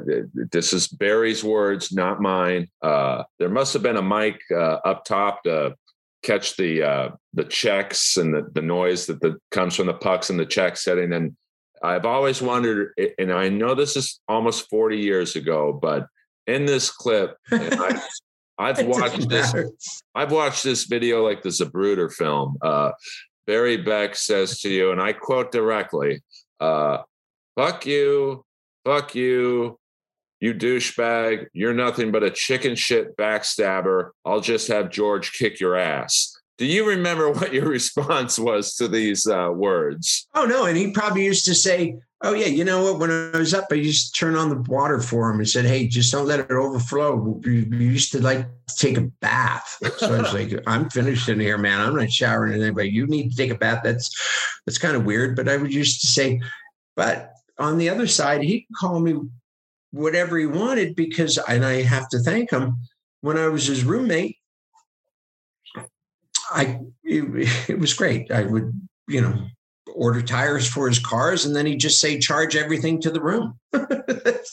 this 0.51 0.73
is 0.73 0.89
barry's 0.89 1.45
words 1.45 1.93
not 1.93 2.21
mine 2.21 2.69
uh, 2.83 3.23
there 3.39 3.51
must 3.51 3.73
have 3.73 3.83
been 3.83 3.97
a 3.97 4.03
mic 4.03 4.41
uh, 4.51 4.79
up 4.85 5.05
top 5.05 5.43
to 5.43 5.75
catch 6.23 6.57
the 6.57 6.83
uh, 6.83 7.11
the 7.35 7.45
checks 7.45 8.17
and 8.17 8.33
the, 8.33 8.49
the 8.55 8.63
noise 8.63 9.07
that 9.07 9.21
the, 9.21 9.37
comes 9.51 9.77
from 9.77 9.87
the 9.87 9.95
pucks 9.95 10.31
and 10.31 10.39
the 10.39 10.47
check 10.47 10.77
setting 10.77 11.13
and 11.13 11.37
i've 11.83 12.07
always 12.07 12.41
wondered 12.41 12.93
and 13.19 13.33
i 13.33 13.49
know 13.49 13.75
this 13.75 13.97
is 13.97 14.21
almost 14.29 14.69
40 14.71 14.99
years 14.99 15.37
ago 15.37 15.79
but 15.81 16.07
in 16.47 16.65
this 16.65 16.91
clip 16.91 17.37
I, 17.51 18.01
I've 18.59 18.87
watched 18.87 19.29
this. 19.29 19.55
I've 20.15 20.31
watched 20.31 20.63
this 20.63 20.85
video 20.85 21.27
like 21.27 21.43
the 21.43 21.49
Zapruder 21.49 22.13
film. 22.13 22.57
Uh, 22.63 22.93
Barry 23.47 23.77
Beck 23.77 24.15
says 24.17 24.61
to 24.61 24.71
you, 24.71 24.93
and 24.93 25.01
I 25.01 25.13
quote 25.13 25.53
directly, 25.53 26.23
uh, 26.61 26.99
fuck 27.57 27.87
you, 27.87 28.45
fuck 28.85 29.15
you, 29.15 29.79
you 30.41 30.55
douchebag, 30.55 31.47
you're 31.53 31.75
nothing 31.75 32.11
but 32.11 32.25
a 32.25 32.31
chicken 32.31 32.75
shit 32.75 33.17
backstabber. 33.17 34.11
I'll 34.25 34.41
just 34.41 34.69
have 34.69 34.91
George 34.91 35.33
kick 35.33 35.61
your 35.61 35.77
ass. 35.77 36.37
Do 36.59 36.67
you 36.67 36.87
remember 36.87 37.31
what 37.33 37.53
your 37.53 37.69
response 37.69 38.39
was 38.39 38.75
to 38.77 38.89
these 38.89 39.27
uh, 39.27 39.51
words? 39.53 40.29
Oh, 40.35 40.45
no. 40.45 40.65
And 40.65 40.77
he 40.77 40.93
probably 40.93 41.25
used 41.25 41.45
to 41.47 41.55
say, 41.55 41.97
Oh 42.25 42.35
yeah, 42.35 42.47
you 42.47 42.65
know 42.65 42.85
what? 42.85 43.01
When 43.01 43.11
I 43.11 43.37
was 43.37 43.53
up, 43.53 43.67
I 43.73 43.75
used 43.75 44.15
to 44.15 44.21
turn 44.21 44.37
on 44.37 44.49
the 44.49 44.71
water 44.71 45.01
for 45.01 45.29
him 45.29 45.39
and 45.39 45.49
said, 45.49 45.65
"Hey, 45.65 45.89
just 45.89 46.13
don't 46.13 46.27
let 46.27 46.39
it 46.39 46.53
overflow." 46.53 47.17
We 47.17 47.65
used 47.71 48.13
to 48.13 48.23
like 48.23 48.47
take 48.77 48.97
a 48.97 49.11
bath, 49.21 49.77
so 49.99 50.15
I 50.15 50.23
was 50.23 50.33
like, 50.33 50.53
"I'm 50.69 50.89
finished 50.89 51.29
in 51.29 51.41
here, 51.41 51.59
man. 51.59 51.81
I'm 51.81 51.97
not 51.97 52.13
showering 52.13 52.53
anything, 52.53 52.75
but 52.75 52.93
you 52.93 53.09
need 53.09 53.31
to 53.31 53.37
take 53.37 53.51
a 53.51 53.57
bath." 53.57 53.81
That's 53.83 54.09
that's 54.65 54.79
kind 54.79 54.95
of 54.95 55.05
weird, 55.05 55.35
but 55.35 55.49
I 55.49 55.57
would 55.57 55.75
used 55.75 56.01
to 56.03 56.07
say, 56.07 56.41
but 56.95 57.33
on 57.59 57.77
the 57.77 57.89
other 57.89 58.07
side, 58.07 58.43
he 58.43 58.61
could 58.61 58.77
call 58.79 59.01
me 59.01 59.19
whatever 59.91 60.39
he 60.39 60.47
wanted 60.47 60.95
because, 60.95 61.39
and 61.49 61.65
I 61.65 61.83
have 61.83 62.09
to 62.11 62.21
thank 62.21 62.53
him. 62.53 62.77
When 63.23 63.37
I 63.37 63.49
was 63.49 63.67
his 63.67 63.85
roommate, 63.85 64.37
I 66.53 66.81
it, 67.03 67.69
it 67.69 67.79
was 67.81 67.95
great. 67.95 68.31
I 68.31 68.45
would, 68.45 68.73
you 69.09 69.21
know, 69.23 69.47
order 69.95 70.23
tires 70.23 70.67
for 70.67 70.89
his 70.89 70.99
cars, 70.99 71.45
and 71.45 71.55
then 71.55 71.67
he'd 71.67 71.81
just 71.81 72.01
say, 72.01 72.19
charge 72.19 72.57
everything 72.57 73.01
to 73.01 73.11
the 73.11 73.23
room. 73.23 73.59
so 73.73 73.81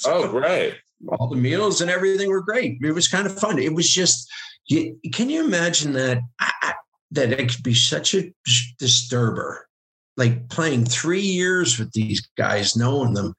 oh, 0.05 0.27
great. 0.32 0.75
All 1.07 1.30
the 1.30 1.36
meals 1.36 1.82
and 1.82 1.89
everything 1.89 2.30
were 2.30 2.41
great. 2.41 2.77
It 2.82 2.91
was 2.91 3.07
kind 3.07 3.25
of 3.25 3.38
fun. 3.39 3.57
It 3.57 3.73
was 3.73 3.89
just, 3.89 4.30
you, 4.67 4.97
can 5.13 5.30
you 5.30 5.43
imagine 5.43 5.93
that? 5.93 6.19
I, 6.39 6.73
that 7.11 7.32
it 7.32 7.49
could 7.49 7.63
be 7.63 7.73
such 7.73 8.13
a 8.13 8.32
disturber, 8.77 9.67
like 10.17 10.49
playing 10.49 10.86
three 10.86 11.21
years 11.21 11.80
with 11.80 11.91
these 11.93 12.27
guys, 12.38 12.75
knowing 12.75 13.13
them, 13.13 13.34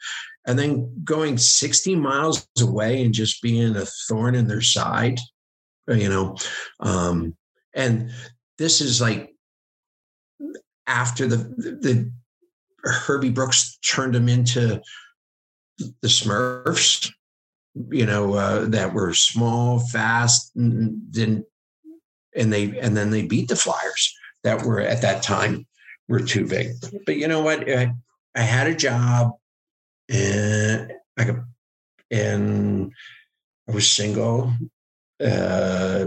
and 0.46 0.58
then 0.58 0.92
going 1.04 1.38
60 1.38 1.94
miles 1.96 2.46
away 2.60 3.04
and 3.04 3.14
just 3.14 3.42
being 3.42 3.76
a 3.76 3.86
thorn 4.08 4.34
in 4.34 4.48
their 4.48 4.60
side, 4.60 5.20
you 5.88 6.08
know. 6.08 6.36
Um, 6.80 7.36
and 7.74 8.10
this 8.58 8.80
is 8.80 9.00
like 9.00 9.29
after 10.90 11.26
the 11.26 11.36
the 11.36 12.12
Herbie 12.82 13.30
Brooks 13.30 13.78
turned 13.78 14.14
him 14.14 14.28
into 14.28 14.82
the 15.78 16.08
Smurfs, 16.08 17.10
you 17.90 18.04
know, 18.04 18.34
uh, 18.34 18.64
that 18.66 18.92
were 18.92 19.14
small, 19.14 19.78
fast, 19.78 20.50
and 20.56 21.00
then 21.10 21.44
and 22.36 22.52
they 22.52 22.78
and 22.78 22.96
then 22.96 23.10
they 23.10 23.22
beat 23.22 23.48
the 23.48 23.56
Flyers 23.56 24.14
that 24.42 24.62
were 24.62 24.80
at 24.80 25.02
that 25.02 25.22
time 25.22 25.66
were 26.08 26.20
too 26.20 26.46
big. 26.46 26.72
But 27.06 27.16
you 27.16 27.28
know 27.28 27.40
what? 27.40 27.70
I, 27.70 27.92
I 28.34 28.40
had 28.40 28.66
a 28.66 28.74
job, 28.74 29.32
and 30.08 30.92
I 31.16 31.24
could, 31.24 31.44
and 32.10 32.92
I 33.68 33.72
was 33.72 33.88
single, 33.88 34.52
uh, 35.22 36.06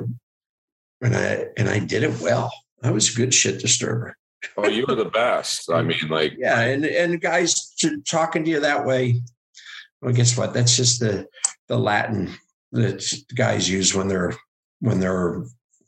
and 1.01 1.15
I 1.15 1.45
and 1.55 1.69
I 1.69 1.79
did 1.79 2.03
it 2.03 2.19
well. 2.19 2.51
I 2.83 2.91
was 2.91 3.13
a 3.13 3.15
good 3.15 3.33
shit 3.33 3.61
disturber 3.61 4.17
oh, 4.57 4.67
you 4.67 4.85
were 4.87 4.95
the 4.95 5.05
best. 5.05 5.71
I 5.71 5.81
mean, 5.81 6.07
like 6.09 6.33
yeah, 6.37 6.61
and 6.61 6.85
and 6.85 7.21
guys 7.21 7.73
talking 8.09 8.43
to 8.43 8.49
you 8.49 8.59
that 8.59 8.85
way. 8.85 9.21
Well, 10.01 10.13
guess 10.13 10.37
what? 10.37 10.53
That's 10.53 10.75
just 10.75 10.99
the 10.99 11.27
the 11.67 11.77
Latin 11.77 12.33
that 12.71 13.03
guys 13.35 13.69
use 13.69 13.93
when 13.93 14.07
they're 14.07 14.33
when 14.79 14.99
they're 14.99 15.43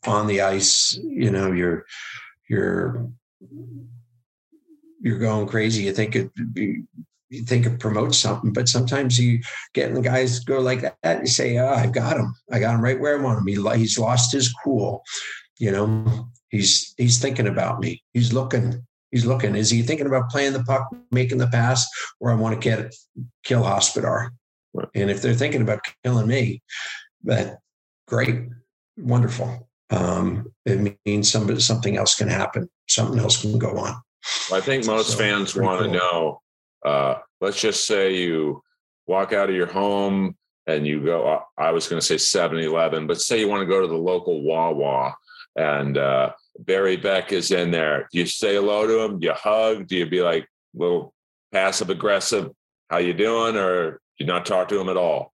on 0.06 0.26
the 0.26 0.40
ice. 0.40 0.98
You 1.02 1.30
know, 1.30 1.52
you're 1.52 1.84
you're 2.48 3.10
you're 5.00 5.18
going 5.18 5.46
crazy. 5.46 5.84
You 5.84 5.92
think 5.92 6.16
it 6.16 6.30
you 7.28 7.42
think 7.42 7.66
it 7.66 7.80
promotes 7.80 8.18
something, 8.18 8.52
but 8.52 8.68
sometimes 8.68 9.18
you 9.18 9.40
get 9.74 9.92
the 9.94 10.00
guys 10.00 10.40
go 10.40 10.60
like 10.60 10.82
that. 10.82 10.96
And 11.02 11.20
you 11.20 11.26
say, 11.26 11.58
ah, 11.58 11.70
"Oh, 11.70 11.74
I've 11.74 11.92
got 11.92 12.16
him. 12.16 12.34
I 12.52 12.58
got 12.58 12.74
him 12.74 12.82
right 12.82 12.98
where 12.98 13.18
I 13.18 13.22
want 13.22 13.40
him. 13.40 13.46
He, 13.46 13.78
he's 13.78 13.98
lost 13.98 14.32
his 14.32 14.52
cool." 14.64 15.02
You 15.58 15.72
know, 15.72 16.28
He's 16.56 16.94
he's 16.96 17.18
thinking 17.18 17.46
about 17.46 17.80
me. 17.80 18.02
He's 18.14 18.32
looking. 18.32 18.82
He's 19.10 19.26
looking. 19.26 19.54
Is 19.54 19.70
he 19.70 19.82
thinking 19.82 20.06
about 20.06 20.30
playing 20.30 20.54
the 20.54 20.64
puck, 20.64 20.88
making 21.10 21.38
the 21.38 21.46
pass, 21.48 21.86
or 22.18 22.30
I 22.30 22.34
want 22.34 22.60
to 22.60 22.68
get 22.68 22.94
kill 23.44 23.62
Hospodar? 23.62 24.32
And 24.94 25.10
if 25.10 25.22
they're 25.22 25.34
thinking 25.34 25.62
about 25.62 25.80
killing 26.02 26.26
me, 26.26 26.62
that 27.24 27.58
great, 28.08 28.46
wonderful. 28.96 29.68
Um, 29.90 30.52
it 30.64 30.96
means 31.04 31.30
somebody, 31.30 31.60
something 31.60 31.96
else 31.96 32.14
can 32.16 32.28
happen. 32.28 32.68
Something 32.88 33.18
else 33.18 33.40
can 33.40 33.58
go 33.58 33.76
on. 33.78 33.96
I 34.52 34.60
think 34.60 34.86
most 34.86 35.10
so, 35.10 35.18
fans 35.18 35.54
want 35.54 35.80
cool. 35.80 35.92
to 35.92 35.98
know. 35.98 36.42
Uh, 36.84 37.14
let's 37.40 37.60
just 37.60 37.86
say 37.86 38.16
you 38.16 38.62
walk 39.06 39.32
out 39.32 39.48
of 39.48 39.54
your 39.56 39.66
home 39.66 40.36
and 40.66 40.86
you 40.86 41.04
go. 41.04 41.42
I 41.56 41.70
was 41.70 41.88
going 41.88 42.00
to 42.00 42.06
say 42.06 42.16
7-Eleven, 42.16 43.06
but 43.06 43.20
say 43.20 43.40
you 43.40 43.48
want 43.48 43.62
to 43.62 43.66
go 43.66 43.80
to 43.80 43.86
the 43.86 43.94
local 43.94 44.42
Wawa 44.42 45.14
and 45.56 45.96
uh, 45.96 46.32
Barry 46.58 46.96
Beck 46.96 47.32
is 47.32 47.50
in 47.50 47.70
there. 47.70 48.08
Do 48.12 48.18
you 48.18 48.26
say 48.26 48.54
hello 48.54 48.86
to 48.86 49.00
him? 49.00 49.18
Do 49.18 49.26
you 49.26 49.32
hug? 49.32 49.86
Do 49.86 49.96
you 49.96 50.06
be 50.06 50.22
like 50.22 50.46
little 50.74 51.14
passive 51.52 51.90
aggressive? 51.90 52.50
How 52.90 52.98
you 52.98 53.14
doing? 53.14 53.56
Or 53.56 53.92
do 53.92 53.98
you 54.18 54.26
not 54.26 54.46
talk 54.46 54.68
to 54.68 54.80
him 54.80 54.88
at 54.88 54.96
all? 54.96 55.32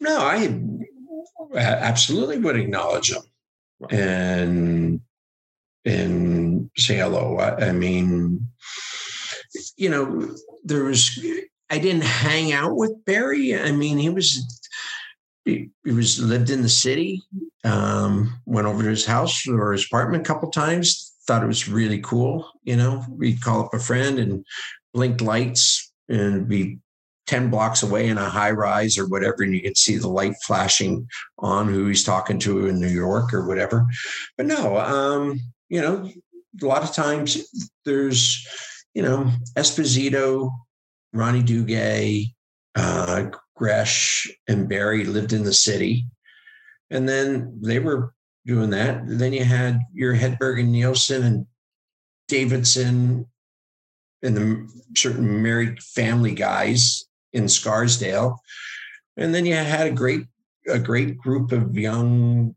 No, 0.00 0.18
I 0.18 0.52
absolutely 1.54 2.38
would 2.38 2.56
acknowledge 2.56 3.12
him 3.12 3.22
and 3.90 5.00
and 5.84 6.70
say 6.76 6.96
hello. 6.96 7.38
I, 7.38 7.68
I 7.68 7.72
mean, 7.72 8.46
you 9.76 9.88
know, 9.88 10.36
there 10.64 10.84
was 10.84 11.18
I 11.70 11.78
didn't 11.78 12.04
hang 12.04 12.52
out 12.52 12.76
with 12.76 13.04
Barry. 13.04 13.58
I 13.58 13.72
mean, 13.72 13.98
he 13.98 14.10
was 14.10 14.57
he, 15.48 15.70
was 15.90 16.20
lived 16.20 16.50
in 16.50 16.62
the 16.62 16.68
city. 16.68 17.22
Um, 17.64 18.40
went 18.46 18.66
over 18.66 18.82
to 18.82 18.88
his 18.88 19.04
house 19.04 19.46
or 19.48 19.72
his 19.72 19.84
apartment 19.86 20.24
a 20.24 20.26
couple 20.26 20.50
times. 20.50 21.14
thought 21.26 21.42
it 21.42 21.48
was 21.48 21.68
really 21.68 22.00
cool. 22.00 22.48
You 22.62 22.76
know, 22.76 23.04
we'd 23.10 23.42
call 23.42 23.64
up 23.64 23.74
a 23.74 23.78
friend 23.78 24.18
and 24.18 24.44
blink 24.94 25.20
lights 25.20 25.92
and 26.08 26.48
be 26.48 26.78
10 27.26 27.50
blocks 27.50 27.82
away 27.82 28.08
in 28.08 28.16
a 28.16 28.28
high 28.28 28.50
rise 28.50 28.96
or 28.96 29.06
whatever, 29.06 29.42
and 29.42 29.54
you 29.54 29.60
could 29.60 29.76
see 29.76 29.96
the 29.96 30.08
light 30.08 30.34
flashing 30.46 31.06
on 31.38 31.68
who 31.68 31.86
he's 31.86 32.02
talking 32.02 32.38
to 32.38 32.66
in 32.66 32.80
New 32.80 32.88
York 32.88 33.34
or 33.34 33.46
whatever. 33.46 33.86
But 34.36 34.46
no, 34.46 34.78
um, 34.78 35.40
you 35.68 35.82
know, 35.82 36.10
a 36.60 36.66
lot 36.66 36.82
of 36.82 36.94
times 36.94 37.70
there's, 37.84 38.46
you 38.94 39.02
know, 39.02 39.30
Esposito, 39.56 40.50
Ronnie 41.12 41.42
Duguay, 41.42 42.32
uh, 42.74 43.26
Gresh, 43.58 44.30
and 44.46 44.68
Barry 44.68 45.04
lived 45.04 45.32
in 45.32 45.42
the 45.42 45.52
city. 45.52 46.06
And 46.90 47.08
then 47.08 47.58
they 47.60 47.80
were 47.80 48.14
doing 48.46 48.70
that. 48.70 49.02
Then 49.06 49.32
you 49.32 49.44
had 49.44 49.80
your 49.92 50.14
Hedberg 50.14 50.60
and 50.60 50.72
Nilsson 50.72 51.22
and 51.22 51.46
Davidson 52.28 53.26
and 54.22 54.36
the 54.36 54.68
certain 54.96 55.42
married 55.42 55.82
family 55.82 56.34
guys 56.34 57.06
in 57.32 57.48
Scarsdale. 57.48 58.40
And 59.16 59.34
then 59.34 59.44
you 59.44 59.54
had 59.54 59.86
a 59.86 59.92
great 59.92 60.22
a 60.68 60.78
great 60.78 61.16
group 61.16 61.50
of 61.52 61.76
young 61.76 62.54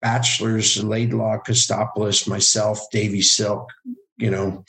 bachelors, 0.00 0.82
Laidlaw, 0.82 1.38
Kotsopoulos, 1.38 2.28
myself, 2.28 2.80
Davy 2.92 3.20
Silk, 3.20 3.68
you 4.16 4.30
know, 4.30 4.64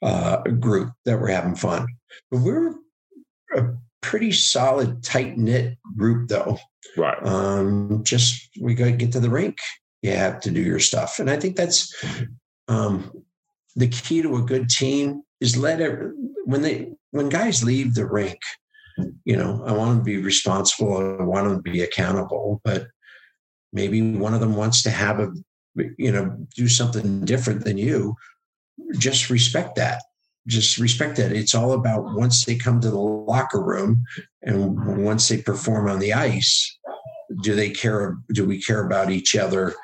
uh, 0.00 0.38
group 0.38 0.92
that 1.04 1.18
were 1.18 1.28
having 1.28 1.54
fun. 1.54 1.86
But 2.30 2.40
we 2.40 2.52
are 2.52 2.74
a 3.54 3.74
pretty 4.02 4.32
solid, 4.32 5.02
tight 5.02 5.38
knit 5.38 5.78
group, 5.96 6.28
though. 6.28 6.58
Right. 6.96 7.24
Um, 7.24 8.02
just 8.04 8.50
we 8.60 8.74
got 8.74 8.86
to 8.86 8.92
get 8.92 9.12
to 9.12 9.20
the 9.20 9.30
rink. 9.30 9.58
You 10.02 10.12
have 10.12 10.40
to 10.40 10.50
do 10.50 10.60
your 10.60 10.80
stuff, 10.80 11.18
and 11.20 11.30
I 11.30 11.38
think 11.38 11.56
that's 11.56 11.94
um, 12.68 13.24
the 13.76 13.88
key 13.88 14.22
to 14.22 14.36
a 14.36 14.42
good 14.42 14.68
team 14.68 15.22
is 15.40 15.56
let 15.56 15.80
every, 15.80 16.12
when 16.44 16.62
they 16.62 16.92
when 17.12 17.28
guys 17.28 17.62
leave 17.62 17.94
the 17.94 18.06
rink, 18.06 18.38
you 19.24 19.36
know, 19.36 19.62
I 19.64 19.72
want 19.72 19.90
them 19.90 19.98
to 19.98 20.04
be 20.04 20.18
responsible. 20.18 21.18
I 21.20 21.22
want 21.22 21.48
them 21.48 21.56
to 21.56 21.62
be 21.62 21.82
accountable, 21.82 22.60
but 22.64 22.88
maybe 23.72 24.02
one 24.02 24.34
of 24.34 24.40
them 24.40 24.56
wants 24.56 24.82
to 24.82 24.90
have 24.90 25.20
a, 25.20 25.32
you 25.96 26.12
know, 26.12 26.36
do 26.54 26.68
something 26.68 27.24
different 27.24 27.64
than 27.64 27.78
you. 27.78 28.16
Just 28.98 29.30
respect 29.30 29.76
that. 29.76 30.02
Just 30.46 30.78
respect 30.78 31.16
that. 31.16 31.32
It's 31.32 31.54
all 31.54 31.72
about 31.72 32.14
once 32.14 32.44
they 32.44 32.56
come 32.56 32.80
to 32.80 32.90
the 32.90 32.98
locker 32.98 33.62
room 33.62 34.04
and 34.42 35.04
once 35.04 35.28
they 35.28 35.40
perform 35.40 35.88
on 35.88 36.00
the 36.00 36.12
ice, 36.12 36.78
do 37.42 37.54
they 37.54 37.70
care? 37.70 38.16
Do 38.32 38.44
we 38.44 38.60
care 38.60 38.84
about 38.84 39.10
each 39.10 39.36
other? 39.36 39.74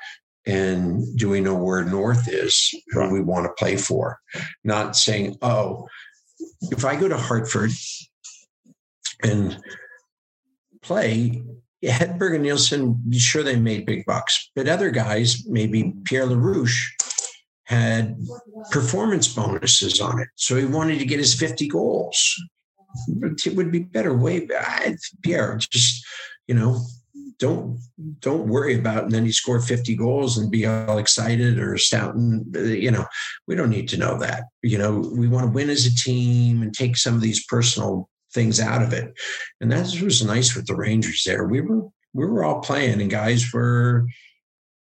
And 0.46 1.16
do 1.16 1.28
we 1.28 1.40
know 1.40 1.54
where 1.54 1.84
North 1.84 2.26
is, 2.26 2.70
who 2.88 3.09
we 3.11 3.20
want 3.20 3.44
to 3.46 3.52
play 3.52 3.76
for? 3.76 4.18
Not 4.64 4.96
saying, 4.96 5.36
oh, 5.42 5.86
if 6.70 6.84
I 6.84 6.96
go 6.96 7.06
to 7.06 7.16
Hartford 7.16 7.70
and 9.22 9.59
play, 10.82 11.42
Hedberg 11.84 12.34
and 12.34 12.44
Nilsson, 12.44 12.98
sure 13.12 13.42
they 13.42 13.56
made 13.56 13.86
big 13.86 14.04
bucks, 14.06 14.50
but 14.56 14.68
other 14.68 14.90
guys, 14.90 15.46
maybe 15.46 15.94
Pierre 16.04 16.26
LaRouche, 16.26 16.78
had 17.68 18.16
performance 18.70 19.28
bonuses 19.28 20.00
on 20.00 20.20
it. 20.20 20.28
So 20.36 20.56
he 20.56 20.64
wanted 20.64 20.98
to 20.98 21.06
get 21.06 21.18
his 21.18 21.34
50 21.34 21.68
goals. 21.68 22.34
It 23.08 23.54
would 23.54 23.70
be 23.70 23.80
better 23.80 24.16
way. 24.16 24.48
Pierre, 25.22 25.56
just, 25.56 26.04
you 26.46 26.54
know, 26.54 26.80
don't 27.38 27.78
don't 28.18 28.48
worry 28.48 28.76
about 28.76 29.04
and 29.04 29.12
then 29.12 29.24
he 29.24 29.30
scored 29.30 29.62
50 29.62 29.94
goals 29.94 30.38
and 30.38 30.50
be 30.50 30.66
all 30.66 30.98
excited 30.98 31.60
or 31.60 31.78
stouting 31.78 32.44
you 32.52 32.90
know 32.90 33.06
we 33.46 33.54
don't 33.54 33.70
need 33.70 33.88
to 33.90 33.96
know 33.96 34.18
that 34.18 34.42
you 34.62 34.76
know 34.76 35.08
we 35.14 35.28
want 35.28 35.46
to 35.46 35.52
win 35.52 35.70
as 35.70 35.86
a 35.86 35.94
team 35.94 36.62
and 36.62 36.74
take 36.74 36.96
some 36.96 37.14
of 37.14 37.20
these 37.20 37.46
personal 37.46 38.08
things 38.32 38.60
out 38.60 38.82
of 38.82 38.92
it. 38.92 39.12
And 39.60 39.70
that 39.72 40.00
was 40.02 40.24
nice 40.24 40.54
with 40.54 40.66
the 40.66 40.76
Rangers 40.76 41.24
there. 41.24 41.44
We 41.44 41.60
were 41.60 41.82
we 42.14 42.26
were 42.26 42.44
all 42.44 42.60
playing 42.60 43.00
and 43.00 43.10
guys 43.10 43.52
were 43.52 44.06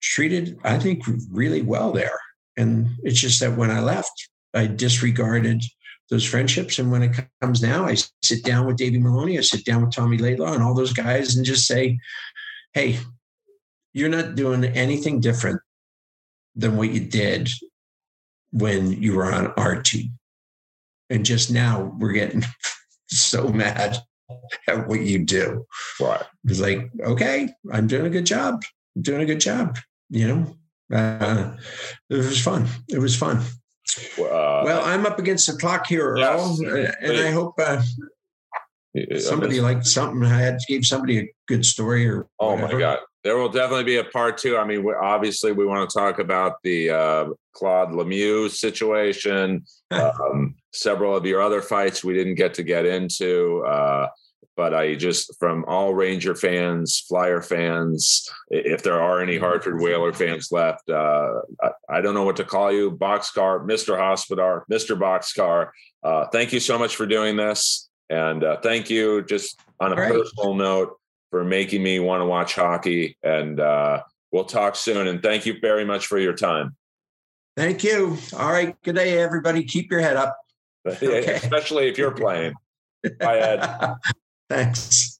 treated, 0.01 0.57
I 0.63 0.79
think, 0.79 1.03
really 1.29 1.61
well 1.61 1.91
there. 1.91 2.19
And 2.59 2.89
it's 3.03 3.19
just 3.19 3.39
that 3.39 3.55
when 3.55 3.71
I 3.71 3.79
left, 3.79 4.29
I 4.53 4.67
disregarded 4.67 5.63
those 6.09 6.25
friendships. 6.25 6.77
And 6.77 6.91
when 6.91 7.03
it 7.03 7.17
comes 7.41 7.61
now, 7.61 7.85
I 7.85 7.95
sit 8.21 8.43
down 8.43 8.67
with 8.67 8.75
Davey 8.75 8.99
Maloney, 8.99 9.37
I 9.37 9.41
sit 9.41 9.63
down 9.63 9.81
with 9.81 9.95
Tommy 9.95 10.17
Laidlaw 10.17 10.53
and 10.53 10.61
all 10.61 10.73
those 10.73 10.91
guys 10.91 11.37
and 11.37 11.45
just 11.45 11.65
say, 11.65 11.97
hey, 12.73 12.99
you're 13.93 14.09
not 14.09 14.35
doing 14.35 14.65
anything 14.65 15.21
different 15.21 15.61
than 16.53 16.75
what 16.75 16.91
you 16.91 16.99
did 16.99 17.47
when 18.51 19.01
you 19.01 19.15
were 19.15 19.31
on 19.31 19.53
our 19.55 19.81
team. 19.81 20.19
And 21.09 21.25
just 21.25 21.49
now 21.49 21.95
we're 21.97 22.11
getting 22.11 22.43
so 23.07 23.47
mad 23.47 23.99
at 24.67 24.85
what 24.85 24.99
you 24.99 25.23
do. 25.23 25.65
Right. 26.01 26.23
It's 26.43 26.59
like, 26.59 26.89
okay, 27.01 27.53
I'm 27.71 27.87
doing 27.87 28.05
a 28.05 28.09
good 28.09 28.25
job. 28.25 28.63
I'm 28.97 29.01
doing 29.01 29.21
a 29.21 29.25
good 29.25 29.39
job. 29.39 29.77
You 30.09 30.27
know, 30.27 30.58
uh, 30.93 31.55
it 32.09 32.17
was 32.17 32.41
fun. 32.41 32.67
It 32.87 32.99
was 32.99 33.15
fun. 33.15 33.37
Uh, 34.17 34.61
well, 34.63 34.83
I'm 34.83 35.05
up 35.05 35.19
against 35.19 35.47
the 35.47 35.57
clock 35.57 35.87
here, 35.87 36.11
Earl, 36.11 36.57
yes, 36.59 36.95
and 37.01 37.17
I 37.17 37.31
hope 37.31 37.55
uh, 37.59 37.81
somebody 39.19 39.61
like 39.61 39.85
something. 39.85 40.23
I 40.23 40.39
had 40.39 40.59
gave 40.67 40.85
somebody 40.85 41.19
a 41.19 41.33
good 41.47 41.65
story 41.65 42.07
or. 42.07 42.27
Oh 42.39 42.53
whatever. 42.53 42.73
my 42.73 42.79
god! 42.79 42.99
There 43.23 43.37
will 43.37 43.49
definitely 43.49 43.85
be 43.85 43.97
a 43.97 44.03
part 44.03 44.37
two. 44.37 44.57
I 44.57 44.65
mean, 44.65 44.85
obviously, 45.01 45.51
we 45.51 45.65
want 45.65 45.89
to 45.89 45.97
talk 45.97 46.19
about 46.19 46.61
the 46.63 46.89
uh, 46.91 47.25
Claude 47.53 47.89
Lemieux 47.89 48.49
situation. 48.49 49.65
um, 49.91 50.55
several 50.71 51.15
of 51.15 51.25
your 51.25 51.41
other 51.41 51.61
fights 51.61 52.03
we 52.03 52.13
didn't 52.13 52.35
get 52.35 52.53
to 52.55 52.63
get 52.63 52.85
into. 52.85 53.63
But 54.59 54.73
I 54.73 54.95
just, 54.95 55.39
from 55.39 55.63
all 55.69 55.93
Ranger 55.93 56.35
fans, 56.35 56.99
Flyer 57.07 57.41
fans, 57.41 58.29
if 58.49 58.83
there 58.83 59.01
are 59.01 59.21
any 59.21 59.37
Hartford 59.37 59.79
Whaler 59.79 60.11
fans 60.11 60.51
left, 60.51 60.89
uh, 60.89 61.35
I, 61.63 61.69
I, 61.87 62.01
don't 62.01 62.13
know 62.13 62.25
what 62.25 62.35
to 62.35 62.43
call 62.43 62.69
you, 62.69 62.91
Boxcar, 62.91 63.65
Mr. 63.65 63.97
Hospodar, 63.97 64.65
Mr. 64.69 64.99
Boxcar. 64.99 65.69
Uh, 66.03 66.25
thank 66.33 66.51
you 66.51 66.59
so 66.59 66.77
much 66.77 66.97
for 66.97 67.05
doing 67.05 67.37
this. 67.37 67.89
And 68.09 68.43
uh, 68.43 68.57
thank 68.59 68.89
you, 68.89 69.23
just 69.23 69.57
on 69.79 69.93
a 69.93 69.95
personal 69.95 70.53
note, 70.55 70.97
for 71.31 71.45
making 71.45 71.81
me 71.81 72.01
want 72.01 72.19
to 72.19 72.25
watch 72.25 72.53
hockey. 72.53 73.17
And 73.23 73.61
uh, 73.61 74.01
we'll 74.33 74.43
talk 74.43 74.75
soon. 74.75 75.07
And 75.07 75.23
thank 75.23 75.45
you 75.45 75.55
very 75.61 75.85
much 75.85 76.07
for 76.07 76.19
your 76.19 76.33
time. 76.33 76.75
Thank 77.55 77.85
you. 77.85 78.17
All 78.37 78.51
right. 78.51 78.75
Good 78.83 78.95
day, 78.95 79.19
everybody. 79.19 79.63
Keep 79.63 79.89
your 79.89 80.01
head 80.01 80.17
up. 80.17 80.35
Okay. 80.85 81.35
Especially 81.35 81.87
if 81.87 81.97
you're 81.97 82.11
playing. 82.11 82.55
Bye, 83.21 83.37
Ed. 83.39 83.95
Thanks. 84.49 85.19